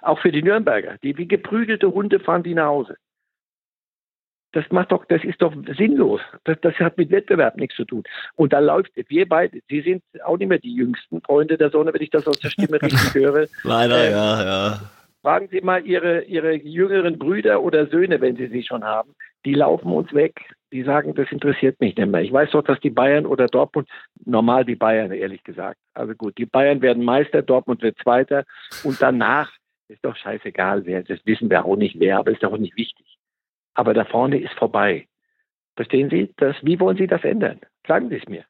Auch 0.00 0.18
für 0.20 0.32
die 0.32 0.42
Nürnberger. 0.42 0.96
Die 1.02 1.16
wie 1.18 1.28
geprügelte 1.28 1.92
Hunde 1.92 2.20
fahren 2.20 2.42
die 2.42 2.54
nach 2.54 2.66
Hause. 2.66 2.96
Das 4.52 4.64
macht 4.70 4.92
doch, 4.92 5.06
das 5.06 5.24
ist 5.24 5.40
doch 5.40 5.54
sinnlos. 5.76 6.20
Das, 6.44 6.58
das 6.60 6.74
hat 6.74 6.98
mit 6.98 7.10
Wettbewerb 7.10 7.56
nichts 7.56 7.74
zu 7.74 7.86
tun. 7.86 8.04
Und 8.34 8.52
da 8.52 8.58
läuft, 8.58 8.92
wir 8.94 9.26
beide, 9.26 9.60
Sie 9.68 9.80
sind 9.80 10.02
auch 10.24 10.36
nicht 10.36 10.48
mehr 10.48 10.58
die 10.58 10.74
jüngsten 10.74 11.22
Freunde 11.22 11.56
der 11.56 11.70
Sonne, 11.70 11.92
wenn 11.92 12.02
ich 12.02 12.10
das 12.10 12.26
aus 12.26 12.38
der 12.38 12.50
Stimme 12.50 12.80
richtig 12.80 13.14
höre. 13.14 13.46
Leider, 13.62 14.06
ähm, 14.06 14.12
ja, 14.12 14.44
ja. 14.44 14.80
Fragen 15.22 15.48
Sie 15.52 15.60
mal 15.60 15.86
Ihre, 15.86 16.24
Ihre 16.24 16.52
jüngeren 16.54 17.16
Brüder 17.16 17.62
oder 17.62 17.86
Söhne, 17.86 18.20
wenn 18.20 18.36
Sie 18.36 18.48
sie 18.48 18.64
schon 18.64 18.82
haben. 18.82 19.14
Die 19.44 19.54
laufen 19.54 19.92
uns 19.92 20.12
weg. 20.12 20.40
Die 20.72 20.82
sagen, 20.82 21.14
das 21.14 21.30
interessiert 21.30 21.80
mich 21.80 21.96
nicht 21.96 22.08
mehr. 22.08 22.22
Ich 22.22 22.32
weiß 22.32 22.50
doch, 22.50 22.64
dass 22.64 22.80
die 22.80 22.90
Bayern 22.90 23.24
oder 23.26 23.46
Dortmund, 23.46 23.88
normal 24.24 24.64
die 24.64 24.74
Bayern, 24.74 25.12
ehrlich 25.12 25.44
gesagt. 25.44 25.78
Also 25.94 26.14
gut, 26.14 26.36
die 26.38 26.46
Bayern 26.46 26.82
werden 26.82 27.04
Meister, 27.04 27.42
Dortmund 27.42 27.82
wird 27.82 27.98
Zweiter. 28.02 28.44
Und 28.82 29.00
danach 29.00 29.52
ist 29.86 30.04
doch 30.04 30.16
scheißegal, 30.16 30.86
wer, 30.86 31.04
das 31.04 31.24
wissen 31.24 31.50
wir 31.50 31.64
auch 31.64 31.76
nicht 31.76 32.00
wer, 32.00 32.18
aber 32.18 32.32
ist 32.32 32.42
doch 32.42 32.56
nicht 32.58 32.76
wichtig. 32.76 33.18
Aber 33.74 33.94
da 33.94 34.04
vorne 34.04 34.40
ist 34.40 34.54
vorbei. 34.54 35.06
Verstehen 35.76 36.10
Sie? 36.10 36.32
Das, 36.36 36.56
wie 36.62 36.80
wollen 36.80 36.96
Sie 36.96 37.06
das 37.06 37.22
ändern? 37.22 37.60
Sagen 37.86 38.08
Sie 38.08 38.16
es 38.16 38.28
mir. 38.28 38.44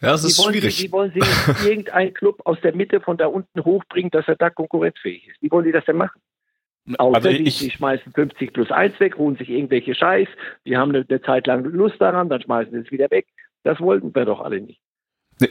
Ja, 0.00 0.12
das 0.12 0.24
ist 0.24 0.42
schwierig. 0.42 0.76
Sie, 0.76 0.84
wie 0.88 0.92
wollen 0.92 1.12
Sie 1.14 1.20
irgendeinen 1.68 2.14
Club 2.14 2.40
aus 2.44 2.58
der 2.62 2.74
Mitte 2.74 3.00
von 3.00 3.16
da 3.16 3.26
unten 3.26 3.64
hochbringen, 3.64 4.10
dass 4.10 4.26
er 4.28 4.36
da 4.36 4.50
konkurrenzfähig 4.50 5.28
ist? 5.28 5.42
Wie 5.42 5.50
wollen 5.50 5.64
Sie 5.64 5.72
das 5.72 5.84
denn 5.84 5.96
machen? 5.96 6.20
Außer 6.98 7.16
also 7.16 7.28
ich, 7.28 7.58
die, 7.58 7.70
schmeißen 7.70 8.12
50 8.12 8.52
plus 8.52 8.70
1 8.70 8.98
weg, 9.00 9.16
holen 9.16 9.36
sich 9.36 9.50
irgendwelche 9.50 9.94
Scheiß, 9.94 10.28
die 10.64 10.76
haben 10.76 10.90
eine, 10.90 11.04
eine 11.08 11.22
Zeit 11.22 11.46
lang 11.46 11.64
Lust 11.64 12.00
daran, 12.00 12.28
dann 12.28 12.40
schmeißen 12.40 12.72
sie 12.72 12.78
es 12.78 12.90
wieder 12.90 13.10
weg. 13.10 13.26
Das 13.62 13.78
wollten 13.80 14.14
wir 14.14 14.24
doch 14.24 14.40
alle 14.40 14.60
nicht. 14.60 14.80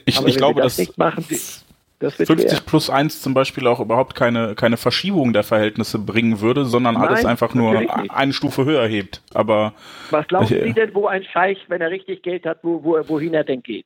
Ich, 0.05 0.19
ich 0.25 0.37
glaube, 0.37 0.61
das, 0.61 0.77
das 0.77 0.87
nicht 0.87 0.97
machen, 0.97 1.23
50 1.23 2.27
schwer. 2.27 2.61
plus 2.65 2.89
1 2.89 3.21
zum 3.21 3.33
Beispiel 3.33 3.67
auch 3.67 3.79
überhaupt 3.79 4.15
keine, 4.15 4.55
keine 4.55 4.77
Verschiebung 4.77 5.33
der 5.33 5.43
Verhältnisse 5.43 5.99
bringen 5.99 6.39
würde, 6.39 6.65
sondern 6.65 6.95
Nein, 6.95 7.07
alles 7.07 7.25
einfach 7.25 7.53
nur 7.53 7.77
eine 8.11 8.33
Stufe 8.33 8.65
höher 8.65 8.87
hebt. 8.87 9.21
Aber 9.33 9.73
Was 10.09 10.27
glauben 10.27 10.45
ich, 10.45 10.63
Sie 10.63 10.73
denn, 10.73 10.93
wo 10.93 11.07
ein 11.07 11.23
Scheich, 11.23 11.57
wenn 11.67 11.81
er 11.81 11.91
richtig 11.91 12.21
Geld 12.21 12.45
hat, 12.45 12.59
wo, 12.63 12.83
wo, 12.83 12.97
wohin 13.07 13.33
er 13.33 13.43
denn 13.43 13.61
geht? 13.61 13.85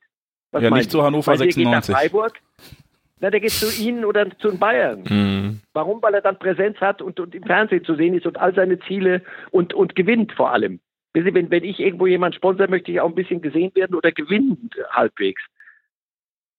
Was 0.54 0.62
ja, 0.62 0.70
nicht 0.70 0.90
zu 0.90 1.02
Hannover 1.02 1.32
Weil 1.32 1.38
96. 1.38 1.56
Geht 1.56 1.94
nach 1.94 2.00
Freiburg? 2.00 2.40
Na, 3.18 3.30
der 3.30 3.40
geht 3.40 3.50
zu 3.50 3.82
Ihnen 3.82 4.04
oder 4.04 4.30
zu 4.38 4.50
den 4.50 4.60
Bayern. 4.60 5.02
Mhm. 5.02 5.60
Warum? 5.72 6.00
Weil 6.00 6.14
er 6.14 6.20
dann 6.20 6.38
Präsenz 6.38 6.80
hat 6.80 7.02
und, 7.02 7.18
und, 7.18 7.34
im 7.34 7.42
Fernsehen 7.42 7.84
zu 7.84 7.96
sehen 7.96 8.14
ist 8.14 8.24
und 8.24 8.38
all 8.38 8.54
seine 8.54 8.78
Ziele 8.78 9.22
und, 9.50 9.74
und 9.74 9.96
gewinnt 9.96 10.32
vor 10.32 10.52
allem. 10.52 10.78
Wenn, 11.12 11.50
wenn 11.50 11.64
ich 11.64 11.80
irgendwo 11.80 12.06
jemand 12.06 12.36
sponsor, 12.36 12.68
möchte 12.68 12.92
ich 12.92 13.00
auch 13.00 13.08
ein 13.08 13.16
bisschen 13.16 13.42
gesehen 13.42 13.74
werden 13.74 13.96
oder 13.96 14.12
gewinnen 14.12 14.70
halbwegs. 14.90 15.42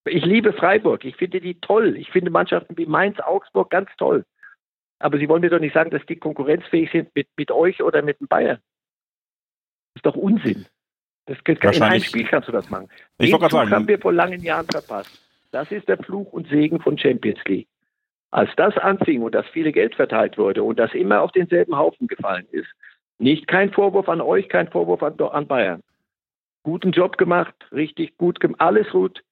Ich 0.06 0.26
liebe 0.26 0.52
Freiburg. 0.52 1.06
Ich 1.06 1.16
finde 1.16 1.40
die 1.40 1.60
toll. 1.62 1.96
Ich 1.96 2.10
finde 2.12 2.32
Mannschaften 2.32 2.78
wie 2.78 2.86
Mainz, 2.86 3.20
Augsburg 3.22 3.70
ganz 3.70 3.90
toll. 3.98 4.26
Aber 5.00 5.18
Sie 5.18 5.30
wollen 5.30 5.42
mir 5.42 5.50
doch 5.50 5.60
nicht 5.60 5.74
sagen, 5.74 5.90
dass 5.90 6.06
die 6.06 6.18
konkurrenzfähig 6.18 6.92
sind 6.92 7.16
mit, 7.16 7.30
mit 7.38 7.50
euch 7.50 7.82
oder 7.82 8.02
mit 8.02 8.20
den 8.20 8.28
Bayern. 8.28 8.58
Das 9.94 10.00
ist 10.00 10.06
doch 10.06 10.16
Unsinn. 10.16 10.66
Das, 11.28 11.38
in 11.48 11.82
einem 11.82 12.04
Spiel 12.04 12.26
kannst 12.26 12.48
du 12.48 12.52
das 12.52 12.70
machen. 12.70 12.88
Ich 13.18 13.32
Den 13.32 13.40
Zug 13.40 13.52
sagen. 13.52 13.72
haben 13.72 13.88
wir 13.88 14.00
vor 14.00 14.14
langen 14.14 14.42
Jahren 14.44 14.68
verpasst. 14.68 15.20
Das 15.52 15.72
ist 15.72 15.88
der 15.88 15.98
Fluch 15.98 16.32
und 16.34 16.48
Segen 16.50 16.80
von 16.80 16.98
Champions 16.98 17.40
League. 17.46 17.68
Als 18.32 18.50
das 18.58 18.78
anfing 18.78 19.22
und 19.22 19.34
das 19.34 19.46
viele 19.48 19.72
Geld 19.72 19.96
verteilt 19.96 20.38
wurde 20.38 20.64
und 20.64 20.78
das 20.78 20.94
immer 20.94 21.22
auf 21.22 21.32
denselben 21.32 21.78
Haufen 21.78 22.08
gefallen 22.08 22.46
ist, 22.52 22.68
nicht 23.18 23.48
kein 23.48 23.72
Vorwurf 23.72 24.10
an 24.10 24.22
euch, 24.22 24.50
kein 24.50 24.68
Vorwurf 24.68 25.02
an, 25.02 25.18
an 25.20 25.48
Bayern. 25.48 25.82
Guten 26.64 26.92
Job 26.92 27.18
gemacht, 27.18 27.56
richtig 27.72 28.18
gut 28.18 28.40
gemacht, 28.40 28.60
alles 28.60 28.90
gut 28.90 29.24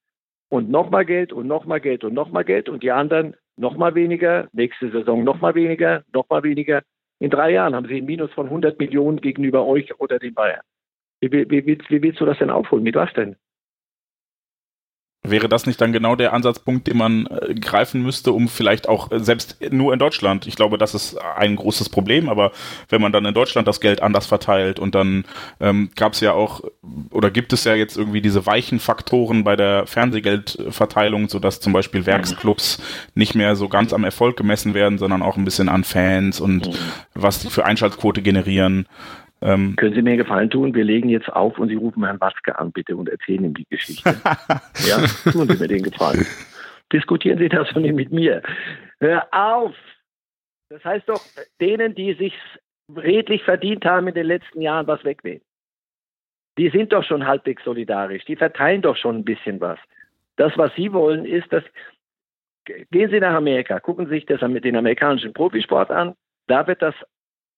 und 0.48 0.70
nochmal 0.70 1.04
Geld 1.04 1.32
und 1.32 1.46
nochmal 1.46 1.80
Geld 1.80 2.04
und 2.04 2.14
nochmal 2.14 2.44
Geld 2.44 2.68
und 2.68 2.82
die 2.82 2.92
anderen 2.92 3.36
nochmal 3.56 3.94
weniger, 3.94 4.48
nächste 4.52 4.90
Saison 4.90 5.22
nochmal 5.22 5.54
weniger, 5.54 6.02
nochmal 6.12 6.42
weniger. 6.42 6.82
In 7.18 7.30
drei 7.30 7.50
Jahren 7.52 7.74
haben 7.74 7.86
sie 7.86 7.98
ein 7.98 8.06
Minus 8.06 8.32
von 8.32 8.46
100 8.46 8.78
Millionen 8.78 9.20
gegenüber 9.20 9.66
euch 9.66 10.00
oder 10.00 10.18
den 10.18 10.34
Bayern. 10.34 10.62
Wie, 11.32 11.50
wie, 11.50 11.66
wie, 11.66 11.78
wie 11.88 12.02
willst 12.02 12.20
du 12.20 12.26
das 12.26 12.38
denn 12.38 12.50
aufholen? 12.50 12.84
Mit 12.84 12.96
was 12.96 13.12
denn? 13.14 13.36
Wäre 15.26 15.48
das 15.48 15.64
nicht 15.64 15.80
dann 15.80 15.94
genau 15.94 16.16
der 16.16 16.34
Ansatzpunkt, 16.34 16.86
den 16.86 16.98
man 16.98 17.26
äh, 17.26 17.54
greifen 17.54 18.02
müsste, 18.02 18.32
um 18.32 18.46
vielleicht 18.46 18.90
auch 18.90 19.10
äh, 19.10 19.20
selbst 19.20 19.56
nur 19.72 19.94
in 19.94 19.98
Deutschland, 19.98 20.46
ich 20.46 20.54
glaube, 20.54 20.76
das 20.76 20.94
ist 20.94 21.16
ein 21.16 21.56
großes 21.56 21.88
Problem, 21.88 22.28
aber 22.28 22.52
wenn 22.90 23.00
man 23.00 23.10
dann 23.10 23.24
in 23.24 23.32
Deutschland 23.32 23.66
das 23.66 23.80
Geld 23.80 24.02
anders 24.02 24.26
verteilt 24.26 24.78
und 24.78 24.94
dann 24.94 25.24
ähm, 25.60 25.88
gab 25.96 26.12
es 26.12 26.20
ja 26.20 26.32
auch 26.32 26.60
oder 27.10 27.30
gibt 27.30 27.54
es 27.54 27.64
ja 27.64 27.74
jetzt 27.74 27.96
irgendwie 27.96 28.20
diese 28.20 28.44
weichen 28.44 28.80
Faktoren 28.80 29.44
bei 29.44 29.56
der 29.56 29.86
Fernsehgeldverteilung, 29.86 31.30
sodass 31.30 31.58
zum 31.58 31.72
Beispiel 31.72 32.02
mhm. 32.02 32.06
Werksclubs 32.06 32.82
nicht 33.14 33.34
mehr 33.34 33.56
so 33.56 33.70
ganz 33.70 33.94
am 33.94 34.04
Erfolg 34.04 34.36
gemessen 34.36 34.74
werden, 34.74 34.98
sondern 34.98 35.22
auch 35.22 35.38
ein 35.38 35.46
bisschen 35.46 35.70
an 35.70 35.84
Fans 35.84 36.38
und 36.38 36.68
mhm. 36.68 36.74
was 37.14 37.38
die 37.38 37.48
für 37.48 37.64
Einschaltquote 37.64 38.20
generieren. 38.20 38.86
Ähm, 39.44 39.76
Können 39.76 39.94
Sie 39.94 40.00
mir 40.00 40.10
einen 40.10 40.18
Gefallen 40.18 40.48
tun? 40.48 40.74
Wir 40.74 40.84
legen 40.84 41.10
jetzt 41.10 41.30
auf 41.30 41.58
und 41.58 41.68
Sie 41.68 41.74
rufen 41.74 42.02
Herrn 42.02 42.20
Watzke 42.20 42.58
an, 42.58 42.72
bitte, 42.72 42.96
und 42.96 43.10
erzählen 43.10 43.44
ihm 43.44 43.54
die 43.54 43.66
Geschichte. 43.68 44.10
ja, 44.88 44.96
tun 45.30 45.48
Sie 45.48 45.58
mir 45.58 45.68
den 45.68 45.82
Gefallen. 45.82 46.26
Diskutieren 46.90 47.38
Sie 47.38 47.50
das 47.50 47.70
nicht 47.74 47.94
mit 47.94 48.10
mir. 48.10 48.42
Hör 49.00 49.28
auf! 49.32 49.74
Das 50.70 50.82
heißt 50.82 51.06
doch, 51.10 51.20
denen, 51.60 51.94
die 51.94 52.14
sich 52.14 52.32
redlich 52.96 53.42
verdient 53.42 53.84
haben 53.84 54.08
in 54.08 54.14
den 54.14 54.26
letzten 54.26 54.62
Jahren, 54.62 54.86
was 54.86 55.04
wegnehmen. 55.04 55.42
Die 56.56 56.70
sind 56.70 56.92
doch 56.92 57.04
schon 57.04 57.26
halbwegs 57.26 57.64
solidarisch. 57.64 58.24
Die 58.24 58.36
verteilen 58.36 58.80
doch 58.80 58.96
schon 58.96 59.16
ein 59.16 59.24
bisschen 59.24 59.60
was. 59.60 59.78
Das, 60.36 60.56
was 60.56 60.74
Sie 60.74 60.90
wollen, 60.92 61.26
ist, 61.26 61.52
dass 61.52 61.64
gehen 62.64 63.10
Sie 63.10 63.20
nach 63.20 63.34
Amerika, 63.34 63.78
gucken 63.78 64.06
Sie 64.06 64.14
sich 64.14 64.26
das 64.26 64.40
mit 64.40 64.64
den 64.64 64.76
amerikanischen 64.76 65.34
Profisport 65.34 65.90
an. 65.90 66.14
Da 66.46 66.66
wird 66.66 66.80
das 66.80 66.94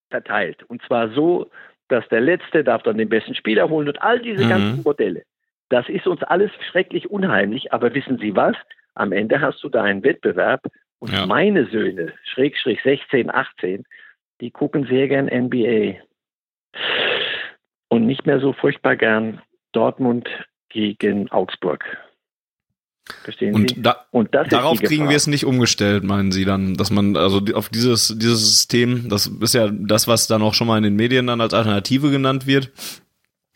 verteilt. 0.09 0.63
Und 0.63 0.81
zwar 0.81 1.09
so, 1.09 1.49
dass 1.89 2.07
der 2.09 2.21
Letzte 2.21 2.63
darf 2.63 2.83
dann 2.83 2.97
den 2.97 3.09
besten 3.09 3.35
Spieler 3.35 3.69
holen 3.69 3.87
und 3.87 4.01
all 4.01 4.19
diese 4.19 4.45
mhm. 4.45 4.49
ganzen 4.49 4.83
Modelle. 4.83 5.23
Das 5.69 5.87
ist 5.89 6.07
uns 6.07 6.23
alles 6.23 6.51
schrecklich 6.71 7.09
unheimlich, 7.09 7.73
aber 7.73 7.93
wissen 7.93 8.17
Sie 8.17 8.35
was? 8.35 8.55
Am 8.95 9.11
Ende 9.11 9.41
hast 9.41 9.63
du 9.63 9.69
da 9.69 9.83
einen 9.83 10.03
Wettbewerb 10.03 10.61
und 10.99 11.11
ja. 11.11 11.25
meine 11.25 11.65
Söhne, 11.67 12.13
Schrägstrich 12.23 12.81
16, 12.83 13.29
18, 13.29 13.83
die 14.41 14.51
gucken 14.51 14.85
sehr 14.85 15.07
gern 15.07 15.25
NBA 15.25 15.99
und 17.89 18.05
nicht 18.05 18.25
mehr 18.25 18.39
so 18.39 18.53
furchtbar 18.53 18.95
gern 18.95 19.41
Dortmund 19.71 20.29
gegen 20.69 21.29
Augsburg. 21.31 21.85
Verstehen 23.23 23.53
und 23.53 23.69
Sie? 23.69 23.81
Da, 23.81 24.05
und 24.11 24.33
darauf 24.33 24.79
kriegen 24.79 25.09
wir 25.09 25.15
es 25.15 25.27
nicht 25.27 25.45
umgestellt, 25.45 26.03
meinen 26.03 26.31
Sie 26.31 26.45
dann, 26.45 26.75
dass 26.75 26.91
man 26.91 27.15
also 27.15 27.41
auf 27.53 27.69
dieses 27.69 28.15
dieses 28.17 28.41
System, 28.41 29.09
das 29.09 29.27
ist 29.27 29.53
ja 29.53 29.69
das, 29.71 30.07
was 30.07 30.27
dann 30.27 30.41
auch 30.41 30.53
schon 30.53 30.67
mal 30.67 30.77
in 30.77 30.83
den 30.83 30.95
Medien 30.95 31.27
dann 31.27 31.41
als 31.41 31.53
Alternative 31.53 32.11
genannt 32.11 32.47
wird. 32.47 32.71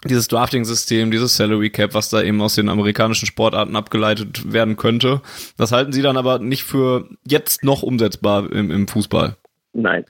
Dieses 0.03 0.27
Drafting-System, 0.27 1.11
dieses 1.11 1.37
Salary 1.37 1.69
Cap, 1.69 1.93
was 1.93 2.09
da 2.09 2.23
eben 2.23 2.41
aus 2.41 2.55
den 2.55 2.69
amerikanischen 2.69 3.27
Sportarten 3.27 3.75
abgeleitet 3.75 4.51
werden 4.51 4.75
könnte, 4.75 5.21
das 5.57 5.71
halten 5.71 5.91
Sie 5.91 6.01
dann 6.01 6.17
aber 6.17 6.39
nicht 6.39 6.63
für 6.63 7.07
jetzt 7.23 7.63
noch 7.63 7.83
umsetzbar 7.83 8.51
im, 8.51 8.71
im 8.71 8.87
Fußball. 8.87 9.37
Nein, 9.73 10.05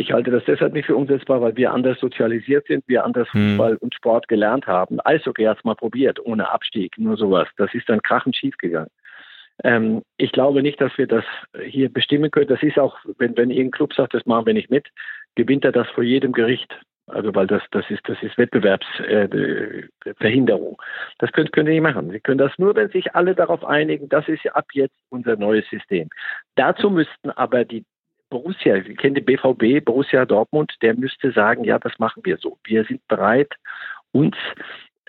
ich 0.00 0.12
halte 0.12 0.30
das 0.30 0.44
deshalb 0.46 0.72
nicht 0.72 0.86
für 0.86 0.96
umsetzbar, 0.96 1.42
weil 1.42 1.56
wir 1.56 1.72
anders 1.72 2.00
sozialisiert 2.00 2.66
sind, 2.66 2.82
wir 2.86 3.04
anders 3.04 3.30
hm. 3.32 3.50
Fußball 3.50 3.76
und 3.76 3.94
Sport 3.94 4.28
gelernt 4.28 4.66
haben. 4.66 4.98
Eishockey 5.04 5.44
hat 5.44 5.58
es 5.58 5.64
mal 5.64 5.74
probiert, 5.74 6.18
ohne 6.24 6.50
Abstieg, 6.50 6.96
nur 6.96 7.18
sowas. 7.18 7.46
Das 7.58 7.74
ist 7.74 7.86
dann 7.86 8.00
krachend 8.00 8.34
schief 8.34 8.56
gegangen. 8.56 8.88
Ähm, 9.62 10.00
ich 10.16 10.32
glaube 10.32 10.62
nicht, 10.62 10.80
dass 10.80 10.96
wir 10.96 11.06
das 11.06 11.26
hier 11.66 11.92
bestimmen 11.92 12.30
können. 12.30 12.48
Das 12.48 12.62
ist 12.62 12.78
auch, 12.78 12.96
wenn, 13.18 13.36
wenn 13.36 13.50
irgendein 13.50 13.72
Club 13.72 13.92
sagt, 13.92 14.14
das 14.14 14.24
machen 14.24 14.46
wir 14.46 14.54
nicht 14.54 14.70
mit, 14.70 14.88
gewinnt 15.34 15.66
er 15.66 15.72
das 15.72 15.86
vor 15.90 16.02
jedem 16.02 16.32
Gericht. 16.32 16.80
Also 17.06 17.34
weil 17.34 17.46
das, 17.46 17.62
das 17.70 17.84
ist, 17.90 18.00
das 18.08 18.16
ist 18.22 18.38
Wettbewerbsverhinderung. 18.38 20.74
Äh, 20.74 20.76
das 21.18 21.30
könnt, 21.32 21.52
könnt 21.52 21.68
ihr 21.68 21.74
nicht 21.74 21.82
machen. 21.82 22.10
Sie 22.10 22.20
können 22.20 22.38
das 22.38 22.52
nur, 22.56 22.74
wenn 22.74 22.88
sich 22.88 23.14
alle 23.14 23.34
darauf 23.34 23.66
einigen, 23.66 24.08
das 24.08 24.26
ist 24.28 24.46
ab 24.54 24.68
jetzt 24.72 24.96
unser 25.10 25.36
neues 25.36 25.68
System. 25.68 26.08
Dazu 26.54 26.88
müssten 26.88 27.28
aber 27.30 27.66
die 27.66 27.84
Borussia, 28.30 28.76
ich 28.76 28.96
kenne 28.96 29.20
den 29.20 29.24
BVB, 29.24 29.84
Borussia 29.84 30.24
Dortmund, 30.24 30.72
der 30.82 30.94
müsste 30.94 31.32
sagen, 31.32 31.64
ja, 31.64 31.78
das 31.78 31.98
machen 31.98 32.22
wir 32.24 32.38
so. 32.38 32.58
Wir 32.64 32.84
sind 32.84 33.06
bereit, 33.08 33.52
uns 34.12 34.36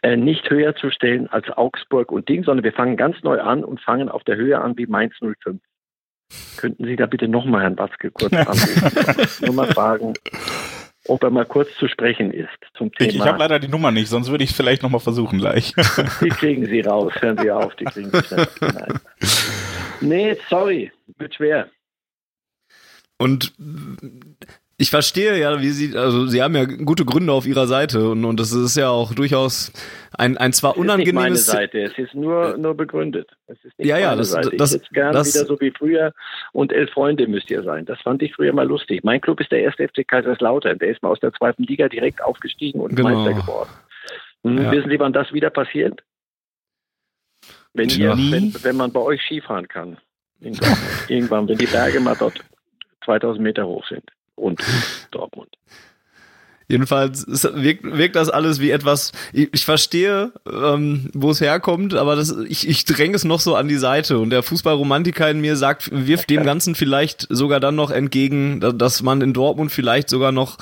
äh, 0.02 0.18
nicht 0.18 0.50
höher 0.50 0.76
zu 0.76 0.90
stellen 0.90 1.28
als 1.28 1.50
Augsburg 1.50 2.12
und 2.12 2.28
Ding, 2.28 2.44
sondern 2.44 2.64
wir 2.64 2.74
fangen 2.74 2.98
ganz 2.98 3.22
neu 3.24 3.40
an 3.40 3.64
und 3.64 3.80
fangen 3.80 4.10
auf 4.10 4.24
der 4.24 4.36
Höhe 4.36 4.60
an 4.60 4.78
wie 4.78 4.88
Mainz 4.88 5.14
05. 5.20 5.62
Könnten 6.58 6.86
Sie 6.86 6.96
da 6.96 7.06
bitte 7.06 7.28
nochmal 7.28 7.62
Herrn 7.62 7.78
Watzke 7.78 8.10
kurz 8.12 8.34
anrufen? 8.34 9.46
Nur 9.46 9.54
mal 9.54 9.68
fragen, 9.68 10.14
ob 11.08 11.24
er 11.24 11.30
mal 11.30 11.46
kurz 11.46 11.76
zu 11.76 11.88
sprechen 11.88 12.32
ist 12.32 12.50
zum 12.76 12.92
Thema. 12.94 13.10
Ich, 13.10 13.16
ich 13.16 13.26
habe 13.26 13.40
leider 13.40 13.60
die 13.60 13.68
Nummer 13.68 13.92
nicht, 13.92 14.08
sonst 14.08 14.32
würde 14.32 14.44
ich 14.44 14.52
es 14.52 14.56
vielleicht 14.56 14.82
nochmal 14.82 15.02
versuchen 15.02 15.40
gleich. 15.40 15.74
Die 16.22 16.30
kriegen 16.30 16.66
Sie 16.66 16.82
raus, 16.82 17.14
hören 17.20 17.38
Sie 17.38 17.52
auf, 17.52 17.76
die 17.76 17.86
kriegen 17.86 18.10
Sie 18.12 18.24
schnell. 18.24 18.48
Nein. 18.62 19.00
Nee, 20.02 20.38
sorry, 20.50 20.92
wird 21.18 21.36
schwer. 21.36 21.70
Und 23.22 23.54
ich 24.78 24.90
verstehe 24.90 25.38
ja, 25.38 25.62
wie 25.62 25.70
Sie, 25.70 25.96
also 25.96 26.26
Sie 26.26 26.42
haben 26.42 26.56
ja 26.56 26.66
gute 26.66 27.06
Gründe 27.06 27.32
auf 27.34 27.46
Ihrer 27.46 27.68
Seite 27.68 28.10
und, 28.10 28.26
und 28.26 28.40
das 28.40 28.52
ist 28.52 28.76
ja 28.76 28.90
auch 28.90 29.14
durchaus 29.14 29.72
ein, 30.18 30.38
ein 30.38 30.54
zwar 30.54 30.76
unangenehmes. 30.76 31.42
Es 31.42 31.48
ist 31.48 31.54
nicht 31.54 31.54
meine 31.54 31.68
Seite, 31.68 31.84
es 31.84 31.98
ist 32.00 32.16
nur, 32.16 32.58
nur 32.58 32.74
begründet. 32.74 33.30
Es 33.46 33.64
ist 33.64 33.78
nicht 33.78 33.88
ja, 33.88 34.00
ja, 34.00 34.16
das, 34.16 34.32
Seite. 34.32 34.58
das, 34.58 34.74
ich 34.74 34.82
hätte 34.82 34.94
gern 34.96 35.14
das, 35.14 35.36
wieder 35.36 35.46
so 35.46 35.60
wie 35.60 35.70
früher 35.70 36.14
und 36.52 36.74
elf 36.74 36.90
Freunde 36.90 37.28
müsst 37.28 37.52
ihr 37.52 37.62
sein. 37.62 37.86
Das 37.86 38.02
fand 38.02 38.24
ich 38.24 38.34
früher 38.34 38.54
mal 38.54 38.68
lustig. 38.68 39.04
Mein 39.04 39.22
Club 39.22 39.40
ist 39.40 39.52
der 39.52 39.62
erste 39.62 39.88
FC 39.88 40.08
Kaiserslautern. 40.08 40.80
Der 40.80 40.90
ist 40.90 41.04
mal 41.04 41.10
aus 41.10 41.20
der 41.20 41.32
zweiten 41.34 41.62
Liga 41.62 41.88
direkt 41.88 42.24
aufgestiegen 42.24 42.82
und 42.82 42.96
Genau. 42.96 43.10
Meister 43.10 43.40
geworden. 43.40 43.70
Hm, 44.44 44.58
Ja. 44.58 44.72
Wissen 44.72 44.90
Sie, 44.90 45.00
wann 45.00 45.14
das 45.14 45.32
wieder 45.32 45.52
passiert? 45.52 46.02
Wenn, 47.74 47.90
ihr, 47.90 48.18
wenn, 48.18 48.52
wenn 48.64 48.76
man 48.76 48.92
bei 48.92 49.00
euch 49.00 49.22
Skifahren 49.22 49.68
kann. 49.68 49.98
Irgendwann, 51.08 51.48
wenn 51.48 51.58
die 51.60 51.68
Berge 51.68 52.00
mal 52.00 52.16
dort 52.18 52.44
2000 53.06 53.42
Meter 53.44 53.66
hoch 53.66 53.86
sind. 53.88 54.04
Und 54.36 54.62
Dortmund. 55.12 55.50
Jedenfalls 56.68 57.26
wirkt, 57.28 57.84
wirkt 57.84 58.16
das 58.16 58.30
alles 58.30 58.62
wie 58.62 58.70
etwas. 58.72 59.12
Ich, 59.34 59.50
ich 59.54 59.66
verstehe, 59.66 60.32
ähm, 60.50 61.10
wo 61.14 61.32
es 61.32 61.42
herkommt, 61.42 61.94
aber 61.94 62.16
das, 62.16 62.34
ich, 62.48 62.66
ich 62.68 62.86
dränge 62.86 63.16
es 63.16 63.26
noch 63.26 63.42
so 63.42 63.56
an 63.56 63.68
die 63.68 63.76
Seite. 63.76 64.20
Und 64.20 64.30
der 64.30 64.42
Fußballromantiker 64.42 65.30
in 65.30 65.42
mir 65.42 65.58
sagt, 65.58 65.90
wirft 65.92 66.30
dem 66.30 66.44
Ganzen 66.46 66.74
vielleicht 66.74 67.28
sogar 67.30 67.60
dann 67.60 67.76
noch 67.76 67.92
entgegen, 67.92 68.62
da- 68.62 68.72
dass 68.72 69.04
man 69.04 69.20
in 69.22 69.34
Dortmund 69.34 69.70
vielleicht 69.74 70.10
sogar 70.10 70.32
noch, 70.32 70.58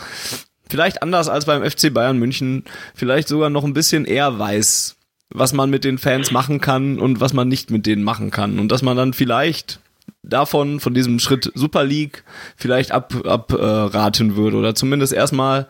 vielleicht 0.67 1.03
anders 1.03 1.29
als 1.29 1.45
beim 1.45 1.63
FC 1.63 1.93
Bayern 1.93 2.17
München, 2.17 2.63
vielleicht 2.95 3.27
sogar 3.27 3.51
noch 3.51 3.63
ein 3.63 3.73
bisschen 3.73 4.05
eher 4.05 4.39
weiß, 4.39 4.95
was 5.29 5.53
man 5.53 5.69
mit 5.69 5.83
den 5.83 5.99
Fans 5.99 6.31
machen 6.31 6.59
kann 6.59 6.97
und 6.97 7.21
was 7.21 7.33
man 7.33 7.47
nicht 7.47 7.69
mit 7.69 7.85
denen 7.85 8.01
machen 8.03 8.31
kann. 8.31 8.57
Und 8.57 8.71
dass 8.71 8.81
man 8.81 8.97
dann 8.97 9.13
vielleicht 9.13 9.79
davon, 10.23 10.79
von 10.79 10.93
diesem 10.93 11.19
Schritt 11.19 11.51
Super 11.55 11.83
League, 11.83 12.23
vielleicht 12.57 12.91
abraten 12.91 13.27
ab, 13.29 13.51
äh, 13.51 13.63
raten 13.63 14.35
würde 14.35 14.57
oder 14.57 14.75
zumindest 14.75 15.13
erstmal 15.13 15.67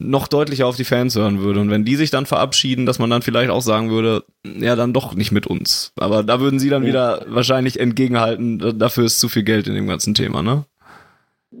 noch 0.00 0.28
deutlicher 0.28 0.66
auf 0.66 0.76
die 0.76 0.84
Fans 0.84 1.16
hören 1.16 1.40
würde. 1.40 1.60
Und 1.60 1.70
wenn 1.70 1.84
die 1.84 1.96
sich 1.96 2.10
dann 2.10 2.24
verabschieden, 2.24 2.86
dass 2.86 3.00
man 3.00 3.10
dann 3.10 3.22
vielleicht 3.22 3.50
auch 3.50 3.62
sagen 3.62 3.90
würde, 3.90 4.22
ja, 4.44 4.76
dann 4.76 4.92
doch 4.92 5.14
nicht 5.16 5.32
mit 5.32 5.48
uns. 5.48 5.92
Aber 5.98 6.22
da 6.22 6.38
würden 6.40 6.60
sie 6.60 6.70
dann 6.70 6.86
wieder 6.86 7.24
wahrscheinlich 7.28 7.80
entgegenhalten, 7.80 8.60
da- 8.60 8.72
dafür 8.72 9.04
ist 9.04 9.18
zu 9.18 9.28
viel 9.28 9.42
Geld 9.42 9.66
in 9.66 9.74
dem 9.74 9.88
ganzen 9.88 10.14
Thema, 10.14 10.42
ne? 10.42 10.64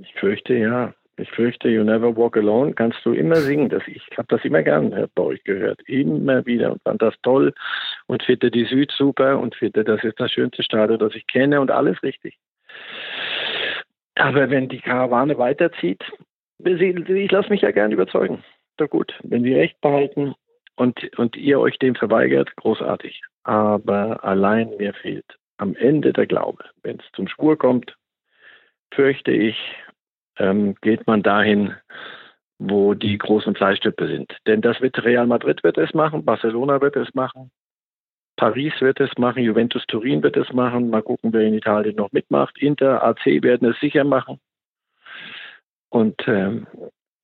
Ich 0.00 0.12
fürchte, 0.20 0.54
ja. 0.54 0.94
Ich 1.20 1.28
fürchte, 1.32 1.68
You 1.68 1.82
Never 1.82 2.16
Walk 2.16 2.36
Alone 2.36 2.74
kannst 2.74 2.98
du 3.02 3.12
immer 3.12 3.34
singen. 3.36 3.70
Das, 3.70 3.82
ich 3.88 4.02
habe 4.16 4.28
das 4.28 4.44
immer 4.44 4.62
gern 4.62 5.08
bei 5.16 5.22
euch 5.24 5.42
gehört. 5.42 5.80
Immer 5.88 6.46
wieder 6.46 6.70
und 6.70 6.82
fand 6.82 7.02
das 7.02 7.14
toll 7.24 7.52
und 8.08 8.24
finde 8.24 8.50
die 8.50 8.64
Süd 8.64 8.90
super 8.90 9.38
und 9.38 9.54
finde, 9.54 9.84
das 9.84 10.02
ist 10.02 10.18
das 10.18 10.32
schönste 10.32 10.64
Stadion, 10.64 10.98
das 10.98 11.14
ich 11.14 11.26
kenne 11.26 11.60
und 11.60 11.70
alles 11.70 12.02
richtig. 12.02 12.36
Aber 14.16 14.50
wenn 14.50 14.68
die 14.68 14.80
Karawane 14.80 15.38
weiterzieht, 15.38 16.02
ich 16.64 17.30
lasse 17.30 17.50
mich 17.50 17.60
ja 17.60 17.70
gern 17.70 17.92
überzeugen. 17.92 18.42
Doch 18.78 18.90
gut, 18.90 19.14
wenn 19.22 19.44
sie 19.44 19.54
recht 19.54 19.80
behalten 19.80 20.34
und, 20.74 21.18
und 21.18 21.36
ihr 21.36 21.60
euch 21.60 21.78
dem 21.78 21.94
verweigert, 21.94 22.54
großartig. 22.56 23.22
Aber 23.44 24.24
allein 24.24 24.70
mir 24.78 24.94
fehlt 24.94 25.36
am 25.58 25.76
Ende 25.76 26.12
der 26.12 26.26
Glaube. 26.26 26.64
Wenn 26.82 26.98
es 26.98 27.04
zum 27.12 27.28
Schwur 27.28 27.58
kommt, 27.58 27.94
fürchte 28.92 29.32
ich, 29.32 29.56
ähm, 30.38 30.74
geht 30.80 31.06
man 31.06 31.22
dahin, 31.22 31.74
wo 32.58 32.94
die 32.94 33.18
großen 33.18 33.54
Fleischstücke 33.54 34.06
sind. 34.06 34.36
Denn 34.46 34.62
das 34.62 34.80
wird 34.80 35.04
Real 35.04 35.26
Madrid 35.26 35.62
wird 35.62 35.78
es 35.78 35.92
machen, 35.94 36.24
Barcelona 36.24 36.80
wird 36.80 36.96
es 36.96 37.12
machen, 37.14 37.50
Paris 38.38 38.72
wird 38.80 39.00
es 39.00 39.10
machen, 39.18 39.42
Juventus 39.42 39.84
Turin 39.88 40.22
wird 40.22 40.36
es 40.36 40.52
machen. 40.52 40.90
Mal 40.90 41.02
gucken, 41.02 41.32
wer 41.32 41.42
in 41.42 41.54
Italien 41.54 41.96
noch 41.96 42.12
mitmacht. 42.12 42.56
Inter, 42.58 43.02
AC 43.02 43.26
werden 43.42 43.68
es 43.68 43.80
sicher 43.80 44.04
machen. 44.04 44.38
Und 45.88 46.16
ähm, 46.28 46.68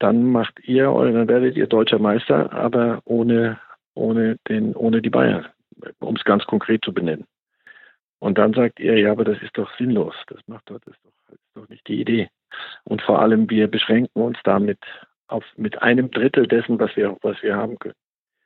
dann 0.00 0.24
macht 0.24 0.58
ihr, 0.64 0.86
dann 0.86 1.28
werdet 1.28 1.56
ihr 1.56 1.68
deutscher 1.68 2.00
Meister, 2.00 2.52
aber 2.52 3.00
ohne, 3.04 3.60
ohne, 3.94 4.38
den, 4.48 4.74
ohne 4.74 5.00
die 5.00 5.10
Bayern, 5.10 5.46
um 6.00 6.16
es 6.16 6.24
ganz 6.24 6.44
konkret 6.46 6.84
zu 6.84 6.92
benennen. 6.92 7.26
Und 8.18 8.36
dann 8.36 8.52
sagt 8.52 8.80
ihr, 8.80 8.98
ja, 8.98 9.12
aber 9.12 9.24
das 9.24 9.40
ist 9.40 9.56
doch 9.56 9.70
sinnlos. 9.78 10.16
Das 10.26 10.40
macht 10.48 10.68
das 10.68 10.78
ist 10.78 10.98
doch, 11.04 11.12
das 11.28 11.36
ist 11.36 11.56
doch 11.56 11.68
nicht 11.68 11.86
die 11.86 12.00
Idee. 12.00 12.28
Und 12.82 13.02
vor 13.02 13.20
allem, 13.20 13.48
wir 13.48 13.68
beschränken 13.68 14.20
uns 14.20 14.38
damit 14.42 14.80
auf 15.28 15.44
mit 15.56 15.80
einem 15.80 16.10
Drittel 16.10 16.48
dessen, 16.48 16.80
was 16.80 16.96
wir, 16.96 17.16
was 17.22 17.40
wir 17.40 17.54
haben 17.54 17.78
können. 17.78 17.94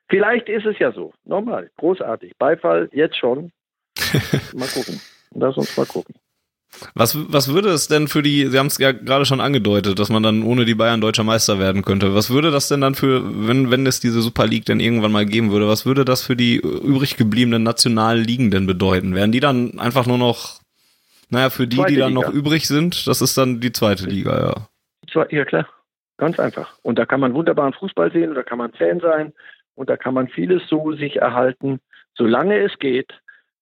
Vielleicht 0.08 0.48
ist 0.48 0.66
es 0.66 0.78
ja 0.78 0.92
so. 0.92 1.12
Nochmal, 1.24 1.70
großartig. 1.76 2.32
Beifall 2.38 2.88
jetzt 2.92 3.16
schon. 3.16 3.52
Mal 4.54 4.68
gucken. 4.68 5.00
Lass 5.34 5.56
uns 5.56 5.76
mal 5.76 5.84
gucken. 5.84 6.14
Was, 6.94 7.16
was 7.32 7.52
würde 7.52 7.70
es 7.70 7.88
denn 7.88 8.08
für 8.08 8.22
die, 8.22 8.46
Sie 8.46 8.58
haben 8.58 8.66
es 8.66 8.78
ja 8.78 8.92
gerade 8.92 9.24
schon 9.24 9.40
angedeutet, 9.40 9.98
dass 9.98 10.10
man 10.10 10.22
dann 10.22 10.42
ohne 10.42 10.64
die 10.64 10.74
Bayern 10.74 11.00
deutscher 11.00 11.24
Meister 11.24 11.58
werden 11.58 11.82
könnte. 11.82 12.14
Was 12.14 12.30
würde 12.30 12.50
das 12.50 12.68
denn 12.68 12.80
dann 12.80 12.94
für, 12.94 13.22
wenn, 13.46 13.70
wenn 13.70 13.86
es 13.86 14.00
diese 14.00 14.20
Super 14.20 14.46
League 14.46 14.66
denn 14.66 14.80
irgendwann 14.80 15.12
mal 15.12 15.26
geben 15.26 15.50
würde, 15.50 15.66
was 15.66 15.86
würde 15.86 16.04
das 16.04 16.22
für 16.22 16.36
die 16.36 16.56
übrig 16.56 17.16
gebliebenen 17.16 17.62
nationalen 17.62 18.22
Ligen 18.22 18.50
denn 18.50 18.66
bedeuten? 18.66 19.14
Wären 19.14 19.32
die 19.32 19.40
dann 19.40 19.78
einfach 19.78 20.06
nur 20.06 20.18
noch, 20.18 20.60
naja, 21.30 21.50
für 21.50 21.66
die, 21.66 21.76
Zweite 21.76 21.92
die 21.94 21.98
dann 21.98 22.14
Liga. 22.14 22.28
noch 22.28 22.32
übrig 22.32 22.68
sind, 22.68 23.06
das 23.06 23.22
ist 23.22 23.36
dann 23.36 23.60
die 23.60 23.72
zweite 23.72 24.06
Liga, 24.06 24.56
ja. 25.14 25.24
Ja, 25.30 25.44
klar. 25.44 25.66
Ganz 26.18 26.38
einfach. 26.38 26.74
Und 26.82 26.98
da 26.98 27.06
kann 27.06 27.20
man 27.20 27.32
wunderbaren 27.34 27.72
Fußball 27.72 28.12
sehen, 28.12 28.34
da 28.34 28.42
kann 28.42 28.58
man 28.58 28.72
Fan 28.72 29.00
sein 29.00 29.32
und 29.78 29.88
da 29.88 29.96
kann 29.96 30.12
man 30.12 30.26
vieles 30.26 30.68
so 30.68 30.92
sich 30.92 31.16
erhalten, 31.16 31.78
solange 32.14 32.58
es 32.58 32.76
geht, 32.80 33.12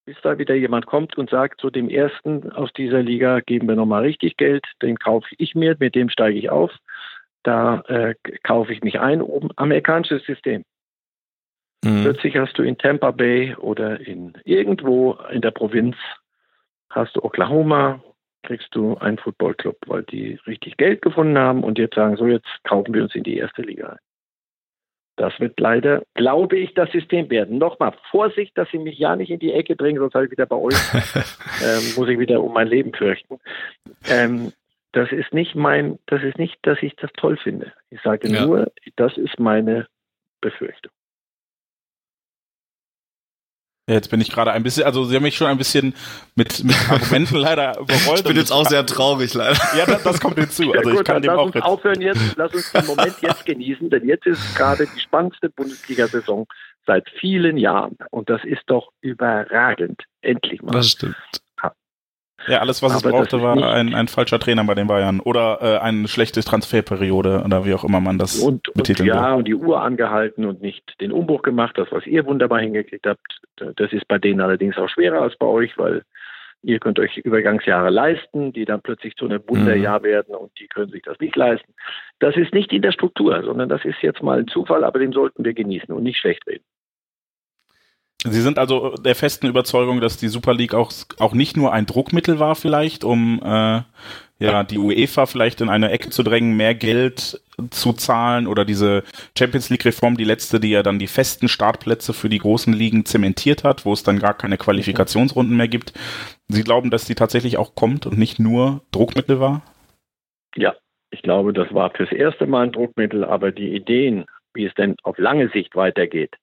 bis 0.06 0.16
da 0.22 0.38
wieder 0.38 0.54
jemand 0.54 0.86
kommt 0.86 1.18
und 1.18 1.28
sagt, 1.28 1.60
zu 1.60 1.68
dem 1.68 1.90
ersten 1.90 2.50
aus 2.52 2.72
dieser 2.72 3.02
Liga 3.02 3.40
geben 3.40 3.68
wir 3.68 3.76
nochmal 3.76 4.02
richtig 4.02 4.38
Geld, 4.38 4.64
den 4.80 4.98
kaufe 4.98 5.28
ich 5.36 5.54
mir, 5.54 5.76
mit 5.78 5.94
dem 5.94 6.08
steige 6.08 6.38
ich 6.38 6.48
auf, 6.48 6.72
da 7.42 7.80
äh, 7.88 8.14
kaufe 8.42 8.72
ich 8.72 8.82
mich 8.82 8.98
ein, 8.98 9.20
oben 9.20 9.50
amerikanisches 9.56 10.24
System. 10.24 10.64
Mhm. 11.84 12.02
Plötzlich 12.02 12.38
hast 12.38 12.56
du 12.56 12.62
in 12.62 12.78
Tampa 12.78 13.10
Bay 13.10 13.54
oder 13.56 14.00
in 14.00 14.32
irgendwo 14.44 15.18
in 15.30 15.42
der 15.42 15.50
Provinz 15.50 15.96
hast 16.88 17.14
du 17.16 17.24
Oklahoma, 17.24 18.02
kriegst 18.42 18.74
du 18.74 18.96
einen 18.96 19.18
Footballclub, 19.18 19.76
weil 19.86 20.04
die 20.04 20.38
richtig 20.46 20.78
Geld 20.78 21.02
gefunden 21.02 21.36
haben 21.36 21.62
und 21.62 21.78
jetzt 21.78 21.94
sagen, 21.94 22.16
so 22.16 22.26
jetzt 22.26 22.48
kaufen 22.64 22.94
wir 22.94 23.02
uns 23.02 23.14
in 23.14 23.22
die 23.22 23.36
erste 23.36 23.60
Liga 23.60 23.90
ein. 23.90 24.05
Das 25.16 25.38
wird 25.40 25.58
leider, 25.58 26.02
glaube 26.14 26.58
ich, 26.58 26.74
das 26.74 26.90
System 26.92 27.30
werden. 27.30 27.58
Nochmal, 27.58 27.94
Vorsicht, 28.10 28.56
dass 28.58 28.70
Sie 28.70 28.78
mich 28.78 28.98
ja 28.98 29.16
nicht 29.16 29.30
in 29.30 29.38
die 29.38 29.52
Ecke 29.52 29.74
bringen, 29.74 29.98
sonst 29.98 30.14
habe 30.14 30.26
ich 30.26 30.30
wieder 30.30 30.46
bei 30.46 30.56
euch, 30.56 30.74
ähm, 31.64 31.82
muss 31.96 32.08
ich 32.08 32.18
wieder 32.18 32.42
um 32.42 32.52
mein 32.52 32.68
Leben 32.68 32.92
fürchten. 32.92 33.38
Ähm, 34.08 34.52
das 34.92 35.10
ist 35.12 35.32
nicht 35.32 35.54
mein, 35.54 35.98
das 36.06 36.22
ist 36.22 36.38
nicht, 36.38 36.58
dass 36.62 36.78
ich 36.82 36.94
das 36.96 37.10
toll 37.16 37.36
finde. 37.36 37.72
Ich 37.90 38.00
sage 38.02 38.28
Ja. 38.28 38.44
nur, 38.46 38.72
das 38.96 39.16
ist 39.16 39.38
meine 39.38 39.86
Befürchtung. 40.40 40.92
Ja, 43.88 43.94
Jetzt 43.94 44.10
bin 44.10 44.20
ich 44.20 44.30
gerade 44.30 44.52
ein 44.52 44.62
bisschen, 44.64 44.84
also 44.84 45.04
Sie 45.04 45.14
haben 45.14 45.22
mich 45.22 45.36
schon 45.36 45.46
ein 45.46 45.58
bisschen 45.58 45.94
mit, 46.34 46.64
mit 46.64 46.74
Argumenten 46.90 47.36
leider 47.36 47.78
überrollt. 47.78 48.18
Ich 48.18 48.22
bin 48.24 48.32
und 48.32 48.36
jetzt 48.38 48.50
auch 48.50 48.66
sehr 48.66 48.84
traurig, 48.84 49.32
leider. 49.34 49.56
Ja, 49.76 49.86
das, 49.86 50.02
das 50.02 50.20
kommt 50.20 50.38
hinzu. 50.38 50.64
Ja 50.64 50.78
Also 50.78 50.90
gut, 50.90 51.00
ich 51.00 51.04
kann 51.04 51.22
dem 51.22 51.30
lass 51.30 51.38
auch 51.38 51.44
uns 51.46 51.54
jetzt. 51.54 51.64
aufhören 51.64 52.00
jetzt, 52.00 52.20
lass 52.36 52.52
uns 52.52 52.72
den 52.72 52.86
Moment 52.86 53.14
jetzt 53.22 53.46
genießen, 53.46 53.88
denn 53.90 54.06
jetzt 54.08 54.26
ist 54.26 54.56
gerade 54.56 54.86
die 54.92 55.00
spannendste 55.00 55.50
Bundesliga-Saison 55.50 56.46
seit 56.84 57.08
vielen 57.20 57.56
Jahren 57.58 57.96
und 58.10 58.28
das 58.28 58.42
ist 58.44 58.62
doch 58.66 58.90
überragend. 59.02 60.02
Endlich 60.20 60.62
mal. 60.62 60.72
Das 60.72 60.90
stimmt. 60.90 61.16
Ja, 62.46 62.58
alles, 62.58 62.82
was 62.82 62.94
es 62.94 63.04
Aber 63.04 63.10
das 63.12 63.28
brauchte, 63.30 63.42
war 63.42 63.74
ein, 63.74 63.94
ein 63.94 64.08
falscher 64.08 64.38
Trainer 64.38 64.62
bei 64.64 64.74
den 64.74 64.86
Bayern 64.86 65.20
oder 65.20 65.58
äh, 65.62 65.78
eine 65.78 66.06
schlechte 66.06 66.42
Transferperiode 66.42 67.42
oder 67.44 67.64
wie 67.64 67.74
auch 67.74 67.82
immer 67.82 68.00
man 68.00 68.18
das 68.18 68.38
und, 68.38 68.68
und 68.68 68.74
betiteln 68.74 69.08
ja, 69.08 69.30
will. 69.30 69.38
und 69.38 69.48
die 69.48 69.54
Uhr 69.54 69.80
angehalten 69.80 70.44
und 70.44 70.60
nicht 70.60 71.00
den 71.00 71.12
Umbruch 71.12 71.42
gemacht, 71.42 71.76
das, 71.78 71.88
was 71.90 72.06
ihr 72.06 72.24
wunderbar 72.26 72.60
hingekriegt 72.60 73.06
habt. 73.06 73.40
Das 73.76 73.92
ist 73.92 74.06
bei 74.06 74.18
denen 74.18 74.40
allerdings 74.40 74.76
auch 74.76 74.88
schwerer 74.88 75.22
als 75.22 75.36
bei 75.36 75.46
euch, 75.46 75.76
weil 75.78 76.02
ihr 76.62 76.78
könnt 76.78 76.98
euch 76.98 77.16
Übergangsjahre 77.16 77.90
leisten, 77.90 78.52
die 78.52 78.64
dann 78.64 78.82
plötzlich 78.82 79.16
zu 79.16 79.26
einem 79.26 79.42
Wunderjahr 79.46 80.02
werden 80.02 80.34
und 80.34 80.50
die 80.58 80.66
können 80.66 80.90
sich 80.90 81.02
das 81.02 81.18
nicht 81.20 81.36
leisten. 81.36 81.72
Das 82.18 82.36
ist 82.36 82.52
nicht 82.52 82.72
in 82.72 82.82
der 82.82 82.92
Struktur, 82.92 83.42
sondern 83.44 83.68
das 83.68 83.84
ist 83.84 84.02
jetzt 84.02 84.22
mal 84.22 84.40
ein 84.40 84.48
Zufall, 84.48 84.84
aber 84.84 84.98
den 84.98 85.12
sollten 85.12 85.44
wir 85.44 85.54
genießen 85.54 85.92
und 85.94 86.02
nicht 86.02 86.18
schlecht 86.18 86.46
reden. 86.46 86.64
Sie 88.24 88.40
sind 88.40 88.58
also 88.58 88.94
der 88.94 89.14
festen 89.14 89.46
Überzeugung, 89.46 90.00
dass 90.00 90.16
die 90.16 90.28
Super 90.28 90.54
League 90.54 90.74
auch, 90.74 90.92
auch 91.18 91.34
nicht 91.34 91.56
nur 91.56 91.72
ein 91.72 91.86
Druckmittel 91.86 92.38
war 92.38 92.56
vielleicht, 92.56 93.04
um 93.04 93.40
äh, 93.42 93.82
ja 94.38 94.64
die 94.64 94.78
UEFA 94.78 95.26
vielleicht 95.26 95.60
in 95.60 95.68
eine 95.68 95.90
Ecke 95.90 96.10
zu 96.10 96.22
drängen, 96.22 96.56
mehr 96.56 96.74
Geld 96.74 97.40
zu 97.70 97.92
zahlen 97.92 98.46
oder 98.46 98.64
diese 98.64 99.02
Champions 99.38 99.70
League 99.70 99.84
Reform, 99.84 100.16
die 100.16 100.24
letzte, 100.24 100.60
die 100.60 100.70
ja 100.70 100.82
dann 100.82 100.98
die 100.98 101.06
festen 101.06 101.48
Startplätze 101.48 102.12
für 102.12 102.28
die 102.28 102.38
großen 102.38 102.72
Ligen 102.72 103.04
zementiert 103.04 103.64
hat, 103.64 103.84
wo 103.84 103.92
es 103.92 104.02
dann 104.02 104.18
gar 104.18 104.34
keine 104.34 104.58
Qualifikationsrunden 104.58 105.56
mehr 105.56 105.68
gibt. 105.68 105.92
Sie 106.48 106.64
glauben, 106.64 106.90
dass 106.90 107.04
die 107.04 107.14
tatsächlich 107.14 107.58
auch 107.58 107.74
kommt 107.74 108.06
und 108.06 108.18
nicht 108.18 108.38
nur 108.38 108.82
Druckmittel 108.92 109.40
war? 109.40 109.62
Ja, 110.54 110.74
ich 111.10 111.22
glaube, 111.22 111.52
das 111.52 111.72
war 111.72 111.90
fürs 111.90 112.12
erste 112.12 112.46
Mal 112.46 112.64
ein 112.64 112.72
Druckmittel, 112.72 113.24
aber 113.24 113.52
die 113.52 113.74
Ideen, 113.74 114.26
wie 114.52 114.66
es 114.66 114.74
denn 114.74 114.96
auf 115.02 115.18
lange 115.18 115.48
Sicht 115.50 115.76
weitergeht, 115.76 116.34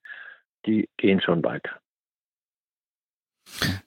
die 0.66 0.90
gehen 0.98 1.22
schon 1.22 1.44
weiter. 1.44 1.80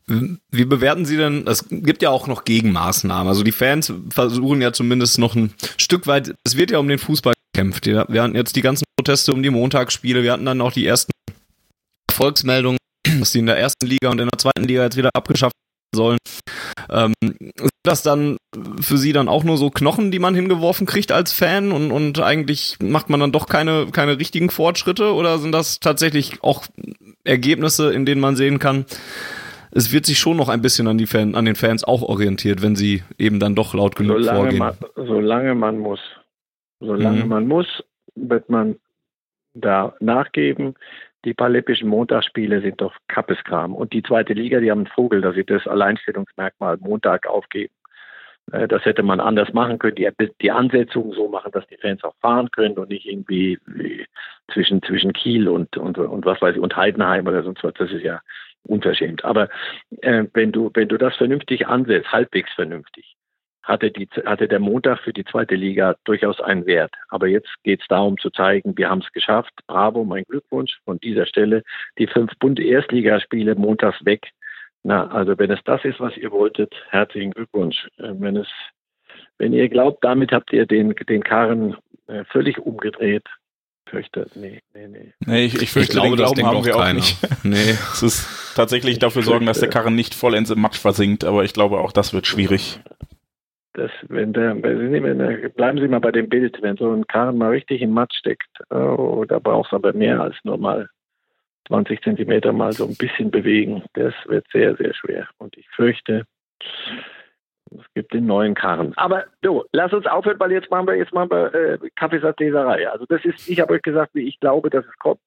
Wie 0.06 0.64
bewerten 0.64 1.06
Sie 1.06 1.16
denn, 1.16 1.46
es 1.46 1.68
gibt 1.68 2.02
ja 2.02 2.10
auch 2.10 2.26
noch 2.26 2.44
Gegenmaßnahmen, 2.44 3.26
also 3.26 3.42
die 3.42 3.52
Fans 3.52 3.92
versuchen 4.10 4.60
ja 4.60 4.72
zumindest 4.72 5.18
noch 5.18 5.34
ein 5.34 5.54
Stück 5.76 6.06
weit, 6.06 6.34
es 6.44 6.56
wird 6.56 6.70
ja 6.70 6.78
um 6.78 6.88
den 6.88 6.98
Fußball 6.98 7.32
gekämpft. 7.52 7.86
Wir 7.86 8.22
hatten 8.22 8.36
jetzt 8.36 8.54
die 8.54 8.62
ganzen 8.62 8.84
Proteste 8.96 9.32
um 9.32 9.42
die 9.42 9.50
Montagsspiele, 9.50 10.22
wir 10.22 10.32
hatten 10.32 10.44
dann 10.44 10.60
auch 10.60 10.72
die 10.72 10.86
ersten 10.86 11.10
Volksmeldungen, 12.12 12.78
dass 13.18 13.32
die 13.32 13.40
in 13.40 13.46
der 13.46 13.58
ersten 13.58 13.86
Liga 13.86 14.10
und 14.10 14.20
in 14.20 14.28
der 14.28 14.38
zweiten 14.38 14.64
Liga 14.64 14.84
jetzt 14.84 14.96
wieder 14.96 15.10
abgeschafft 15.14 15.54
sollen. 15.94 16.18
Ähm, 16.90 17.14
sind 17.22 17.70
das 17.82 18.02
dann 18.02 18.36
für 18.80 18.96
Sie 18.96 19.12
dann 19.12 19.28
auch 19.28 19.44
nur 19.44 19.56
so 19.56 19.70
Knochen, 19.70 20.10
die 20.10 20.18
man 20.18 20.34
hingeworfen 20.34 20.86
kriegt 20.86 21.12
als 21.12 21.32
Fan 21.32 21.72
und, 21.72 21.90
und 21.90 22.20
eigentlich 22.20 22.76
macht 22.80 23.10
man 23.10 23.20
dann 23.20 23.32
doch 23.32 23.48
keine, 23.48 23.86
keine 23.92 24.18
richtigen 24.18 24.50
Fortschritte 24.50 25.14
oder 25.14 25.38
sind 25.38 25.52
das 25.52 25.80
tatsächlich 25.80 26.42
auch 26.42 26.64
Ergebnisse, 27.24 27.92
in 27.92 28.06
denen 28.06 28.20
man 28.20 28.36
sehen 28.36 28.58
kann, 28.58 28.86
es 29.76 29.92
wird 29.92 30.06
sich 30.06 30.18
schon 30.18 30.38
noch 30.38 30.48
ein 30.48 30.62
bisschen 30.62 30.88
an, 30.88 30.96
die 30.96 31.06
Fan, 31.06 31.34
an 31.34 31.44
den 31.44 31.54
Fans 31.54 31.84
auch 31.84 32.02
orientiert, 32.02 32.62
wenn 32.62 32.76
sie 32.76 33.02
eben 33.18 33.40
dann 33.40 33.54
doch 33.54 33.74
laut 33.74 33.94
genug 33.94 34.18
solange 34.20 34.38
vorgehen. 34.38 34.58
Man, 34.58 34.74
solange 34.94 35.54
man 35.54 35.78
muss. 35.78 36.00
Solange 36.80 37.24
mhm. 37.24 37.28
man 37.28 37.46
muss, 37.46 37.66
wird 38.14 38.48
man 38.48 38.76
da 39.54 39.94
nachgeben. 40.00 40.74
Die 41.26 41.34
paralympischen 41.34 41.88
Montagsspiele 41.88 42.60
sind 42.60 42.80
doch 42.80 42.94
Kappeskram. 43.08 43.74
Und 43.74 43.92
die 43.92 44.04
zweite 44.04 44.32
Liga, 44.32 44.60
die 44.60 44.70
haben 44.70 44.86
einen 44.86 44.94
Vogel, 44.94 45.20
dass 45.20 45.34
sie 45.34 45.44
das 45.44 45.66
Alleinstellungsmerkmal 45.66 46.76
Montag 46.78 47.26
aufgeben. 47.26 47.74
Äh, 48.52 48.68
das 48.68 48.84
hätte 48.84 49.02
man 49.02 49.18
anders 49.18 49.52
machen 49.52 49.80
können, 49.80 49.96
die, 49.96 50.08
die 50.40 50.50
Ansetzung 50.52 51.12
so 51.14 51.28
machen, 51.28 51.50
dass 51.50 51.66
die 51.66 51.78
Fans 51.78 52.04
auch 52.04 52.14
fahren 52.20 52.48
können 52.52 52.78
und 52.78 52.90
nicht 52.90 53.06
irgendwie 53.06 53.58
zwischen, 54.52 54.80
zwischen 54.82 55.12
Kiel 55.12 55.48
und, 55.48 55.76
und, 55.76 55.98
und 55.98 56.24
was 56.24 56.40
weiß 56.40 56.54
ich, 56.54 56.62
und 56.62 56.76
Heidenheim 56.76 57.26
oder 57.26 57.42
sonst 57.42 57.64
was. 57.64 57.74
Das 57.74 57.90
ist 57.90 58.04
ja 58.04 58.20
unverschämt. 58.62 59.24
Aber 59.24 59.48
äh, 60.02 60.26
wenn 60.32 60.52
du, 60.52 60.70
wenn 60.74 60.88
du 60.88 60.96
das 60.96 61.16
vernünftig 61.16 61.66
ansetzt, 61.66 62.12
halbwegs 62.12 62.52
vernünftig, 62.52 63.16
hatte, 63.66 63.90
die, 63.90 64.08
hatte 64.24 64.48
der 64.48 64.60
Montag 64.60 65.00
für 65.00 65.12
die 65.12 65.24
zweite 65.24 65.56
Liga 65.56 65.96
durchaus 66.04 66.40
einen 66.40 66.66
Wert. 66.66 66.94
Aber 67.08 67.26
jetzt 67.26 67.50
geht 67.64 67.80
es 67.82 67.88
darum 67.88 68.16
zu 68.16 68.30
zeigen, 68.30 68.78
wir 68.78 68.88
haben 68.88 69.00
es 69.00 69.12
geschafft. 69.12 69.52
Bravo, 69.66 70.04
mein 70.04 70.24
Glückwunsch 70.24 70.78
von 70.84 70.98
dieser 71.00 71.26
Stelle. 71.26 71.62
Die 71.98 72.06
fünf 72.06 72.32
bunte 72.38 72.62
Erstligaspiele 72.62 73.56
montags 73.56 74.04
weg. 74.04 74.30
Na, 74.84 75.08
also 75.08 75.36
wenn 75.36 75.50
es 75.50 75.58
das 75.64 75.84
ist, 75.84 75.98
was 75.98 76.16
ihr 76.16 76.30
wolltet, 76.30 76.72
herzlichen 76.90 77.32
Glückwunsch. 77.32 77.88
Äh, 77.98 78.12
wenn 78.18 78.36
es, 78.36 78.46
wenn 79.36 79.52
ihr 79.52 79.68
glaubt, 79.68 80.04
damit 80.04 80.30
habt 80.30 80.52
ihr 80.52 80.64
den, 80.64 80.94
den 81.08 81.24
Karren 81.24 81.76
äh, 82.06 82.24
völlig 82.26 82.58
umgedreht, 82.58 83.24
fürchte, 83.88 84.28
nee, 84.36 84.60
nee, 84.74 84.86
nee. 84.86 85.12
Nee, 85.26 85.44
ich, 85.44 85.60
ich 85.60 85.70
fürchte, 85.70 85.80
ich 85.80 86.00
glaube, 86.00 86.16
den 86.16 86.16
Glauben 86.16 86.46
haben 86.46 86.64
wir 86.64 86.76
auch 86.76 86.92
nicht. 86.92 87.18
Nee. 87.42 87.76
Es 87.92 88.02
ist 88.02 88.54
tatsächlich 88.54 88.98
dafür 88.98 89.22
sorgen, 89.22 89.46
dass 89.46 89.60
der 89.60 89.70
Karren 89.70 89.94
nicht 89.94 90.14
vollends 90.14 90.50
im 90.50 90.60
Matsch 90.60 90.78
versinkt, 90.78 91.24
aber 91.24 91.44
ich 91.44 91.52
glaube, 91.52 91.78
auch 91.78 91.92
das 91.92 92.12
wird 92.12 92.26
schwierig. 92.26 92.80
Das, 93.76 93.90
wenn 94.08 94.32
der, 94.32 94.62
wenn 94.62 95.18
der, 95.18 95.50
bleiben 95.50 95.78
Sie 95.78 95.86
mal 95.86 96.00
bei 96.00 96.10
dem 96.10 96.30
Bild, 96.30 96.62
wenn 96.62 96.78
so 96.78 96.90
ein 96.92 97.06
Karren 97.06 97.36
mal 97.36 97.50
richtig 97.50 97.82
im 97.82 97.90
Matsch 97.90 98.16
steckt, 98.16 98.48
oh, 98.70 99.26
da 99.28 99.38
brauchst 99.38 99.72
du 99.72 99.76
aber 99.76 99.92
mehr 99.92 100.18
als 100.18 100.34
nur 100.44 100.56
mal 100.56 100.88
20 101.68 102.00
Zentimeter 102.00 102.54
mal 102.54 102.72
so 102.72 102.86
ein 102.86 102.96
bisschen 102.96 103.30
bewegen. 103.30 103.82
Das 103.92 104.14
wird 104.28 104.46
sehr, 104.50 104.76
sehr 104.76 104.94
schwer. 104.94 105.28
Und 105.36 105.58
ich 105.58 105.68
fürchte, 105.68 106.24
es 107.70 107.84
gibt 107.94 108.14
den 108.14 108.24
neuen 108.24 108.54
Karren. 108.54 108.94
Aber 108.96 109.24
du, 109.42 109.64
lass 109.72 109.92
uns 109.92 110.06
aufhören, 110.06 110.40
weil 110.40 110.52
jetzt 110.52 110.70
machen 110.70 110.86
wir 110.86 110.94
jetzt 110.94 111.12
machen 111.12 111.30
wir 111.30 111.54
äh, 111.54 111.78
Kaffeesatzleserei. 111.96 112.88
Also 112.88 113.04
das 113.06 113.22
ist, 113.26 113.46
ich 113.46 113.60
habe 113.60 113.74
euch 113.74 113.82
gesagt, 113.82 114.14
wie 114.14 114.26
ich 114.26 114.40
glaube, 114.40 114.70
dass 114.70 114.86
es 114.86 114.98
kommt. 114.98 115.20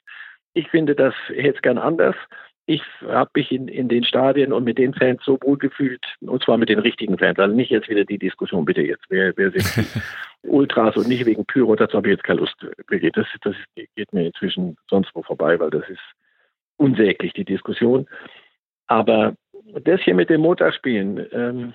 Ich 0.53 0.67
finde 0.69 0.95
das 0.95 1.13
jetzt 1.29 1.61
gern 1.61 1.77
anders. 1.77 2.15
Ich 2.69 2.83
habe 3.01 3.31
mich 3.33 3.51
in, 3.51 3.67
in 3.67 3.89
den 3.89 4.03
Stadien 4.03 4.53
und 4.53 4.63
mit 4.63 4.77
den 4.77 4.93
Fans 4.93 5.23
so 5.25 5.39
wohl 5.41 5.57
gefühlt, 5.57 6.05
und 6.21 6.43
zwar 6.43 6.59
mit 6.59 6.69
den 6.69 6.77
richtigen 6.77 7.17
Fans. 7.17 7.39
Also 7.39 7.55
nicht 7.55 7.71
jetzt 7.71 7.89
wieder 7.89 8.05
die 8.05 8.19
Diskussion, 8.19 8.63
bitte 8.63 8.83
jetzt, 8.83 9.05
wer, 9.09 9.35
wer 9.37 9.49
sind 9.49 9.87
Ultras 10.43 10.95
und 10.95 11.07
nicht 11.07 11.25
wegen 11.25 11.47
Pyro, 11.47 11.75
dazu 11.75 11.97
habe 11.97 12.09
ich 12.09 12.11
jetzt 12.11 12.23
keine 12.23 12.41
Lust. 12.41 12.53
Das, 13.15 13.25
das 13.41 13.55
geht 13.95 14.13
mir 14.13 14.27
inzwischen 14.27 14.77
sonst 14.87 15.09
wo 15.15 15.23
vorbei, 15.23 15.59
weil 15.59 15.71
das 15.71 15.89
ist 15.89 16.13
unsäglich, 16.77 17.33
die 17.33 17.43
Diskussion. 17.43 18.07
Aber 18.85 19.33
das 19.81 20.01
hier 20.01 20.13
mit 20.13 20.29
dem 20.29 20.41
Motorspielen, 20.41 21.25
ähm, 21.31 21.73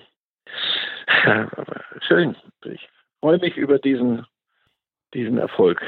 schön. 2.07 2.37
Ich 2.63 2.87
freue 3.19 3.39
mich 3.39 3.57
über 3.57 3.79
diesen, 3.79 4.25
diesen 5.13 5.39
Erfolg. 5.39 5.81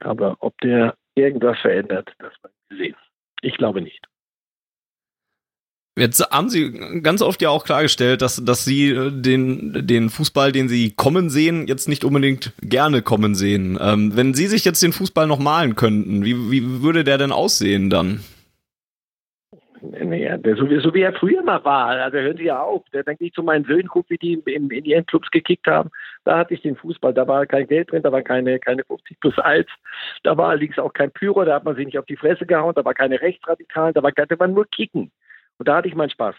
Aber 0.00 0.36
ob 0.40 0.60
der 0.60 0.94
irgendwas 1.14 1.58
verändert, 1.60 2.12
das 2.18 2.34
werden 2.42 2.54
wir 2.68 2.76
sehen. 2.76 2.96
Ich 3.40 3.56
glaube 3.56 3.80
nicht. 3.80 4.06
Jetzt 5.98 6.30
haben 6.30 6.50
Sie 6.50 7.00
ganz 7.02 7.22
oft 7.22 7.40
ja 7.40 7.48
auch 7.48 7.64
klargestellt, 7.64 8.20
dass, 8.20 8.44
dass 8.44 8.66
Sie 8.66 8.90
äh, 8.90 9.10
den, 9.10 9.86
den 9.86 10.10
Fußball, 10.10 10.52
den 10.52 10.68
Sie 10.68 10.90
kommen 10.94 11.30
sehen, 11.30 11.66
jetzt 11.66 11.88
nicht 11.88 12.04
unbedingt 12.04 12.52
gerne 12.60 13.00
kommen 13.00 13.34
sehen. 13.34 13.78
Ähm, 13.80 14.14
wenn 14.14 14.34
Sie 14.34 14.46
sich 14.46 14.66
jetzt 14.66 14.82
den 14.82 14.92
Fußball 14.92 15.26
noch 15.26 15.38
malen 15.38 15.74
könnten, 15.74 16.22
wie, 16.22 16.50
wie 16.50 16.82
würde 16.82 17.02
der 17.02 17.16
denn 17.16 17.32
aussehen 17.32 17.88
dann? 17.88 18.20
Naja, 19.80 20.36
so, 20.56 20.68
wie, 20.68 20.80
so 20.80 20.92
wie 20.92 21.00
er 21.00 21.14
früher 21.14 21.42
mal 21.42 21.64
war. 21.64 21.86
Also 21.88 22.18
hören 22.18 22.36
Sie 22.36 22.44
ja 22.44 22.60
auf. 22.60 22.84
Der 22.92 23.02
denkt 23.02 23.22
nicht 23.22 23.34
zu 23.34 23.42
meinen 23.42 23.64
Söhnen, 23.64 23.88
guck, 23.88 24.10
wie 24.10 24.18
die 24.18 24.34
im, 24.34 24.70
in 24.70 24.84
ihren 24.84 25.06
Clubs 25.06 25.30
gekickt 25.30 25.66
haben. 25.66 25.90
Da 26.24 26.36
hatte 26.36 26.52
ich 26.52 26.60
den 26.60 26.76
Fußball. 26.76 27.14
Da 27.14 27.26
war 27.26 27.46
kein 27.46 27.66
Geld 27.66 27.90
drin, 27.90 28.02
da 28.02 28.12
war 28.12 28.22
keine, 28.22 28.58
keine 28.58 28.84
50 28.84 29.18
plus 29.20 29.38
1. 29.38 29.66
Da 30.24 30.36
war 30.36 30.50
allerdings 30.50 30.78
auch 30.78 30.92
kein 30.92 31.10
Pyro, 31.10 31.44
da 31.46 31.54
hat 31.54 31.64
man 31.64 31.74
sich 31.74 31.86
nicht 31.86 31.98
auf 31.98 32.06
die 32.06 32.16
Fresse 32.16 32.44
gehauen, 32.44 32.74
da 32.74 32.84
war 32.84 32.94
keine 32.94 33.18
Rechtsradikalen, 33.20 33.94
da 33.94 34.02
war, 34.02 34.12
da 34.12 34.38
war 34.38 34.48
nur 34.48 34.66
Kicken. 34.66 35.10
Und 35.58 35.68
da 35.68 35.76
hatte 35.76 35.88
ich 35.88 35.94
meinen 35.94 36.10
Spaß. 36.10 36.34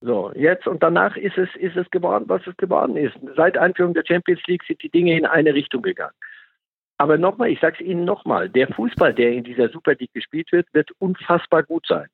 So, 0.00 0.32
jetzt 0.34 0.66
und 0.66 0.82
danach 0.82 1.16
ist 1.16 1.38
es, 1.38 1.48
ist 1.56 1.76
es 1.76 1.90
geworden, 1.90 2.24
was 2.28 2.46
es 2.46 2.56
geworden 2.58 2.96
ist. 2.96 3.16
Seit 3.36 3.56
Einführung 3.56 3.94
der 3.94 4.04
Champions 4.06 4.42
League 4.46 4.62
sind 4.64 4.82
die 4.82 4.90
Dinge 4.90 5.16
in 5.16 5.24
eine 5.24 5.54
Richtung 5.54 5.82
gegangen. 5.82 6.14
Aber 6.98 7.18
nochmal, 7.18 7.48
ich 7.48 7.60
sage 7.60 7.76
es 7.80 7.86
Ihnen 7.86 8.04
nochmal, 8.04 8.48
der 8.48 8.68
Fußball, 8.68 9.14
der 9.14 9.32
in 9.32 9.44
dieser 9.44 9.68
Super 9.70 9.94
League 9.94 10.12
gespielt 10.12 10.52
wird, 10.52 10.66
wird 10.72 10.90
unfassbar 10.98 11.62
gut 11.62 11.86
sein. 11.86 12.08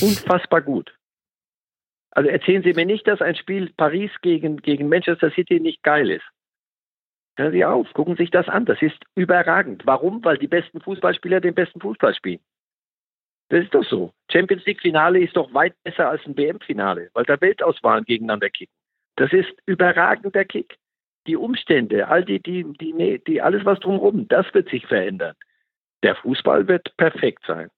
Unfassbar 0.00 0.60
gut. 0.60 0.94
Also 2.10 2.30
erzählen 2.30 2.62
Sie 2.62 2.74
mir 2.74 2.86
nicht, 2.86 3.08
dass 3.08 3.20
ein 3.20 3.34
Spiel 3.34 3.72
Paris 3.76 4.10
gegen, 4.22 4.58
gegen 4.58 4.88
Manchester 4.88 5.30
City 5.30 5.58
nicht 5.58 5.82
geil 5.82 6.10
ist. 6.10 6.24
Hören 7.36 7.52
Sie 7.52 7.64
auf, 7.64 7.92
gucken 7.92 8.14
Sie 8.16 8.22
sich 8.22 8.30
das 8.30 8.48
an. 8.48 8.66
Das 8.66 8.80
ist 8.82 9.02
überragend. 9.16 9.82
Warum? 9.84 10.24
Weil 10.24 10.38
die 10.38 10.46
besten 10.46 10.80
Fußballspieler 10.80 11.40
den 11.40 11.54
besten 11.54 11.80
Fußball 11.80 12.14
spielen. 12.14 12.40
Das 13.54 13.62
ist 13.62 13.72
doch 13.72 13.84
so. 13.84 14.12
Champions 14.32 14.66
League 14.66 14.80
Finale 14.80 15.20
ist 15.20 15.36
doch 15.36 15.54
weit 15.54 15.80
besser 15.84 16.10
als 16.10 16.26
ein 16.26 16.36
WM-Finale, 16.36 17.10
weil 17.14 17.24
da 17.24 17.40
Weltauswahlen 17.40 18.04
gegeneinander 18.04 18.50
kicken. 18.50 18.74
Das 19.14 19.32
ist 19.32 19.52
überragender 19.64 20.44
Kick. 20.44 20.76
Die 21.28 21.36
Umstände, 21.36 22.08
all 22.08 22.24
die, 22.24 22.42
die, 22.42 22.64
die, 22.80 23.22
die, 23.24 23.40
alles 23.40 23.64
was 23.64 23.78
drumherum, 23.78 24.26
das 24.26 24.52
wird 24.54 24.70
sich 24.70 24.84
verändern. 24.86 25.36
Der 26.02 26.16
Fußball 26.16 26.66
wird 26.66 26.96
perfekt 26.96 27.44
sein. 27.46 27.68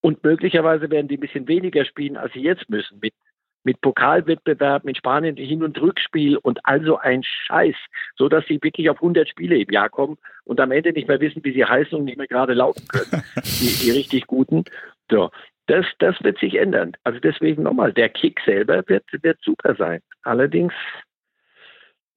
Und 0.00 0.24
möglicherweise 0.24 0.90
werden 0.90 1.06
die 1.06 1.18
ein 1.18 1.20
bisschen 1.20 1.46
weniger 1.46 1.84
spielen, 1.84 2.16
als 2.16 2.32
sie 2.32 2.42
jetzt 2.42 2.68
müssen, 2.68 2.98
mit, 3.00 3.14
mit 3.62 3.80
Pokalwettbewerb, 3.80 4.82
mit 4.82 4.96
Spanien 4.96 5.36
Hin- 5.36 5.62
und 5.62 5.80
Rückspiel 5.80 6.36
und 6.36 6.58
also 6.66 6.98
ein 6.98 7.22
Scheiß, 7.22 7.76
so 8.16 8.28
dass 8.28 8.44
sie 8.46 8.60
wirklich 8.60 8.90
auf 8.90 8.96
100 8.96 9.28
Spiele 9.28 9.56
im 9.56 9.70
Jahr 9.70 9.88
kommen 9.88 10.18
und 10.42 10.58
am 10.58 10.72
Ende 10.72 10.92
nicht 10.92 11.06
mehr 11.06 11.20
wissen, 11.20 11.44
wie 11.44 11.52
sie 11.52 11.64
heißen 11.64 11.96
und 11.96 12.06
nicht 12.06 12.18
mehr 12.18 12.26
gerade 12.26 12.54
laufen 12.54 12.88
können. 12.88 13.22
die, 13.36 13.84
die 13.84 13.90
richtig 13.92 14.26
Guten. 14.26 14.64
So. 15.10 15.30
Das, 15.66 15.86
das 16.00 16.20
wird 16.22 16.38
sich 16.38 16.56
ändern. 16.56 16.92
Also 17.04 17.20
deswegen 17.20 17.62
nochmal, 17.62 17.92
der 17.92 18.08
Kick 18.08 18.40
selber 18.44 18.82
wird, 18.88 19.04
wird 19.22 19.38
super 19.42 19.76
sein. 19.76 20.00
Allerdings, 20.22 20.74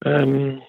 ähm, 0.03 0.61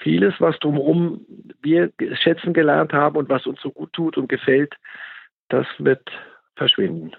vieles, 0.00 0.34
was 0.38 0.58
drumherum 0.60 1.26
wir 1.60 1.92
schätzen 2.14 2.54
gelernt 2.54 2.92
haben 2.92 3.16
und 3.16 3.28
was 3.28 3.46
uns 3.46 3.60
so 3.60 3.70
gut 3.70 3.92
tut 3.92 4.16
und 4.16 4.28
gefällt, 4.28 4.74
das 5.48 5.66
wird 5.78 6.10
verschwinden. 6.56 7.12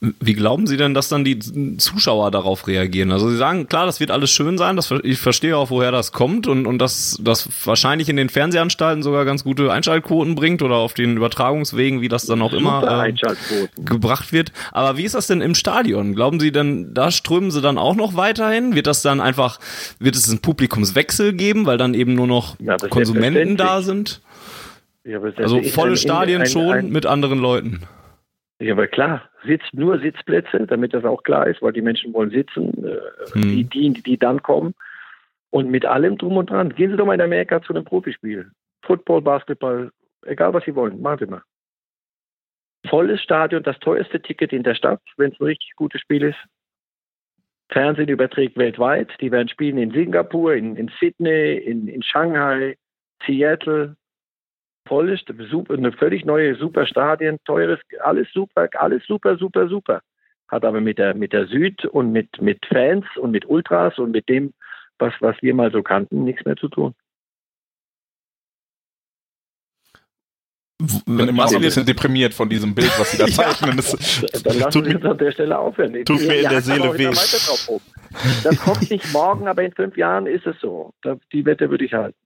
Wie 0.00 0.34
glauben 0.34 0.66
Sie 0.66 0.76
denn, 0.76 0.92
dass 0.92 1.08
dann 1.08 1.24
die 1.24 1.38
Zuschauer 1.78 2.30
darauf 2.30 2.66
reagieren? 2.66 3.12
Also 3.12 3.30
Sie 3.30 3.36
sagen, 3.38 3.66
klar, 3.66 3.86
das 3.86 3.98
wird 3.98 4.10
alles 4.10 4.30
schön 4.30 4.58
sein, 4.58 4.76
das, 4.76 4.92
ich 5.02 5.18
verstehe 5.18 5.56
auch, 5.56 5.70
woher 5.70 5.90
das 5.90 6.12
kommt 6.12 6.46
und, 6.46 6.66
und 6.66 6.78
dass 6.78 7.18
das 7.18 7.48
wahrscheinlich 7.64 8.10
in 8.10 8.16
den 8.16 8.28
Fernsehanstalten 8.28 9.02
sogar 9.02 9.24
ganz 9.24 9.42
gute 9.42 9.72
Einschaltquoten 9.72 10.34
bringt 10.34 10.60
oder 10.60 10.74
auf 10.74 10.92
den 10.92 11.16
Übertragungswegen, 11.16 12.02
wie 12.02 12.08
das 12.08 12.26
dann 12.26 12.42
auch 12.42 12.52
immer 12.52 13.06
äh, 13.06 13.14
gebracht 13.78 14.34
wird. 14.34 14.52
Aber 14.72 14.98
wie 14.98 15.04
ist 15.04 15.14
das 15.14 15.28
denn 15.28 15.40
im 15.40 15.54
Stadion? 15.54 16.14
Glauben 16.14 16.40
Sie 16.40 16.52
denn, 16.52 16.92
da 16.92 17.10
strömen 17.10 17.50
Sie 17.50 17.62
dann 17.62 17.78
auch 17.78 17.96
noch 17.96 18.16
weiterhin? 18.16 18.74
Wird 18.74 18.86
das 18.86 19.00
dann 19.00 19.22
einfach, 19.22 19.58
wird 19.98 20.14
es 20.14 20.28
einen 20.28 20.40
Publikumswechsel 20.40 21.32
geben, 21.32 21.64
weil 21.64 21.78
dann 21.78 21.94
eben 21.94 22.14
nur 22.14 22.26
noch 22.26 22.56
ja, 22.60 22.76
Konsumenten 22.76 23.56
da 23.56 23.80
sind? 23.80 24.20
Ja, 25.04 25.20
also 25.36 25.62
volle 25.62 25.96
Stadien 25.96 26.42
ein, 26.42 26.48
schon 26.48 26.70
ein, 26.70 26.90
mit 26.90 27.06
anderen 27.06 27.38
Leuten. 27.38 27.80
Ja, 28.58 28.72
aber 28.72 28.86
klar, 28.86 29.28
Sitz, 29.44 29.64
nur 29.72 29.98
Sitzplätze, 29.98 30.66
damit 30.66 30.94
das 30.94 31.04
auch 31.04 31.22
klar 31.22 31.46
ist, 31.46 31.60
weil 31.60 31.72
die 31.72 31.82
Menschen 31.82 32.14
wollen 32.14 32.30
sitzen, 32.30 32.72
äh, 32.84 33.32
hm. 33.32 33.42
die, 33.42 33.64
die, 33.64 34.02
die 34.02 34.18
dann 34.18 34.42
kommen. 34.42 34.74
Und 35.50 35.70
mit 35.70 35.86
allem 35.86 36.18
drum 36.18 36.36
und 36.36 36.50
dran. 36.50 36.74
Gehen 36.74 36.90
Sie 36.90 36.96
doch 36.96 37.06
mal 37.06 37.14
in 37.14 37.20
Amerika 37.20 37.62
zu 37.62 37.72
einem 37.72 37.84
Profispiel. 37.84 38.50
Football, 38.82 39.22
Basketball, 39.22 39.90
egal 40.24 40.52
was 40.52 40.64
Sie 40.64 40.74
wollen, 40.74 41.00
machen 41.00 41.18
Sie 41.18 41.26
mal. 41.26 41.42
volles 42.88 43.22
Stadion, 43.22 43.62
das 43.62 43.78
teuerste 43.80 44.20
Ticket 44.20 44.52
in 44.52 44.62
der 44.62 44.74
Stadt, 44.74 45.00
wenn 45.16 45.32
es 45.32 45.40
ein 45.40 45.44
richtig 45.44 45.74
gutes 45.76 46.00
Spiel 46.00 46.22
ist. 46.22 46.38
Fernsehen 47.70 48.08
überträgt 48.08 48.56
weltweit. 48.56 49.10
Die 49.20 49.32
werden 49.32 49.48
spielen 49.48 49.78
in 49.78 49.90
Singapur, 49.90 50.54
in, 50.54 50.76
in 50.76 50.90
Sydney, 51.00 51.56
in, 51.56 51.88
in 51.88 52.02
Shanghai, 52.02 52.76
Seattle. 53.24 53.96
Volles, 54.86 55.20
super, 55.50 55.74
eine 55.74 55.92
völlig 55.92 56.24
neue 56.24 56.54
super 56.56 56.86
Stadien, 56.86 57.38
teures, 57.44 57.80
alles 58.02 58.28
super, 58.32 58.68
alles 58.74 59.04
super, 59.06 59.36
super, 59.36 59.68
super. 59.68 60.00
Hat 60.48 60.64
aber 60.64 60.80
mit 60.80 60.98
der, 60.98 61.14
mit 61.14 61.32
der 61.32 61.46
Süd 61.46 61.84
und 61.86 62.12
mit, 62.12 62.40
mit 62.40 62.64
Fans 62.66 63.04
und 63.16 63.32
mit 63.32 63.46
Ultras 63.46 63.98
und 63.98 64.12
mit 64.12 64.28
dem, 64.28 64.52
was, 64.98 65.12
was 65.20 65.36
wir 65.40 65.54
mal 65.54 65.72
so 65.72 65.82
kannten, 65.82 66.24
nichts 66.24 66.44
mehr 66.44 66.56
zu 66.56 66.68
tun. 66.68 66.94
Ich 70.78 71.04
bin 71.06 71.28
immer 71.28 71.48
so 71.48 71.56
ein 71.56 71.62
bisschen 71.62 71.86
deprimiert 71.86 72.34
von 72.34 72.48
diesem 72.48 72.74
Bild, 72.74 72.92
was 72.98 73.10
Sie 73.10 73.18
da 73.18 73.26
zeichnen. 73.28 73.76
Das, 73.78 74.22
Dann 74.42 74.58
lassen 74.58 74.84
Sie 74.84 74.94
uns 74.94 75.04
an 75.04 75.18
der 75.18 75.32
Stelle 75.32 75.58
aufhören. 75.58 76.04
Tut 76.04 76.20
mir 76.20 76.42
in 76.42 76.48
der 76.50 76.60
Seele 76.60 76.96
weh. 76.96 77.10
Das 78.44 78.58
kommt 78.60 78.90
nicht 78.90 79.12
morgen, 79.12 79.48
aber 79.48 79.62
in 79.62 79.72
fünf 79.72 79.96
Jahren 79.96 80.26
ist 80.26 80.46
es 80.46 80.56
so. 80.60 80.92
Die 81.32 81.44
Wette 81.44 81.70
würde 81.70 81.84
ich 81.84 81.94
halten. 81.94 82.18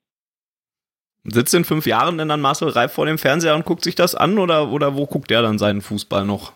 Sitzt 1.24 1.54
in 1.54 1.64
fünf 1.64 1.86
Jahren 1.86 2.16
denn 2.18 2.28
dann 2.28 2.40
Marcel 2.40 2.68
Reif 2.68 2.92
vor 2.92 3.06
dem 3.06 3.18
Fernseher 3.18 3.54
und 3.54 3.66
guckt 3.66 3.84
sich 3.84 3.94
das 3.94 4.14
an 4.14 4.38
oder, 4.38 4.72
oder 4.72 4.96
wo 4.96 5.06
guckt 5.06 5.30
er 5.30 5.42
dann 5.42 5.58
seinen 5.58 5.82
Fußball 5.82 6.24
noch? 6.24 6.54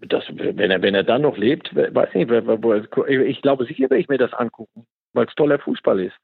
Das, 0.00 0.24
wenn, 0.30 0.70
er, 0.70 0.82
wenn 0.82 0.94
er 0.94 1.04
dann 1.04 1.22
noch 1.22 1.36
lebt, 1.36 1.74
weiß 1.74 2.14
nicht, 2.14 2.30
ich 2.30 3.42
glaube 3.42 3.64
sicher 3.66 3.90
werde 3.90 3.98
ich 3.98 4.08
mir 4.08 4.18
das 4.18 4.32
angucken, 4.32 4.86
weil 5.12 5.26
es 5.26 5.34
toller 5.34 5.58
Fußball 5.58 6.00
ist. 6.00 6.14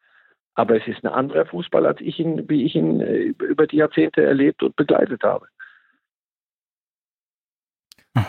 Aber 0.55 0.77
es 0.77 0.87
ist 0.89 1.05
ein 1.05 1.13
anderer 1.13 1.47
Fußball, 1.47 1.87
als 1.87 2.01
ich 2.01 2.19
ihn, 2.19 2.49
wie 2.49 2.65
ich 2.65 2.75
ihn 2.75 3.01
äh, 3.01 3.33
über 3.45 3.69
die 3.69 3.77
Jahrzehnte 3.77 4.25
erlebt 4.25 4.63
und 4.65 4.75
begleitet 4.75 5.23
habe. 5.23 5.47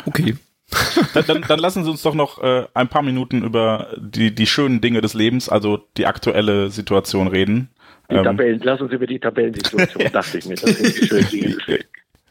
Okay. 0.05 0.35
dann, 1.15 1.25
dann, 1.25 1.41
dann, 1.47 1.59
lassen 1.59 1.83
Sie 1.83 1.89
uns 1.89 2.03
doch 2.03 2.13
noch 2.13 2.41
äh, 2.43 2.67
ein 2.75 2.87
paar 2.87 3.01
Minuten 3.01 3.43
über 3.43 3.87
die, 3.97 4.33
die 4.33 4.45
schönen 4.45 4.81
Dinge 4.81 5.01
des 5.01 5.15
Lebens, 5.15 5.49
also 5.49 5.77
die 5.97 6.05
aktuelle 6.05 6.69
Situation 6.69 7.27
reden. 7.27 7.69
Die 8.09 8.15
ähm, 8.15 8.23
Tabellen, 8.23 8.61
lass 8.63 8.81
uns 8.81 8.91
über 8.91 9.05
die 9.05 9.19
Tabellensituation, 9.19 10.05
dachte 10.11 10.37
ich 10.37 10.45
mir. 10.45 10.55
Das 10.55 10.77
des 10.77 11.31
Lebens. 11.31 11.63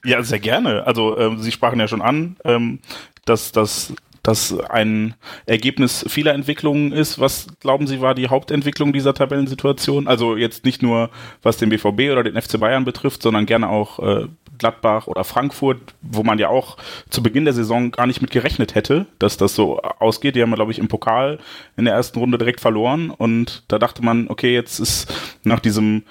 Ja, 0.04 0.22
sehr 0.22 0.38
gerne. 0.38 0.86
Also 0.86 1.18
ähm, 1.18 1.38
Sie 1.38 1.52
sprachen 1.52 1.78
ja 1.78 1.88
schon 1.88 2.02
an, 2.02 2.36
ähm, 2.44 2.80
dass 3.24 3.52
das 3.52 3.94
das 4.22 4.58
ein 4.58 5.14
Ergebnis 5.46 6.04
vieler 6.08 6.34
Entwicklungen 6.34 6.92
ist. 6.92 7.18
Was 7.18 7.46
glauben 7.60 7.86
Sie 7.86 8.00
war 8.00 8.14
die 8.14 8.28
Hauptentwicklung 8.28 8.92
dieser 8.92 9.14
Tabellensituation? 9.14 10.08
Also 10.08 10.36
jetzt 10.36 10.64
nicht 10.64 10.82
nur 10.82 11.10
was 11.42 11.56
den 11.56 11.68
BVB 11.68 12.10
oder 12.12 12.22
den 12.22 12.40
FC 12.40 12.58
Bayern 12.58 12.84
betrifft, 12.84 13.22
sondern 13.22 13.46
gerne 13.46 13.68
auch 13.68 13.98
äh, 14.00 14.26
Gladbach 14.58 15.06
oder 15.06 15.24
Frankfurt, 15.24 15.94
wo 16.02 16.22
man 16.22 16.38
ja 16.38 16.48
auch 16.48 16.76
zu 17.08 17.22
Beginn 17.22 17.44
der 17.44 17.54
Saison 17.54 17.90
gar 17.90 18.06
nicht 18.06 18.20
mit 18.20 18.30
gerechnet 18.30 18.74
hätte, 18.74 19.06
dass 19.18 19.36
das 19.36 19.54
so 19.54 19.80
ausgeht. 19.80 20.36
Die 20.36 20.42
haben, 20.42 20.54
glaube 20.54 20.72
ich, 20.72 20.78
im 20.78 20.88
Pokal 20.88 21.38
in 21.76 21.84
der 21.84 21.94
ersten 21.94 22.18
Runde 22.18 22.38
direkt 22.38 22.60
verloren 22.60 23.10
und 23.10 23.64
da 23.68 23.78
dachte 23.78 24.04
man, 24.04 24.28
okay, 24.28 24.52
jetzt 24.52 24.80
ist 24.80 25.12
nach 25.44 25.60
diesem 25.60 26.02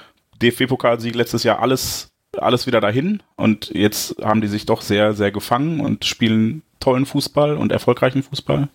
DFB-Pokalsieg 0.42 1.16
letztes 1.16 1.44
Jahr 1.44 1.60
alles 1.60 2.12
alles 2.42 2.68
wieder 2.68 2.82
dahin 2.82 3.22
und 3.36 3.70
jetzt 3.70 4.24
haben 4.24 4.42
die 4.42 4.48
sich 4.48 4.66
doch 4.66 4.82
sehr, 4.82 5.14
sehr 5.14 5.32
gefangen 5.32 5.80
und 5.80 6.06
spielen 6.06 6.64
tollen 6.80 7.06
Fußball 7.06 7.58
und 7.58 7.72
erfolgreichen 7.72 8.24
Fußball? 8.24 8.70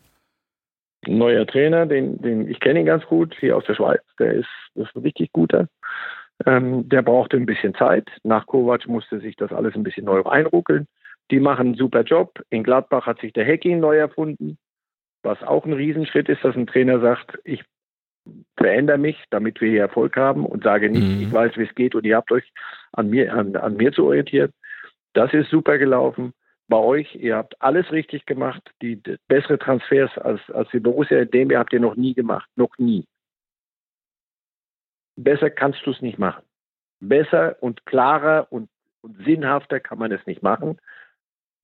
Neuer 1.06 1.46
Trainer, 1.46 1.86
den, 1.86 2.20
den 2.22 2.48
ich 2.48 2.60
kenne 2.60 2.80
ihn 2.80 2.86
ganz 2.86 3.04
gut, 3.06 3.34
hier 3.40 3.56
aus 3.56 3.64
der 3.64 3.74
Schweiz, 3.74 4.02
der 4.18 4.34
ist, 4.34 4.48
ist 4.74 4.94
ein 4.94 5.02
richtig 5.02 5.32
guter. 5.32 5.68
Ähm, 6.46 6.88
der 6.88 7.02
brauchte 7.02 7.36
ein 7.36 7.46
bisschen 7.46 7.74
Zeit. 7.74 8.08
Nach 8.22 8.46
Kovac 8.46 8.86
musste 8.86 9.20
sich 9.20 9.36
das 9.36 9.52
alles 9.52 9.74
ein 9.74 9.82
bisschen 9.82 10.06
neu 10.06 10.22
einruckeln. 10.22 10.86
Die 11.30 11.40
machen 11.40 11.68
einen 11.68 11.74
super 11.76 12.02
Job. 12.02 12.40
In 12.50 12.62
Gladbach 12.62 13.06
hat 13.06 13.20
sich 13.20 13.32
der 13.32 13.46
Hacking 13.46 13.80
neu 13.80 13.96
erfunden, 13.96 14.58
was 15.22 15.42
auch 15.42 15.64
ein 15.64 15.72
Riesenschritt 15.72 16.28
ist, 16.28 16.44
dass 16.44 16.56
ein 16.56 16.66
Trainer 16.66 17.00
sagt, 17.00 17.38
ich 17.44 17.62
verändere 18.56 18.98
mich, 18.98 19.22
damit 19.30 19.60
wir 19.60 19.70
hier 19.70 19.80
Erfolg 19.82 20.16
haben 20.16 20.46
und 20.46 20.62
sage 20.62 20.90
nicht, 20.90 21.02
mhm. 21.02 21.22
ich 21.22 21.32
weiß, 21.32 21.56
wie 21.56 21.64
es 21.64 21.74
geht 21.74 21.94
und 21.94 22.04
ihr 22.04 22.16
habt 22.16 22.30
euch 22.32 22.52
an 22.92 23.10
mir, 23.10 23.32
an, 23.34 23.56
an 23.56 23.76
mir 23.76 23.92
zu 23.92 24.06
orientieren. 24.06 24.52
Das 25.14 25.32
ist 25.32 25.50
super 25.50 25.78
gelaufen 25.78 26.32
bei 26.68 26.78
euch. 26.78 27.14
Ihr 27.14 27.36
habt 27.36 27.60
alles 27.60 27.90
richtig 27.92 28.24
gemacht. 28.26 28.62
Die, 28.80 28.96
die 28.96 29.16
bessere 29.28 29.58
Transfers 29.58 30.16
als, 30.18 30.40
als 30.50 30.70
die 30.70 30.80
Borussia 30.80 31.24
dem 31.24 31.50
ihr 31.50 31.58
habt 31.58 31.72
ihr 31.72 31.80
noch 31.80 31.96
nie 31.96 32.14
gemacht. 32.14 32.48
Noch 32.56 32.76
nie. 32.78 33.04
Besser 35.16 35.50
kannst 35.50 35.84
du 35.84 35.90
es 35.90 36.00
nicht 36.00 36.18
machen. 36.18 36.42
Besser 37.00 37.56
und 37.60 37.84
klarer 37.84 38.46
und, 38.50 38.70
und 39.02 39.16
sinnhafter 39.24 39.80
kann 39.80 39.98
man 39.98 40.12
es 40.12 40.24
nicht 40.26 40.42
machen. 40.42 40.78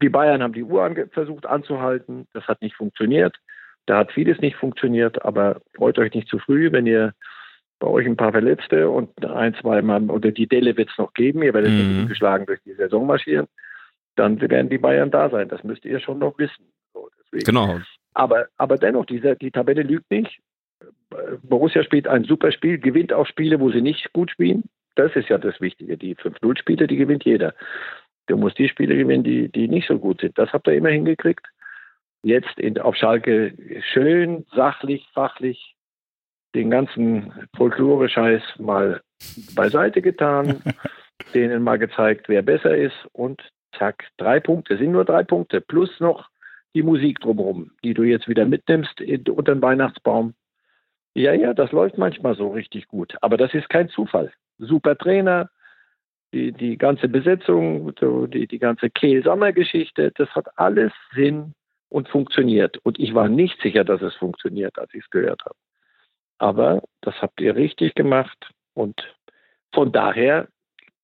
Die 0.02 0.08
Bayern 0.08 0.42
haben 0.42 0.52
die 0.52 0.64
Uhr 0.64 0.82
ange 0.82 1.08
versucht 1.08 1.46
anzuhalten. 1.46 2.26
Das 2.32 2.46
hat 2.46 2.60
nicht 2.60 2.76
funktioniert. 2.76 3.36
Da 3.88 3.98
hat 3.98 4.12
vieles 4.12 4.38
nicht 4.40 4.56
funktioniert, 4.56 5.24
aber 5.24 5.60
freut 5.74 5.98
euch 5.98 6.14
nicht 6.14 6.28
zu 6.28 6.38
früh, 6.38 6.70
wenn 6.72 6.86
ihr 6.86 7.14
bei 7.78 7.86
euch 7.86 8.06
ein 8.06 8.16
paar 8.16 8.32
Verletzte 8.32 8.90
und 8.90 9.24
ein, 9.24 9.54
zwei 9.54 9.82
Mal, 9.82 10.10
oder 10.10 10.32
die 10.32 10.48
Delle 10.48 10.76
wird 10.76 10.90
es 10.90 10.98
noch 10.98 11.14
geben. 11.14 11.42
Ihr 11.42 11.54
werdet 11.54 11.70
mhm. 11.70 11.98
nicht 11.98 12.08
geschlagen 12.08 12.46
durch 12.46 12.60
die 12.64 12.74
Saison 12.74 13.06
marschieren 13.06 13.46
dann 14.18 14.40
werden 14.40 14.68
die 14.68 14.78
Bayern 14.78 15.10
da 15.10 15.30
sein. 15.30 15.48
Das 15.48 15.62
müsst 15.64 15.84
ihr 15.84 16.00
schon 16.00 16.18
noch 16.18 16.38
wissen. 16.38 16.66
So, 16.92 17.08
genau. 17.32 17.80
Aber, 18.14 18.48
aber 18.56 18.76
dennoch, 18.76 19.06
diese, 19.06 19.36
die 19.36 19.50
Tabelle 19.50 19.82
lügt 19.82 20.10
nicht. 20.10 20.40
Borussia 21.42 21.82
spielt 21.84 22.08
ein 22.08 22.24
super 22.24 22.52
Spiel, 22.52 22.78
gewinnt 22.78 23.12
auch 23.12 23.26
Spiele, 23.26 23.60
wo 23.60 23.70
sie 23.70 23.80
nicht 23.80 24.12
gut 24.12 24.30
spielen. 24.30 24.64
Das 24.96 25.14
ist 25.14 25.28
ja 25.28 25.38
das 25.38 25.60
Wichtige. 25.60 25.96
Die 25.96 26.16
5-0-Spiele, 26.16 26.86
die 26.86 26.96
gewinnt 26.96 27.24
jeder. 27.24 27.54
Du 28.26 28.36
musst 28.36 28.58
die 28.58 28.68
Spiele 28.68 28.96
gewinnen, 28.96 29.24
die, 29.24 29.48
die 29.48 29.68
nicht 29.68 29.88
so 29.88 29.98
gut 29.98 30.20
sind. 30.20 30.36
Das 30.36 30.52
habt 30.52 30.66
ihr 30.66 30.74
immer 30.74 30.90
hingekriegt. 30.90 31.46
Jetzt 32.22 32.58
in, 32.58 32.78
auf 32.78 32.96
Schalke 32.96 33.54
schön, 33.92 34.44
sachlich, 34.54 35.06
fachlich 35.14 35.76
den 36.54 36.70
ganzen 36.70 37.32
Folklore-Scheiß 37.56 38.42
mal 38.58 39.02
beiseite 39.54 40.02
getan, 40.02 40.62
denen 41.34 41.62
mal 41.62 41.78
gezeigt, 41.78 42.28
wer 42.28 42.42
besser 42.42 42.76
ist 42.76 42.96
und 43.12 43.42
Zack, 43.76 44.08
drei 44.16 44.40
Punkte, 44.40 44.76
sind 44.78 44.92
nur 44.92 45.04
drei 45.04 45.22
Punkte, 45.22 45.60
plus 45.60 46.00
noch 46.00 46.28
die 46.74 46.82
Musik 46.82 47.20
drumherum, 47.20 47.70
die 47.84 47.94
du 47.94 48.02
jetzt 48.02 48.28
wieder 48.28 48.44
mitnimmst 48.46 49.00
unter 49.00 49.54
den 49.54 49.62
Weihnachtsbaum. 49.62 50.34
Ja, 51.14 51.32
ja, 51.32 51.54
das 51.54 51.72
läuft 51.72 51.98
manchmal 51.98 52.34
so 52.34 52.48
richtig 52.48 52.88
gut, 52.88 53.14
aber 53.20 53.36
das 53.36 53.54
ist 53.54 53.68
kein 53.68 53.88
Zufall. 53.88 54.32
Super 54.58 54.96
Trainer, 54.96 55.50
die, 56.32 56.52
die 56.52 56.76
ganze 56.76 57.08
Besetzung, 57.08 57.94
die, 58.30 58.46
die 58.46 58.58
ganze 58.58 58.90
Kehl-Sommer-Geschichte, 58.90 60.12
das 60.14 60.28
hat 60.34 60.46
alles 60.58 60.92
Sinn 61.14 61.54
und 61.88 62.08
funktioniert. 62.08 62.78
Und 62.78 62.98
ich 62.98 63.14
war 63.14 63.28
nicht 63.28 63.60
sicher, 63.62 63.84
dass 63.84 64.02
es 64.02 64.14
funktioniert, 64.14 64.78
als 64.78 64.92
ich 64.94 65.04
es 65.04 65.10
gehört 65.10 65.40
habe. 65.44 65.56
Aber 66.38 66.82
das 67.00 67.14
habt 67.20 67.40
ihr 67.40 67.56
richtig 67.56 67.94
gemacht 67.94 68.50
und 68.74 68.96
von 69.72 69.92
daher 69.92 70.48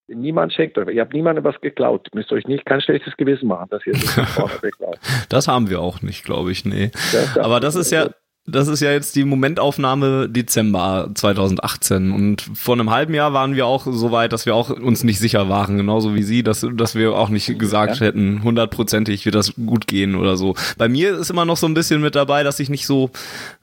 Niemand 0.07 0.53
schenkt 0.53 0.77
euch. 0.77 0.95
Ihr 0.95 1.01
habt 1.01 1.15
niemandem 1.15 1.45
was 1.45 1.59
geklaut. 1.63 2.09
Ihr 2.13 2.19
müsst 2.19 2.31
euch 2.31 2.47
nicht 2.47 2.67
kein 2.67 2.83
schlechtes 2.83 3.17
Gewissen 3.17 3.49
machen, 3.49 3.69
dass 3.71 3.87
ihr 3.87 3.95
das 3.95 4.63
weglaut. 4.63 4.99
Das 5.31 5.49
haben 5.49 5.71
wir 5.71 5.81
auch 5.81 6.03
nicht, 6.03 6.25
glaube 6.25 6.53
ich, 6.53 6.67
nee. 6.67 6.91
Das 7.13 7.39
Aber 7.39 7.59
das 7.59 7.75
ist 7.75 7.91
ja, 7.91 8.11
das 8.47 8.69
ist 8.69 8.81
ja 8.81 8.93
jetzt 8.93 9.17
die 9.17 9.25
Momentaufnahme 9.25 10.29
Dezember 10.29 11.11
2018 11.15 12.13
und 12.13 12.43
vor 12.43 12.75
einem 12.75 12.91
halben 12.91 13.15
Jahr 13.15 13.33
waren 13.33 13.57
wir 13.57 13.65
auch 13.65 13.87
so 13.87 14.13
weit, 14.13 14.35
dass 14.35 14.45
wir 14.45 14.55
auch 14.55 14.69
uns 14.69 15.03
nicht 15.03 15.19
sicher 15.19 15.49
waren, 15.49 15.79
genauso 15.79 16.15
wie 16.15 16.23
Sie, 16.23 16.43
dass, 16.43 16.67
dass 16.75 16.95
wir 16.95 17.15
auch 17.15 17.31
nicht 17.31 17.59
gesagt 17.59 18.01
ja. 18.01 18.07
hätten, 18.07 18.43
hundertprozentig 18.43 19.25
wird 19.25 19.35
das 19.35 19.55
gut 19.55 19.87
gehen 19.87 20.15
oder 20.15 20.37
so. 20.37 20.55
Bei 20.77 20.89
mir 20.89 21.19
ist 21.19 21.31
immer 21.31 21.47
noch 21.47 21.57
so 21.57 21.67
ein 21.67 21.73
bisschen 21.73 22.03
mit 22.03 22.17
dabei, 22.17 22.43
dass 22.43 22.61
ich 22.61 22.69
nicht 22.69 22.87
so 22.87 23.11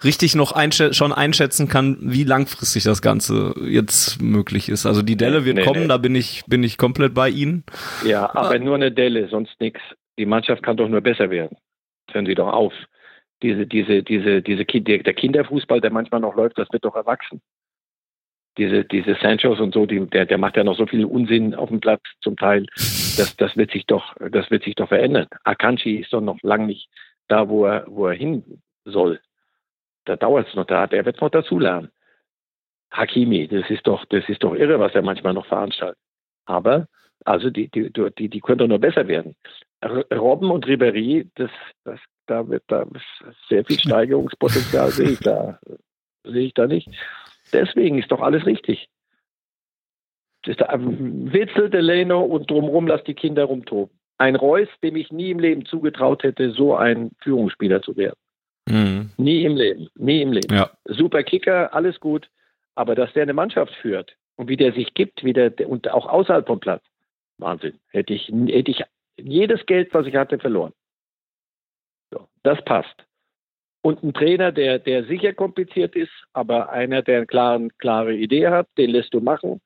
richtig 0.04 0.34
noch 0.34 0.52
einschä 0.52 0.94
schon 0.94 1.14
einschätzen 1.14 1.68
kann, 1.68 1.98
wie 2.02 2.24
langfristig 2.24 2.84
das 2.84 3.04
Ganze 3.04 3.54
jetzt 3.64 4.20
möglich 4.20 4.68
ist. 4.68 4.88
Also 4.88 5.04
die 5.04 5.16
Delle 5.16 5.46
wird 5.46 5.58
nee, 5.58 5.64
kommen, 5.64 5.82
nee. 5.82 5.88
da 5.88 5.98
bin 5.98 6.16
ich, 6.16 6.44
bin 6.48 6.64
ich 6.64 6.80
komplett 6.80 7.14
bei 7.14 7.30
Ihnen. 7.30 7.64
Ja, 8.04 8.34
aber 8.34 8.58
nur 8.58 8.76
eine 8.76 8.92
Delle, 8.92 9.30
sonst 9.30 9.60
nichts. 9.60 9.82
Die 10.18 10.26
Mannschaft 10.26 10.64
kann 10.64 10.78
doch 10.78 10.90
nur 10.90 11.02
besser 11.02 11.30
werden. 11.30 11.58
Hören 12.12 12.26
Sie 12.26 12.36
doch 12.36 12.52
auf 12.52 12.74
diese, 13.42 13.66
diese, 13.66 14.04
diese, 14.04 14.42
diese 14.42 14.66
der 14.66 15.14
Kinderfußball, 15.14 15.82
der 15.82 15.92
manchmal 15.92 16.22
noch 16.22 16.36
läuft, 16.36 16.58
das 16.58 16.72
wird 16.72 16.86
doch 16.86 16.96
erwachsen. 16.96 17.42
Diese, 18.58 18.84
diese 18.84 19.16
Sanchos 19.16 19.60
und 19.60 19.74
so, 19.74 19.86
die, 19.86 20.06
der, 20.08 20.26
der 20.26 20.38
macht 20.38 20.58
ja 20.58 20.64
noch 20.64 20.78
so 20.78 20.86
viel 20.86 21.06
Unsinn 21.06 21.56
auf 21.56 21.70
dem 21.70 21.80
Platz 21.80 22.02
zum 22.22 22.36
Teil. 22.36 22.66
Das, 22.76 23.36
das 23.38 23.56
wird 23.56 23.72
sich 23.72 23.86
doch, 23.86 24.16
das 24.32 24.52
wird 24.52 24.64
sich 24.64 24.76
doch 24.76 24.90
verändern. 24.90 25.28
Akanji 25.44 25.98
ist 25.98 26.12
doch 26.12 26.22
noch 26.22 26.38
lang 26.42 26.66
nicht 26.66 26.90
da, 27.28 27.48
wo 27.48 27.66
er, 27.66 27.86
wo 27.88 28.08
er 28.08 28.14
hin 28.14 28.62
soll. 28.84 29.22
Da 30.06 30.16
dauert 30.18 30.50
es 30.50 30.56
noch 30.56 30.66
da, 30.66 30.88
der 30.88 31.06
wird 31.06 31.22
noch 31.22 31.30
dazulernen. 31.30 31.92
Hakimi, 32.92 33.48
das 33.48 33.70
ist 33.70 33.88
doch, 33.88 34.04
das 34.06 34.28
ist 34.28 34.44
doch 34.44 34.54
irre, 34.54 34.80
was 34.80 34.94
er 34.94 35.02
manchmal 35.02 35.34
noch 35.34 35.46
veranstaltet. 35.46 35.98
Aber, 36.46 36.88
also 37.24 37.50
die, 37.50 37.70
die, 37.70 37.90
die, 38.18 38.30
die 38.30 38.40
können 38.42 38.58
doch 38.58 38.68
nur 38.68 38.80
besser 38.80 39.08
werden. 39.08 39.36
Robben 40.14 40.52
und 40.52 40.66
Ribéry, 40.66 41.30
das, 41.36 41.52
das 41.86 42.00
da 42.32 42.48
wird 42.48 42.64
da 42.68 42.88
sehr 43.50 43.66
viel 43.66 43.78
Steigerungspotenzial 43.78 44.90
sehe 44.92 45.10
ich 45.10 45.20
da, 45.20 45.60
sehe 46.24 46.46
ich 46.46 46.54
da 46.54 46.66
nicht. 46.66 46.90
Deswegen 47.52 48.00
ist 48.00 48.12
doch 48.12 48.22
alles 48.22 48.46
richtig. 48.46 48.88
Witzel, 50.46 51.70
Delano 51.70 52.22
und 52.22 52.50
drumherum 52.50 52.88
lass 52.88 53.04
die 53.04 53.14
Kinder 53.14 53.44
rumtoben. 53.44 53.96
Ein 54.18 54.36
Reus, 54.36 54.70
dem 54.82 54.96
ich 54.96 55.12
nie 55.12 55.32
im 55.32 55.40
Leben 55.40 55.66
zugetraut 55.66 56.24
hätte, 56.24 56.52
so 56.52 56.76
ein 56.76 57.12
Führungsspieler 57.22 57.82
zu 57.82 57.98
werden. 57.98 58.18
Mhm. 58.70 59.12
Nie 59.18 59.44
im 59.44 59.56
Leben, 59.56 59.90
nie 59.96 60.22
im 60.22 60.32
Leben. 60.32 60.56
Ja. 60.56 60.72
Super 60.86 61.24
Kicker, 61.24 61.74
alles 61.74 62.00
gut, 62.00 62.30
aber 62.76 62.96
dass 62.96 63.12
der 63.14 63.24
eine 63.24 63.34
Mannschaft 63.34 63.74
führt 63.82 64.16
und 64.36 64.48
wie 64.48 64.58
der 64.58 64.72
sich 64.74 64.94
gibt, 64.94 65.24
wie 65.24 65.34
der, 65.34 65.54
und 65.68 65.92
auch 65.92 66.08
außerhalb 66.08 66.48
vom 66.48 66.60
Platz, 66.60 66.84
Wahnsinn. 67.40 67.80
Hätte 67.90 68.14
ich, 68.14 68.28
hätte 68.30 68.72
ich 68.72 68.84
jedes 69.18 69.66
Geld, 69.66 69.94
was 69.94 70.08
ich 70.08 70.16
hatte, 70.16 70.40
verloren. 70.40 70.74
So, 72.12 72.28
das 72.44 72.64
passt. 72.66 73.06
Und 73.84 74.04
ein 74.04 74.14
Trainer, 74.14 74.52
der, 74.52 74.78
der 74.78 75.06
sicher 75.06 75.34
kompliziert 75.34 75.96
ist, 75.96 76.12
aber 76.34 76.70
einer, 76.70 77.02
der 77.02 77.18
eine 77.18 77.26
klare, 77.26 77.68
klare 77.80 78.14
Idee 78.14 78.48
hat, 78.48 78.68
den 78.78 78.92
lässt 78.92 79.14
du 79.14 79.22
machen. 79.22 79.60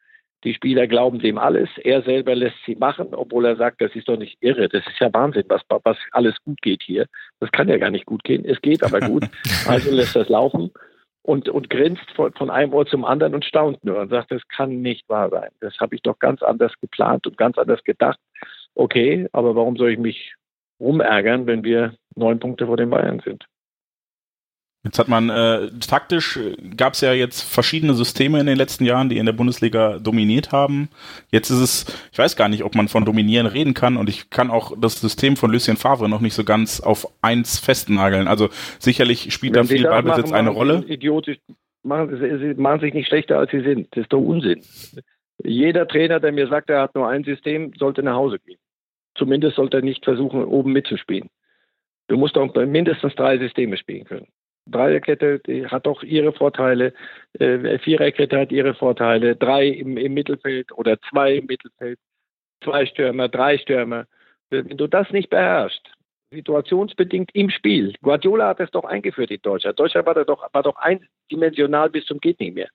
Die 0.46 0.54
Spieler 0.54 0.88
glauben 0.88 1.20
dem 1.20 1.38
alles. 1.38 1.70
Er 1.84 2.04
selber 2.04 2.36
lässt 2.36 2.58
sie 2.66 2.76
machen, 2.76 3.14
obwohl 3.14 3.46
er 3.46 3.56
sagt, 3.56 3.82
das 3.82 3.94
ist 3.96 4.08
doch 4.08 4.18
nicht 4.18 4.38
irre. 4.42 4.70
Das 4.70 4.86
ist 4.86 5.00
ja 5.00 5.12
Wahnsinn, 5.12 5.46
was, 5.48 5.64
was 5.84 5.98
alles 6.12 6.36
gut 6.46 6.62
geht 6.62 6.84
hier. 6.84 7.08
Das 7.40 7.52
kann 7.52 7.68
ja 7.68 7.78
gar 7.78 7.90
nicht 7.90 8.06
gut 8.06 8.24
gehen. 8.24 8.46
Es 8.46 8.62
geht 8.62 8.84
aber 8.84 9.00
gut. 9.00 9.26
Also 9.68 9.92
lässt 9.92 10.16
das 10.16 10.30
laufen 10.30 10.72
und, 11.24 11.50
und 11.50 11.72
grinst 11.72 12.10
von, 12.16 12.32
von 12.34 12.52
einem 12.52 12.74
Ohr 12.74 12.86
zum 12.86 13.04
anderen 13.04 13.34
und 13.34 13.44
staunt 13.44 13.84
nur 13.84 14.00
und 14.00 14.10
sagt, 14.10 14.32
das 14.32 14.48
kann 14.48 14.82
nicht 14.82 15.10
wahr 15.10 15.30
sein. 15.32 15.50
Das 15.60 15.76
habe 15.80 15.96
ich 15.96 16.04
doch 16.04 16.20
ganz 16.20 16.44
anders 16.44 16.72
geplant 16.80 17.26
und 17.26 17.38
ganz 17.38 17.58
anders 17.58 17.84
gedacht. 17.84 18.20
Okay, 18.76 19.28
aber 19.32 19.56
warum 19.56 19.76
soll 19.76 19.92
ich 19.92 20.00
mich 20.00 20.36
rumärgern, 20.80 21.48
wenn 21.48 21.64
wir 21.64 21.96
neun 22.16 22.40
Punkte 22.40 22.66
vor 22.66 22.78
den 22.78 22.90
Bayern 22.90 23.22
sind? 23.24 23.46
Jetzt 24.86 25.00
hat 25.00 25.08
man 25.08 25.32
äh, 25.32 25.70
taktisch 25.80 26.38
äh, 26.38 26.56
gab 26.78 26.94
es 26.94 27.02
ja 27.02 27.12
jetzt 27.12 27.42
verschiedene 27.42 27.96
Systeme 27.96 28.40
in 28.40 28.46
den 28.46 28.56
letzten 28.56 28.86
Jahren, 28.86 29.10
die 29.10 29.18
in 29.18 29.26
der 29.26 29.34
Bundesliga 29.34 29.98
dominiert 29.98 30.52
haben. 30.52 30.90
Jetzt 31.32 31.50
ist 31.50 31.60
es, 31.60 31.86
ich 32.12 32.20
weiß 32.20 32.36
gar 32.36 32.50
nicht, 32.50 32.64
ob 32.64 32.76
man 32.76 32.88
von 32.88 33.04
dominieren 33.04 33.48
reden 33.48 33.74
kann 33.74 33.98
und 33.98 34.10
ich 34.10 34.30
kann 34.30 34.52
auch 34.52 34.74
das 34.80 35.02
System 35.02 35.38
von 35.38 35.52
Lucien 35.52 35.76
Favre 35.76 36.08
noch 36.08 36.22
nicht 36.22 36.36
so 36.36 36.44
ganz 36.44 36.82
auf 36.82 37.08
eins 37.24 37.58
festnageln. 37.58 38.28
Also 38.28 38.50
sicherlich 38.78 39.34
spielt 39.34 39.56
Wenn 39.56 39.64
da 39.64 39.68
viel 39.68 39.84
Ballbesitz 39.84 40.32
eine 40.32 40.52
Rolle. 40.52 40.86
Idiotisch 40.88 41.40
machen 41.82 42.16
sie, 42.20 42.38
sie 42.38 42.62
machen 42.62 42.80
sich 42.80 42.94
nicht 42.94 43.08
schlechter 43.08 43.40
als 43.40 43.50
sie 43.50 43.62
sind. 43.62 43.88
Das 43.92 44.04
ist 44.04 44.14
doch 44.14 44.22
Unsinn. 44.22 44.62
Jeder 45.44 45.88
Trainer, 45.88 46.20
der 46.20 46.32
mir 46.32 46.48
sagt, 46.48 46.70
er 46.70 46.82
hat 46.82 46.94
nur 46.94 47.08
ein 47.10 47.24
System, 47.24 47.74
sollte 47.78 48.04
nach 48.04 48.16
Hause 48.16 48.38
gehen. 48.38 48.60
Zumindest 49.16 49.56
sollte 49.56 49.78
er 49.78 49.84
nicht 49.84 50.04
versuchen, 50.04 50.44
oben 50.44 50.74
mitzuspielen. 50.74 51.30
Du 52.08 52.18
musst 52.18 52.36
doch 52.36 52.54
mindestens 52.54 53.16
drei 53.16 53.38
Systeme 53.38 53.78
spielen 53.78 54.06
können. 54.06 54.28
Dreierkette 54.68 55.42
hat 55.68 55.86
doch 55.86 56.04
ihre 56.04 56.34
Vorteile, 56.34 56.94
äh, 57.34 57.78
Viererkette 57.80 58.40
hat 58.40 58.52
ihre 58.52 58.74
Vorteile, 58.74 59.36
drei 59.36 59.68
im, 59.68 59.98
im 59.98 60.14
Mittelfeld 60.14 60.72
oder 60.72 61.00
zwei 61.10 61.36
im 61.36 61.46
Mittelfeld, 61.46 62.00
zwei 62.64 62.86
Stürmer, 62.86 63.28
drei 63.30 63.58
Stürmer. 63.58 64.06
Wenn 64.50 64.78
du 64.78 64.88
das 64.88 65.10
nicht 65.12 65.30
beherrschst, 65.30 65.92
situationsbedingt 66.32 67.30
im 67.34 67.50
Spiel. 67.50 67.94
Guardiola 68.02 68.50
hat 68.50 68.60
es 68.60 68.72
doch 68.72 68.86
eingeführt 68.86 69.32
in 69.32 69.42
Deutschland. 69.42 69.80
Deutschland 69.80 70.08
war 70.08 70.26
doch, 70.26 70.52
war 70.52 70.64
doch 70.64 70.76
eindimensional 70.78 71.90
bis 71.90 72.06
zum 72.06 72.20
geht 72.20 72.40
nicht 72.40 72.56
mehr. 72.56 72.70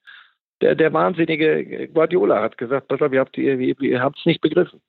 Der, 0.61 0.75
der 0.75 0.93
wahnsinnige 0.93 1.89
Guardiola 1.89 2.41
hat 2.41 2.57
gesagt, 2.57 2.87
pass 2.87 3.01
auf, 3.01 3.11
ihr 3.11 4.01
habt 4.01 4.17
es 4.19 4.25
nicht 4.25 4.41
begriffen. 4.41 4.81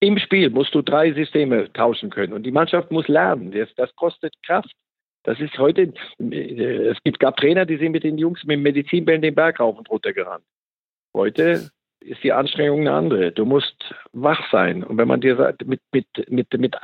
Im 0.00 0.18
Spiel 0.18 0.50
musst 0.50 0.74
du 0.74 0.82
drei 0.82 1.12
Systeme 1.12 1.72
tauschen 1.72 2.10
können 2.10 2.32
und 2.32 2.44
die 2.44 2.52
Mannschaft 2.52 2.90
muss 2.90 3.08
lernen. 3.08 3.50
Das, 3.50 3.68
das 3.74 3.94
kostet 3.96 4.34
Kraft. 4.44 4.72
Das 5.24 5.40
ist 5.40 5.58
heute, 5.58 5.92
äh, 6.20 6.88
es 6.88 6.98
gibt, 7.02 7.18
gab 7.18 7.36
Trainer, 7.36 7.66
die 7.66 7.76
sind 7.76 7.92
mit 7.92 8.04
den 8.04 8.18
Jungs 8.18 8.44
mit 8.44 8.60
Medizinbällen 8.60 9.22
den 9.22 9.34
Berg 9.34 9.58
rauf 9.58 9.76
und 9.76 9.90
runter 9.90 10.12
gerannt. 10.12 10.44
Heute 11.14 11.70
ist 12.00 12.22
die 12.22 12.32
Anstrengung 12.32 12.80
eine 12.80 12.92
andere. 12.92 13.32
Du 13.32 13.44
musst 13.44 13.94
wach 14.12 14.40
sein. 14.52 14.84
Und 14.84 14.98
wenn 14.98 15.08
man 15.08 15.20
dir 15.20 15.36
sagt, 15.36 15.66
mit, 15.66 15.80
mit, 15.92 16.06
mit, 16.28 16.52
mit, 16.52 16.76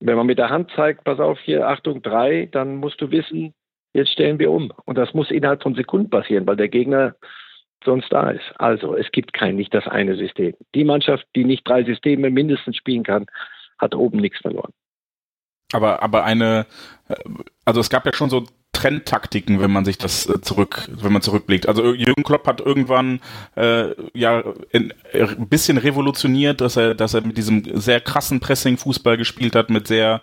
wenn 0.00 0.16
man 0.16 0.26
mit 0.26 0.38
der 0.38 0.50
Hand 0.50 0.70
zeigt, 0.76 1.04
pass 1.04 1.18
auf 1.18 1.40
hier, 1.40 1.66
Achtung, 1.66 2.02
drei, 2.02 2.46
dann 2.52 2.76
musst 2.76 3.00
du 3.00 3.10
wissen, 3.10 3.54
jetzt 3.94 4.12
stellen 4.12 4.38
wir 4.38 4.50
um. 4.50 4.70
Und 4.84 4.98
das 4.98 5.14
muss 5.14 5.30
innerhalb 5.30 5.62
von 5.62 5.74
Sekunden 5.74 6.10
passieren, 6.10 6.46
weil 6.46 6.56
der 6.56 6.68
Gegner 6.68 7.16
sonst 7.84 8.12
da 8.12 8.30
ist. 8.30 8.52
Also 8.56 8.96
es 8.96 9.10
gibt 9.12 9.32
kein, 9.32 9.56
nicht 9.56 9.74
das 9.74 9.86
eine 9.86 10.16
System. 10.16 10.54
Die 10.74 10.84
Mannschaft, 10.84 11.26
die 11.34 11.44
nicht 11.44 11.66
drei 11.66 11.84
Systeme 11.84 12.30
mindestens 12.30 12.76
spielen 12.76 13.04
kann, 13.04 13.26
hat 13.78 13.94
oben 13.94 14.18
nichts 14.18 14.38
verloren. 14.38 14.72
Aber, 15.72 16.02
aber 16.02 16.24
eine, 16.24 16.66
also 17.64 17.80
es 17.80 17.90
gab 17.90 18.06
ja 18.06 18.12
schon 18.12 18.30
so 18.30 18.44
Trendtaktiken, 18.72 19.60
wenn 19.60 19.72
man 19.72 19.84
sich 19.84 19.98
das 19.98 20.28
äh, 20.28 20.40
zurück, 20.40 20.88
wenn 20.88 21.12
man 21.12 21.20
zurückblickt. 21.22 21.66
Also 21.66 21.94
Jürgen 21.94 22.22
Klopp 22.22 22.46
hat 22.46 22.60
irgendwann 22.60 23.20
äh, 23.56 23.88
ja 24.14 24.44
äh, 24.70 24.90
ein 25.12 25.48
bisschen 25.48 25.78
revolutioniert, 25.78 26.60
dass 26.60 26.76
er, 26.76 26.94
dass 26.94 27.14
er 27.14 27.22
mit 27.22 27.36
diesem 27.36 27.64
sehr 27.80 28.00
krassen 28.00 28.40
Pressing-Fußball 28.40 29.16
gespielt 29.16 29.56
hat, 29.56 29.70
mit 29.70 29.88
sehr, 29.88 30.20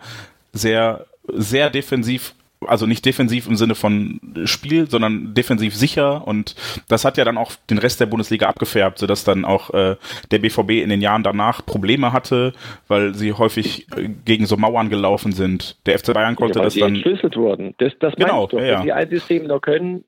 sehr, 0.52 1.06
sehr 1.28 1.68
defensiv 1.70 2.34
also 2.66 2.86
nicht 2.86 3.04
defensiv 3.04 3.46
im 3.46 3.56
Sinne 3.56 3.74
von 3.74 4.20
Spiel, 4.44 4.88
sondern 4.88 5.34
defensiv 5.34 5.74
sicher 5.74 6.26
und 6.26 6.54
das 6.88 7.04
hat 7.04 7.16
ja 7.16 7.24
dann 7.24 7.38
auch 7.38 7.52
den 7.70 7.78
Rest 7.78 8.00
der 8.00 8.06
Bundesliga 8.06 8.46
abgefärbt, 8.46 8.98
sodass 8.98 9.24
dann 9.24 9.44
auch 9.44 9.70
äh, 9.74 9.96
der 10.30 10.38
BVB 10.38 10.70
in 10.82 10.90
den 10.90 11.00
Jahren 11.00 11.22
danach 11.22 11.64
Probleme 11.64 12.12
hatte, 12.12 12.52
weil 12.88 13.14
sie 13.14 13.32
häufig 13.32 13.86
äh, 13.96 14.08
gegen 14.24 14.46
so 14.46 14.56
Mauern 14.56 14.90
gelaufen 14.90 15.32
sind. 15.32 15.76
Der 15.86 15.98
FC 15.98 16.14
Bayern 16.14 16.36
konnte 16.36 16.58
ja, 16.58 16.64
das 16.64 16.74
dann 16.74 16.94
entschlüsselt 16.94 17.36
wurden. 17.36 17.74
Das, 17.78 17.92
das 18.00 18.14
genau, 18.16 18.46
doch. 18.46 18.60
Ja, 18.60 18.78
Wenn 18.78 18.84
die 18.84 18.92
ein 18.92 19.08
System 19.10 19.46
noch 19.46 19.60
können, 19.60 20.04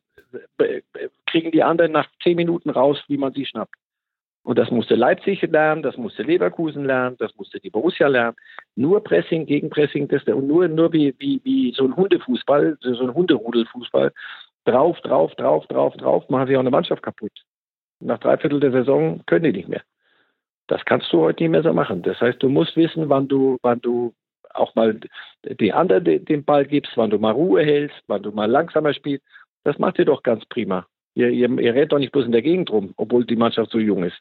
kriegen 1.26 1.50
die 1.50 1.62
anderen 1.62 1.92
nach 1.92 2.08
zehn 2.22 2.36
Minuten 2.36 2.70
raus, 2.70 2.98
wie 3.08 3.16
man 3.16 3.32
sie 3.32 3.46
schnappt. 3.46 3.74
Und 4.42 4.58
das 4.58 4.70
musste 4.70 4.94
Leipzig 4.94 5.42
lernen, 5.42 5.82
das 5.82 5.96
musste 5.96 6.22
Leverkusen 6.22 6.84
lernen, 6.84 7.16
das 7.18 7.34
musste 7.36 7.60
die 7.60 7.70
Borussia 7.70 8.08
lernen. 8.08 8.36
Nur 8.76 9.04
Pressing, 9.04 9.46
Gegenpressing, 9.46 10.08
das, 10.08 10.24
und 10.24 10.46
nur, 10.46 10.68
nur 10.68 10.92
wie, 10.92 11.14
wie, 11.18 11.40
wie 11.44 11.72
so 11.72 11.84
ein 11.84 11.94
Hundefußball, 11.94 12.78
so 12.80 13.02
ein 13.02 13.14
Hunderudelfußball. 13.14 14.12
Drauf, 14.64 15.00
drauf, 15.02 15.34
drauf, 15.34 15.66
drauf, 15.66 15.96
drauf, 15.96 16.28
machen 16.30 16.48
sie 16.48 16.56
auch 16.56 16.60
eine 16.60 16.70
Mannschaft 16.70 17.02
kaputt. 17.02 17.32
Nach 18.00 18.18
drei 18.18 18.36
Viertel 18.38 18.60
der 18.60 18.72
Saison 18.72 19.22
können 19.26 19.44
die 19.44 19.52
nicht 19.52 19.68
mehr. 19.68 19.82
Das 20.66 20.84
kannst 20.84 21.12
du 21.12 21.20
heute 21.20 21.42
nicht 21.42 21.50
mehr 21.50 21.62
so 21.62 21.72
machen. 21.72 22.02
Das 22.02 22.20
heißt, 22.20 22.42
du 22.42 22.48
musst 22.48 22.76
wissen, 22.76 23.08
wann 23.08 23.28
du, 23.28 23.58
wann 23.62 23.80
du 23.80 24.14
auch 24.54 24.74
mal 24.74 24.98
die 25.44 25.72
anderen 25.72 26.24
den 26.24 26.44
Ball 26.44 26.64
gibst, 26.66 26.92
wann 26.96 27.10
du 27.10 27.18
mal 27.18 27.32
Ruhe 27.32 27.64
hältst, 27.64 27.98
wann 28.06 28.22
du 28.22 28.30
mal 28.32 28.50
langsamer 28.50 28.94
spielst. 28.94 29.24
Das 29.64 29.78
macht 29.78 29.98
ihr 29.98 30.04
doch 30.04 30.22
ganz 30.22 30.44
prima. 30.46 30.86
Ihr, 31.18 31.30
ihr, 31.30 31.50
ihr 31.58 31.74
rennt 31.74 31.92
doch 31.92 31.98
nicht 31.98 32.12
bloß 32.12 32.26
in 32.26 32.32
der 32.32 32.42
Gegend 32.42 32.70
rum, 32.70 32.94
obwohl 32.96 33.26
die 33.26 33.36
Mannschaft 33.36 33.70
so 33.70 33.78
jung 33.78 34.04
ist 34.04 34.20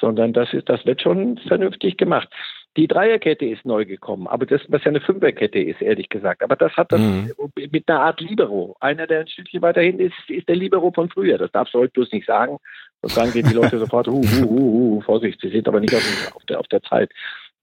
sondern 0.00 0.32
das 0.32 0.52
ist, 0.52 0.68
das 0.68 0.84
wird 0.86 1.02
schon 1.02 1.38
vernünftig 1.38 1.96
gemacht. 1.96 2.28
Die 2.76 2.86
Dreierkette 2.86 3.44
ist 3.44 3.64
neu 3.64 3.84
gekommen, 3.84 4.28
aber 4.28 4.46
das, 4.46 4.60
was 4.68 4.84
ja 4.84 4.90
eine 4.90 5.00
Fünferkette 5.00 5.58
ist, 5.58 5.82
ehrlich 5.82 6.08
gesagt. 6.08 6.42
Aber 6.42 6.54
das 6.54 6.72
hat 6.76 6.92
das 6.92 7.00
mhm. 7.00 7.32
mit 7.72 7.88
einer 7.88 8.00
Art 8.00 8.20
Libero. 8.20 8.76
Einer, 8.78 9.06
der 9.06 9.20
ein 9.20 9.28
Stückchen 9.28 9.62
weiter 9.62 9.80
hinten 9.80 10.02
ist, 10.02 10.14
ist 10.28 10.48
der 10.48 10.56
Libero 10.56 10.92
von 10.92 11.08
früher. 11.08 11.38
Das 11.38 11.50
darfst 11.50 11.74
du 11.74 11.80
heute 11.80 11.92
bloß 11.92 12.12
nicht 12.12 12.26
sagen. 12.26 12.58
Und 13.00 13.16
dann 13.16 13.32
gehen 13.32 13.48
die 13.48 13.54
Leute 13.54 13.78
sofort, 13.80 14.06
hu, 14.06 14.22
hu, 14.22 14.48
hu, 14.48 14.58
hu, 14.58 15.00
Vorsicht, 15.00 15.40
sie 15.40 15.48
sind 15.48 15.66
aber 15.66 15.80
nicht 15.80 15.94
auf 15.94 16.44
der, 16.48 16.60
auf 16.60 16.68
der 16.68 16.82
Zeit. 16.82 17.10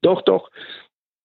Doch, 0.01 0.21
doch. 0.21 0.49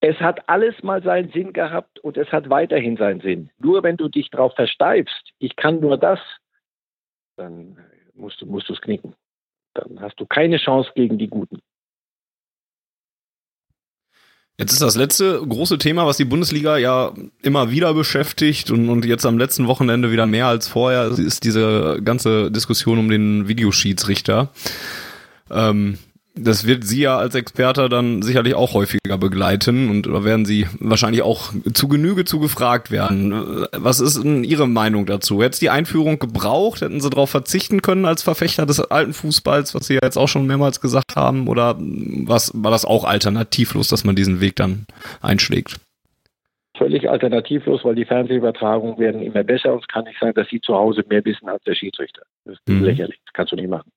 Es 0.03 0.17
hat 0.21 0.49
alles 0.49 0.83
mal 0.83 1.03
seinen 1.03 1.31
Sinn 1.31 1.53
gehabt 1.53 1.99
und 2.01 2.17
es 2.17 2.31
hat 2.33 2.49
weiterhin 2.49 2.97
seinen 2.97 3.21
Sinn. 3.21 3.51
Nur 3.59 3.83
wenn 3.83 3.97
du 3.97 4.09
dich 4.09 4.31
darauf 4.31 4.55
versteifst, 4.55 5.33
ich 5.39 5.57
kann 5.57 5.81
nur 5.81 5.99
das, 5.99 6.21
dann 7.41 7.77
musst 8.15 8.41
du 8.41 8.47
musst 8.47 8.71
es 8.71 8.81
knicken 8.81 9.15
dann 9.75 10.01
hast 10.01 10.19
du 10.19 10.27
keine 10.27 10.59
Chance 10.59 10.91
gegen 10.95 11.19
die 11.19 11.29
Guten. 11.29 11.61
Jetzt 14.59 14.73
ist 14.73 14.83
das 14.83 14.97
letzte 14.97 15.41
große 15.41 15.79
Thema, 15.79 16.07
was 16.07 16.19
die 16.19 16.27
Bundesliga 16.27 16.77
ja 16.77 17.15
immer 17.41 17.71
wieder 17.71 17.95
beschäftigt 17.95 18.71
und, 18.71 18.91
und 18.91 19.07
jetzt 19.07 19.25
am 19.25 19.39
letzten 19.39 19.69
Wochenende 19.69 20.13
wieder 20.13 20.27
mehr 20.27 20.49
als 20.49 20.69
vorher, 20.69 21.07
ist 21.07 21.45
diese 21.45 22.01
ganze 22.05 22.51
Diskussion 22.51 22.99
um 22.99 23.09
den 23.09 23.49
Videoschiedsrichter. 23.49 24.51
Ähm, 25.51 25.99
das 26.43 26.67
wird 26.67 26.85
Sie 26.85 27.03
ja 27.03 27.19
als 27.19 27.35
Experte 27.35 27.89
dann 27.89 28.23
sicherlich 28.23 28.55
auch 28.55 28.75
häufiger 28.75 29.19
begleiten 29.19 29.91
und 29.91 30.07
da 30.07 30.25
werden 30.25 30.45
Sie 30.45 30.67
wahrscheinlich 30.79 31.23
auch 31.23 31.53
zu 31.73 31.89
Genüge 31.89 32.25
zu 32.25 32.41
gefragt 32.41 32.91
werden. 32.91 33.67
Was 33.77 34.01
ist 34.01 34.23
denn 34.23 34.45
Ihre 34.45 34.67
Meinung 34.67 35.07
dazu? 35.07 35.43
Hätte 35.43 35.55
es 35.55 35.59
die 35.59 35.71
Einführung 35.71 36.19
gebraucht? 36.19 36.81
Hätten 36.81 37.01
Sie 37.01 37.11
darauf 37.11 37.31
verzichten 37.31 37.83
können 37.83 38.05
als 38.05 38.23
Verfechter 38.23 38.67
des 38.67 38.81
alten 38.81 39.13
Fußballs, 39.13 39.75
was 39.75 39.87
Sie 39.87 39.95
ja 39.95 40.01
jetzt 40.03 40.17
auch 40.17 40.29
schon 40.29 40.47
mehrmals 40.47 40.81
gesagt 40.81 41.17
haben? 41.17 41.49
Oder 41.49 41.77
was, 41.79 42.53
war 42.55 42.71
das 42.71 42.85
auch 42.85 43.05
alternativlos, 43.05 43.89
dass 43.89 44.05
man 44.05 44.17
diesen 44.17 44.41
Weg 44.41 44.57
dann 44.57 44.87
einschlägt? 45.21 45.81
Völlig 46.77 47.11
alternativlos, 47.11 47.85
weil 47.85 47.95
die 47.95 48.07
Fernsehübertragungen 48.07 48.99
werden 48.99 49.21
immer 49.21 49.45
besser 49.45 49.75
und 49.75 49.81
es 49.81 49.89
kann 49.89 50.05
nicht 50.05 50.19
sein, 50.19 50.33
dass 50.35 50.49
Sie 50.49 50.61
zu 50.61 50.75
Hause 50.75 51.05
mehr 51.09 51.23
wissen 51.27 51.49
als 51.49 51.63
der 51.65 51.75
Schiedsrichter. 51.75 52.23
Das 52.47 52.55
ist 52.55 52.69
mhm. 52.69 52.85
lächerlich, 52.85 53.19
das 53.27 53.33
kannst 53.35 53.53
du 53.53 53.57
nicht 53.57 53.69
machen. 53.69 53.91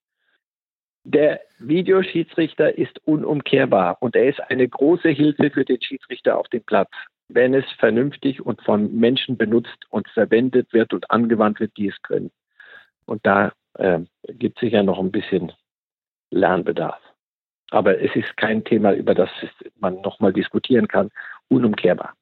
Der 1.05 1.41
Videoschiedsrichter 1.59 2.77
ist 2.77 2.99
unumkehrbar 3.05 3.97
und 3.99 4.15
er 4.15 4.29
ist 4.29 4.39
eine 4.49 4.67
große 4.67 5.09
Hilfe 5.09 5.51
für 5.51 5.65
den 5.65 5.81
Schiedsrichter 5.81 6.37
auf 6.37 6.47
dem 6.47 6.63
Platz, 6.63 6.91
wenn 7.27 7.53
es 7.53 7.65
vernünftig 7.77 8.41
und 8.41 8.61
von 8.61 8.95
Menschen 8.97 9.37
benutzt 9.37 9.85
und 9.89 10.07
verwendet 10.09 10.71
wird 10.71 10.93
und 10.93 11.11
angewandt 11.11 11.59
wird, 11.59 11.75
die 11.77 11.87
es 11.87 12.01
können. 12.03 12.31
Und 13.05 13.25
da 13.25 13.51
äh, 13.73 13.99
gibt 14.27 14.57
es 14.57 14.61
sicher 14.61 14.83
noch 14.83 14.99
ein 14.99 15.11
bisschen 15.11 15.51
Lernbedarf. 16.29 17.01
Aber 17.71 17.99
es 17.99 18.15
ist 18.15 18.37
kein 18.37 18.63
Thema, 18.63 18.93
über 18.93 19.13
das 19.13 19.29
man 19.79 19.99
nochmal 20.01 20.31
diskutieren 20.31 20.87
kann, 20.87 21.09
unumkehrbar 21.49 22.13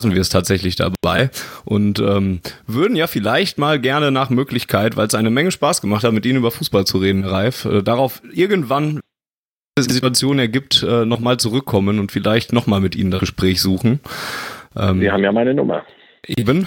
sind 0.00 0.14
wir 0.14 0.20
es 0.20 0.28
tatsächlich 0.28 0.76
dabei 0.76 1.30
und 1.64 1.98
ähm, 1.98 2.40
würden 2.66 2.96
ja 2.96 3.06
vielleicht 3.06 3.58
mal 3.58 3.78
gerne 3.78 4.10
nach 4.10 4.30
Möglichkeit, 4.30 4.96
weil 4.96 5.06
es 5.06 5.14
eine 5.14 5.30
Menge 5.30 5.50
Spaß 5.50 5.80
gemacht 5.80 6.04
hat, 6.04 6.12
mit 6.12 6.26
Ihnen 6.26 6.38
über 6.38 6.50
Fußball 6.50 6.84
zu 6.84 6.98
reden, 6.98 7.24
Ralf, 7.24 7.64
äh, 7.64 7.82
darauf 7.82 8.22
irgendwann 8.32 9.00
die 9.78 9.92
Situation 9.92 10.38
ergibt, 10.38 10.82
äh, 10.82 11.04
nochmal 11.04 11.38
zurückkommen 11.38 11.98
und 11.98 12.12
vielleicht 12.12 12.52
nochmal 12.52 12.80
mit 12.80 12.96
Ihnen 12.96 13.10
das 13.10 13.20
Gespräch 13.20 13.60
suchen. 13.60 14.00
Ähm, 14.76 15.00
Sie 15.00 15.10
haben 15.10 15.22
ja 15.22 15.32
meine 15.32 15.54
Nummer. 15.54 15.84
Eben. 16.26 16.66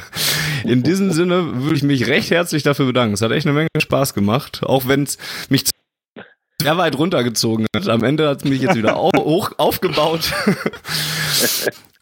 In 0.64 0.82
diesem 0.82 1.10
Sinne 1.10 1.62
würde 1.62 1.76
ich 1.76 1.82
mich 1.82 2.06
recht 2.06 2.30
herzlich 2.30 2.62
dafür 2.62 2.86
bedanken. 2.86 3.14
Es 3.14 3.22
hat 3.22 3.32
echt 3.32 3.46
eine 3.46 3.54
Menge 3.54 3.68
Spaß 3.78 4.14
gemacht, 4.14 4.62
auch 4.64 4.86
wenn 4.88 5.04
es 5.04 5.18
mich 5.48 5.64
sehr 6.60 6.76
weit 6.76 6.98
runtergezogen 6.98 7.66
hat. 7.74 7.88
Am 7.88 8.04
Ende 8.04 8.28
hat 8.28 8.38
es 8.38 8.44
mich 8.44 8.60
jetzt 8.60 8.76
wieder 8.76 8.96
auf, 8.96 9.12
hoch 9.16 9.52
aufgebaut. 9.58 10.32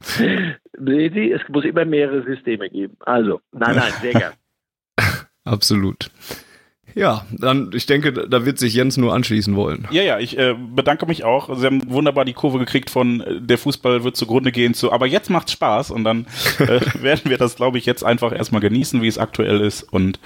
es 0.00 1.48
muss 1.48 1.64
immer 1.64 1.84
mehrere 1.84 2.24
Systeme 2.24 2.68
geben. 2.70 2.96
Also, 3.00 3.40
nein, 3.52 3.76
nein, 3.76 3.92
sehr 4.00 4.12
gern. 4.12 4.32
Absolut. 5.44 6.10
Ja, 6.96 7.26
dann, 7.30 7.72
ich 7.74 7.84
denke, 7.84 8.10
da 8.10 8.46
wird 8.46 8.58
sich 8.58 8.72
Jens 8.72 8.96
nur 8.96 9.12
anschließen 9.12 9.54
wollen. 9.54 9.86
Ja, 9.90 10.02
ja, 10.02 10.18
ich 10.18 10.38
äh, 10.38 10.54
bedanke 10.54 11.04
mich 11.04 11.24
auch. 11.24 11.54
Sie 11.58 11.66
haben 11.66 11.90
wunderbar 11.90 12.24
die 12.24 12.32
Kurve 12.32 12.58
gekriegt 12.58 12.88
von 12.88 13.20
äh, 13.20 13.40
der 13.42 13.58
Fußball 13.58 14.02
wird 14.02 14.16
zugrunde 14.16 14.50
gehen 14.50 14.72
zu, 14.72 14.90
aber 14.90 15.06
jetzt 15.06 15.28
macht's 15.28 15.52
Spaß 15.52 15.90
und 15.90 16.04
dann 16.04 16.26
äh, 16.58 16.80
werden 17.02 17.30
wir 17.30 17.36
das, 17.36 17.56
glaube 17.56 17.76
ich, 17.76 17.84
jetzt 17.84 18.02
einfach 18.02 18.32
erstmal 18.32 18.62
genießen, 18.62 19.02
wie 19.02 19.08
es 19.08 19.18
aktuell 19.18 19.60
ist 19.60 19.82
und 19.82 20.18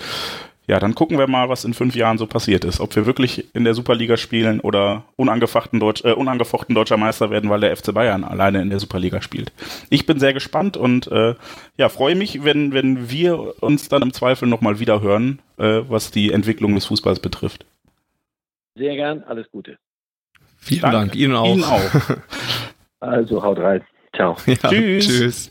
ja, 0.70 0.78
dann 0.78 0.94
gucken 0.94 1.18
wir 1.18 1.26
mal, 1.26 1.48
was 1.48 1.64
in 1.64 1.74
fünf 1.74 1.96
Jahren 1.96 2.16
so 2.16 2.28
passiert 2.28 2.64
ist. 2.64 2.78
Ob 2.78 2.94
wir 2.94 3.04
wirklich 3.04 3.52
in 3.56 3.64
der 3.64 3.74
Superliga 3.74 4.16
spielen 4.16 4.60
oder 4.60 5.02
unangefochten, 5.16 5.80
Deutsch, 5.80 6.04
äh, 6.04 6.12
unangefochten 6.12 6.76
deutscher 6.76 6.96
Meister 6.96 7.28
werden, 7.28 7.50
weil 7.50 7.58
der 7.58 7.76
FC 7.76 7.92
Bayern 7.92 8.22
alleine 8.22 8.62
in 8.62 8.70
der 8.70 8.78
Superliga 8.78 9.20
spielt. 9.20 9.50
Ich 9.88 10.06
bin 10.06 10.20
sehr 10.20 10.32
gespannt 10.32 10.76
und 10.76 11.08
äh, 11.08 11.34
ja, 11.76 11.88
freue 11.88 12.14
mich, 12.14 12.44
wenn, 12.44 12.72
wenn 12.72 13.10
wir 13.10 13.60
uns 13.60 13.88
dann 13.88 14.02
im 14.02 14.12
Zweifel 14.12 14.46
nochmal 14.46 14.78
wieder 14.78 15.00
hören, 15.00 15.40
äh, 15.58 15.80
was 15.88 16.12
die 16.12 16.30
Entwicklung 16.30 16.76
des 16.76 16.86
Fußballs 16.86 17.18
betrifft. 17.18 17.66
Sehr 18.76 18.94
gern, 18.94 19.24
alles 19.24 19.50
Gute. 19.50 19.76
Vielen 20.56 20.82
Danke. 20.82 20.98
Dank, 20.98 21.16
Ihnen 21.16 21.34
auch. 21.34 21.46
Ihnen 21.46 21.64
auch. 21.64 21.90
also 23.00 23.42
haut 23.42 23.58
rein. 23.58 23.82
Ciao. 24.14 24.36
Ja, 24.46 24.54
tschüss. 24.54 25.06
Tschüss. 25.08 25.50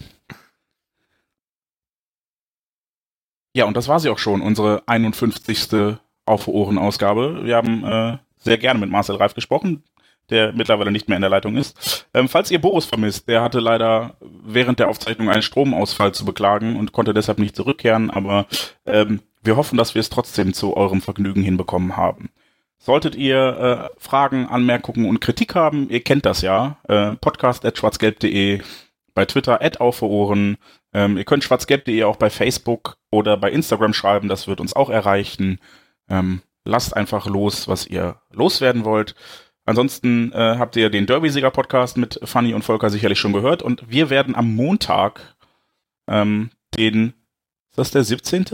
Ja, 3.54 3.66
und 3.66 3.76
das 3.76 3.88
war 3.88 4.00
sie 4.00 4.10
auch 4.10 4.20
schon, 4.20 4.42
unsere 4.42 4.84
51. 4.88 5.98
Auf 6.26 6.48
Ohren-Ausgabe. 6.48 7.44
Wir 7.44 7.56
haben 7.56 7.84
äh, 7.84 8.18
sehr 8.38 8.60
gerne 8.60 8.80
mit 8.80 8.92
Marcel 8.92 9.16
Reif 9.16 9.34
gesprochen, 9.34 9.84
der 10.30 10.54
mittlerweile 10.54 10.92
nicht 10.92 11.08
mehr 11.08 11.16
in 11.16 11.22
der 11.22 11.32
Leitung 11.32 11.58
ist. 11.58 12.08
Ähm, 12.14 12.30
falls 12.30 12.52
ihr 12.52 12.62
Boris 12.62 12.86
vermisst, 12.86 13.28
der 13.28 13.42
hatte 13.42 13.60
leider 13.60 14.16
während 14.22 14.78
der 14.78 14.90
Aufzeichnung 14.90 15.30
einen 15.30 15.42
Stromausfall 15.42 16.14
zu 16.14 16.26
beklagen 16.26 16.76
und 16.76 16.92
konnte 16.92 17.16
deshalb 17.16 17.40
nicht 17.40 17.56
zurückkehren, 17.56 18.12
aber 18.12 18.46
ähm, 18.86 19.22
wir 19.42 19.56
hoffen, 19.56 19.78
dass 19.78 19.96
wir 19.96 20.02
es 20.02 20.10
trotzdem 20.10 20.54
zu 20.54 20.78
eurem 20.78 21.02
Vergnügen 21.02 21.42
hinbekommen 21.42 21.98
haben. 21.98 22.30
Solltet 22.78 23.16
ihr 23.16 23.90
äh, 23.90 24.00
Fragen, 24.00 24.48
Anmerkungen 24.48 25.10
und 25.10 25.20
Kritik 25.20 25.56
haben, 25.56 25.90
ihr 25.90 26.04
kennt 26.04 26.28
das 26.28 26.42
ja, 26.42 26.78
äh, 26.88 27.16
podcast.schwarzgelb.de, 27.16 28.62
bei 29.16 29.26
Twitter 29.26 29.64
at 29.64 29.82
Ohren, 29.82 30.58
ähm, 30.94 31.18
ihr 31.18 31.26
könnt 31.26 31.44
schwarzgelb.de 31.44 32.04
auch 32.04 32.18
bei 32.18 32.30
Facebook 32.30 32.99
oder 33.12 33.38
bei 33.38 33.52
Instagram 33.52 33.94
schreiben, 33.94 34.28
das 34.28 34.48
wird 34.48 34.60
uns 34.60 34.76
auch 34.76 34.90
erreichen. 34.90 35.60
Ähm, 36.10 36.42
lasst 36.66 36.96
einfach 36.96 37.26
los, 37.26 37.68
was 37.68 37.88
ihr 37.88 38.22
loswerden 38.32 38.86
wollt. 38.86 39.16
Ansonsten 39.66 40.32
äh, 40.32 40.56
habt 40.58 40.76
ihr 40.76 40.90
den 40.90 41.06
Derby-Sieger-Podcast 41.06 41.98
mit 41.98 42.20
Fanny 42.24 42.54
und 42.54 42.64
Volker 42.64 42.90
sicherlich 42.90 43.20
schon 43.20 43.34
gehört 43.34 43.62
und 43.62 43.90
wir 43.90 44.10
werden 44.10 44.36
am 44.36 44.56
Montag 44.56 45.36
ähm, 46.08 46.50
den, 46.76 47.14
ist 47.70 47.78
das 47.78 47.92
der 47.92 48.04
17.? 48.04 48.42
Ich 48.42 48.48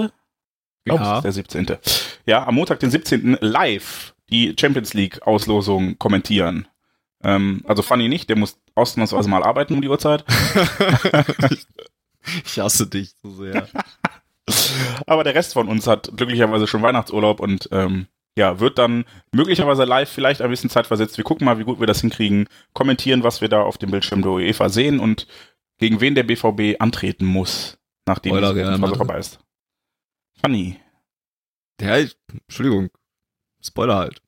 glaube, 0.85 1.03
ja. 1.03 1.09
das 1.09 1.17
ist 1.17 1.23
der 1.23 1.63
17. 1.63 1.77
Ja, 2.25 2.45
am 2.45 2.55
Montag, 2.55 2.79
den 2.79 2.91
17. 2.91 3.37
live 3.39 4.13
die 4.29 4.55
Champions 4.59 4.93
League-Auslosung 4.93 5.97
kommentieren. 5.99 6.67
Ähm, 7.23 7.63
also 7.65 7.81
Fanny 7.81 8.09
nicht, 8.09 8.29
der 8.29 8.37
muss 8.37 8.59
ausnahmsweise 8.73 9.29
mal 9.29 9.43
arbeiten 9.43 9.73
um 9.73 9.81
die 9.81 9.89
Uhrzeit. 9.89 10.25
Ich 12.45 12.59
hasse 12.59 12.87
dich 12.87 13.13
so 13.21 13.31
sehr. 13.31 13.67
Aber 15.07 15.23
der 15.23 15.35
Rest 15.35 15.53
von 15.53 15.67
uns 15.67 15.87
hat 15.87 16.11
glücklicherweise 16.15 16.67
schon 16.67 16.81
Weihnachtsurlaub 16.81 17.39
und 17.39 17.69
ähm, 17.71 18.07
ja, 18.37 18.59
wird 18.59 18.77
dann 18.77 19.05
möglicherweise 19.31 19.85
live 19.85 20.09
vielleicht 20.09 20.41
ein 20.41 20.49
bisschen 20.49 20.69
Zeit 20.69 20.87
versetzt. 20.87 21.17
Wir 21.17 21.23
gucken 21.23 21.45
mal, 21.45 21.57
wie 21.57 21.63
gut 21.63 21.79
wir 21.79 21.87
das 21.87 22.01
hinkriegen, 22.01 22.47
kommentieren, 22.73 23.23
was 23.23 23.41
wir 23.41 23.49
da 23.49 23.61
auf 23.61 23.77
dem 23.77 23.91
Bildschirm 23.91 24.21
der 24.21 24.31
UEFA 24.31 24.69
sehen 24.69 24.99
und 24.99 25.27
gegen 25.77 26.01
wen 26.01 26.15
der 26.15 26.23
BVB 26.23 26.79
antreten 26.79 27.25
muss, 27.25 27.77
nachdem 28.05 28.35
es 28.35 28.55
ja, 28.55 28.77
vorbei 28.77 29.19
ist. 29.19 29.39
Funny. 30.41 30.79
Ja, 31.81 31.97
ich, 31.97 32.17
Entschuldigung. 32.47 32.89
Spoiler 33.61 33.95
halt. 33.95 34.21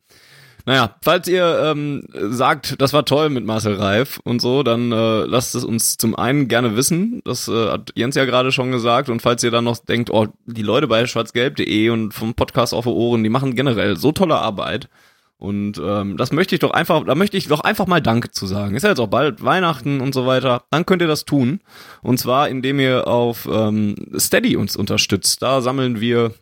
Naja, 0.68 0.98
falls 1.02 1.30
ihr 1.30 1.62
ähm, 1.64 2.04
sagt, 2.12 2.82
das 2.82 2.92
war 2.92 3.06
toll 3.06 3.30
mit 3.30 3.46
Marcel 3.46 3.76
Reif 3.76 4.20
und 4.26 4.42
so, 4.42 4.64
dann 4.64 4.92
äh, 4.92 5.24
lasst 5.24 5.56
es 5.56 5.64
uns 5.64 5.96
zum 5.96 6.14
einen 6.14 6.50
gerne 6.50 6.76
wissen. 6.76 7.22
Das 7.24 7.48
äh, 7.48 7.70
hat 7.70 7.94
Jens 7.96 8.16
ja 8.16 8.26
gerade 8.26 8.52
schon 8.52 8.74
gesagt. 8.74 9.08
Und 9.08 9.22
falls 9.22 9.42
ihr 9.44 9.52
dann 9.52 9.64
noch 9.64 9.78
denkt, 9.78 10.10
oh, 10.10 10.28
die 10.46 10.64
Leute 10.64 10.88
bei 10.88 11.08
schwarzgelb.de 11.08 11.90
und 11.90 12.14
vom 12.14 12.34
Podcast 12.34 12.74
auf 12.74 12.86
Ohren, 12.86 13.24
die 13.24 13.30
machen 13.30 13.56
generell 13.56 13.96
so 13.96 14.12
tolle 14.12 14.36
Arbeit. 14.36 14.90
Und 15.38 15.82
ähm, 15.82 16.18
das 16.18 16.34
möchte 16.34 16.54
ich 16.54 16.60
doch 16.60 16.72
einfach, 16.72 17.06
da 17.06 17.16
möchte 17.16 17.38
ich 17.38 17.48
doch 17.48 17.62
einfach 17.62 17.88
mal 17.88 18.02
Danke 18.02 18.32
zu 18.32 18.46
sagen. 18.46 18.76
Ist 18.76 18.84
ja 18.84 18.90
jetzt 18.90 19.00
auch 19.00 19.08
bald 19.08 19.42
Weihnachten 19.46 20.02
und 20.02 20.14
so 20.14 20.26
weiter. 20.26 20.64
Dann 20.70 20.86
könnt 20.86 21.02
ihr 21.02 21.08
das 21.08 21.24
tun. 21.24 21.62
Und 22.02 22.20
zwar, 22.20 22.50
indem 22.50 22.82
ihr 22.82 23.08
auf 23.08 23.48
ähm, 23.50 23.96
Steady 24.18 24.58
uns 24.58 24.76
unterstützt. 24.76 25.42
Da 25.42 25.62
sammeln 25.62 26.02
wir 26.02 26.34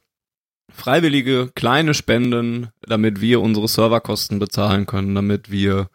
freiwillige 0.76 1.51
kleine 1.55 1.93
Spenden, 1.93 2.69
damit 2.82 3.21
wir 3.21 3.41
unsere 3.41 3.67
Serverkosten 3.67 4.39
bezahlen 4.39 4.86
können, 4.86 5.15
damit 5.15 5.49
wir 5.49 5.89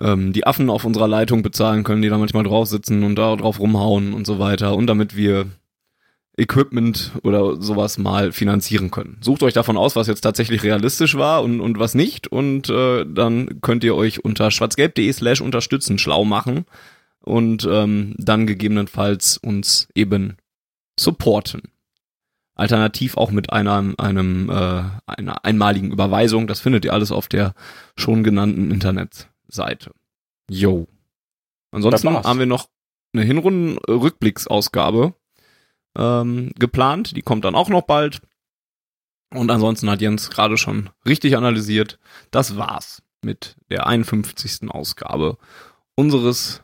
ähm, 0.00 0.32
die 0.32 0.46
Affen 0.46 0.70
auf 0.70 0.84
unserer 0.84 1.08
Leitung 1.08 1.42
bezahlen 1.42 1.84
können, 1.84 2.02
die 2.02 2.08
da 2.08 2.18
manchmal 2.18 2.44
drauf 2.44 2.68
sitzen 2.68 3.02
und 3.04 3.16
da 3.16 3.36
drauf 3.36 3.60
rumhauen 3.60 4.14
und 4.14 4.26
so 4.26 4.38
weiter 4.38 4.74
und 4.74 4.86
damit 4.86 5.16
wir 5.16 5.46
Equipment 6.36 7.12
oder 7.22 7.60
sowas 7.60 7.98
mal 7.98 8.32
finanzieren 8.32 8.90
können. 8.90 9.18
Sucht 9.20 9.42
euch 9.42 9.52
davon 9.52 9.76
aus, 9.76 9.96
was 9.96 10.06
jetzt 10.06 10.22
tatsächlich 10.22 10.62
realistisch 10.62 11.16
war 11.16 11.42
und, 11.42 11.60
und 11.60 11.78
was 11.78 11.94
nicht 11.94 12.26
und 12.26 12.70
äh, 12.70 13.04
dann 13.06 13.60
könnt 13.60 13.84
ihr 13.84 13.94
euch 13.94 14.24
unter 14.24 14.50
schwarzgelb.de 14.50 15.12
slash 15.12 15.42
unterstützen 15.42 15.98
schlau 15.98 16.24
machen 16.24 16.64
und 17.20 17.68
ähm, 17.70 18.14
dann 18.16 18.46
gegebenenfalls 18.46 19.36
uns 19.36 19.88
eben 19.94 20.38
supporten. 20.98 21.62
Alternativ 22.54 23.16
auch 23.16 23.30
mit 23.30 23.52
einer, 23.52 23.94
einem, 23.98 24.50
äh, 24.50 24.82
einer 25.06 25.44
einmaligen 25.44 25.90
Überweisung. 25.90 26.46
Das 26.46 26.60
findet 26.60 26.84
ihr 26.84 26.92
alles 26.92 27.10
auf 27.10 27.28
der 27.28 27.54
schon 27.96 28.22
genannten 28.24 28.70
Internetseite. 28.70 29.92
Yo. 30.50 30.86
Ansonsten 31.70 32.14
haben 32.14 32.38
wir 32.38 32.46
noch 32.46 32.68
eine 33.14 33.24
Hinrunden-Rückblicksausgabe 33.24 35.14
ähm, 35.96 36.52
geplant. 36.58 37.16
Die 37.16 37.22
kommt 37.22 37.44
dann 37.44 37.54
auch 37.54 37.68
noch 37.68 37.82
bald. 37.82 38.20
Und 39.30 39.50
ansonsten 39.50 39.88
hat 39.88 40.02
Jens 40.02 40.28
gerade 40.30 40.58
schon 40.58 40.90
richtig 41.06 41.36
analysiert. 41.36 41.98
Das 42.30 42.56
war's 42.56 43.02
mit 43.22 43.56
der 43.70 43.86
51. 43.86 44.70
Ausgabe 44.70 45.38
unseres 45.94 46.62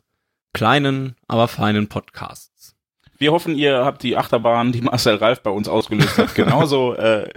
kleinen, 0.52 1.16
aber 1.26 1.48
feinen 1.48 1.88
Podcasts. 1.88 2.76
Wir 3.18 3.32
hoffen, 3.32 3.56
ihr 3.56 3.84
habt 3.84 4.02
die 4.04 4.16
Achterbahn, 4.16 4.72
die 4.72 4.80
Marcel 4.80 5.16
Ralf 5.16 5.42
bei 5.42 5.50
uns 5.50 5.68
ausgelöst 5.68 6.18
hat, 6.18 6.34
genauso 6.36 6.94
äh, 6.94 7.28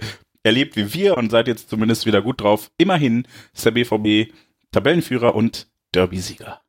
erlebt 0.44 0.76
wie 0.76 0.94
wir 0.94 1.16
und 1.16 1.30
seid 1.30 1.48
jetzt 1.48 1.68
zumindest 1.68 2.06
wieder 2.06 2.22
gut 2.22 2.40
drauf. 2.40 2.70
Immerhin 2.78 3.26
ist 3.52 3.64
der 3.66 3.72
BVB 3.72 4.32
Tabellenführer 4.70 5.34
und 5.34 5.68
Derby-Sieger. 5.92 6.62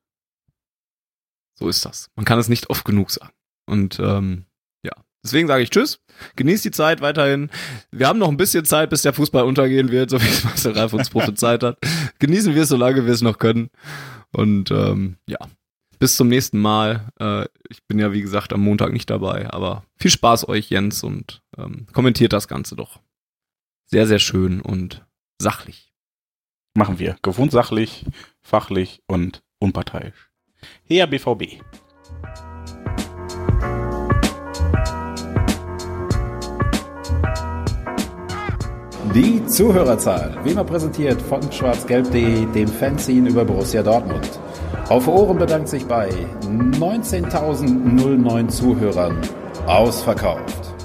So 1.56 1.70
ist 1.70 1.86
das. 1.86 2.10
Man 2.16 2.26
kann 2.26 2.40
es 2.40 2.50
nicht 2.50 2.70
oft 2.70 2.84
genug 2.86 3.12
sagen. 3.12 3.32
Und 3.66 4.00
ähm, 4.00 4.46
ja, 4.84 4.92
deswegen 5.24 5.48
sage 5.48 5.64
ich 5.64 5.70
Tschüss. 5.70 6.02
Genießt 6.36 6.66
die 6.66 6.72
Zeit 6.72 7.02
weiterhin. 7.02 7.50
Wir 7.92 8.08
haben 8.08 8.20
noch 8.20 8.30
ein 8.30 8.38
bisschen 8.38 8.66
Zeit, 8.66 8.90
bis 8.90 9.04
der 9.04 9.14
Fußball 9.14 9.46
untergehen 9.46 9.92
wird, 9.92 10.10
so 10.10 10.22
wie 10.22 10.28
es 10.28 10.44
Marcel 10.44 10.74
Ralf 10.74 10.94
uns 10.94 11.12
prophezeit 11.12 11.64
hat. 11.64 11.78
Genießen 12.20 12.56
wir 12.56 12.64
es, 12.64 12.70
solange 12.70 13.06
wir 13.06 13.14
es 13.14 13.22
noch 13.22 13.38
können. 13.38 13.70
Und 14.32 14.72
ähm, 14.72 15.18
ja, 15.28 15.38
bis 16.00 16.16
zum 16.16 16.28
nächsten 16.28 16.60
Mal. 16.60 17.10
Äh, 17.20 17.46
ich 17.70 17.86
bin 17.88 18.00
ja, 18.00 18.12
wie 18.12 18.22
gesagt, 18.22 18.54
am 18.54 18.62
Montag 18.62 18.94
nicht 18.94 19.10
dabei, 19.10 19.50
aber 19.52 19.84
viel 19.98 20.12
Spaß 20.12 20.48
euch, 20.48 20.70
Jens, 20.70 21.04
und 21.04 21.42
ähm, 21.58 21.88
kommentiert 21.94 22.34
das 22.34 22.48
Ganze 22.48 22.76
doch. 22.76 23.00
Sehr, 23.86 24.08
sehr 24.08 24.20
schön 24.20 24.62
und 24.62 25.06
sachlich. 25.40 25.94
Machen 26.76 27.00
wir. 27.00 27.18
Gewohnt 27.22 27.52
sachlich, 27.52 28.06
fachlich 28.42 29.02
und 29.08 29.44
unparteiisch. 29.60 30.32
Her 30.86 31.08
BVB. 31.08 31.62
Die 39.14 39.46
Zuhörerzahl, 39.46 40.40
wie 40.44 40.52
immer 40.52 40.64
präsentiert 40.64 41.22
von 41.22 41.52
schwarzgelb.de, 41.52 42.48
dem 42.48 42.68
Fanzine 42.68 43.30
über 43.30 43.46
Borussia 43.46 43.84
Dortmund. 43.84 44.40
Auf 44.90 45.08
Ohren 45.08 45.38
bedankt 45.38 45.70
sich 45.70 45.88
bei 45.88 46.10
19.009 46.42 48.50
Zuhörern 48.50 49.18
ausverkauft. 49.66 50.76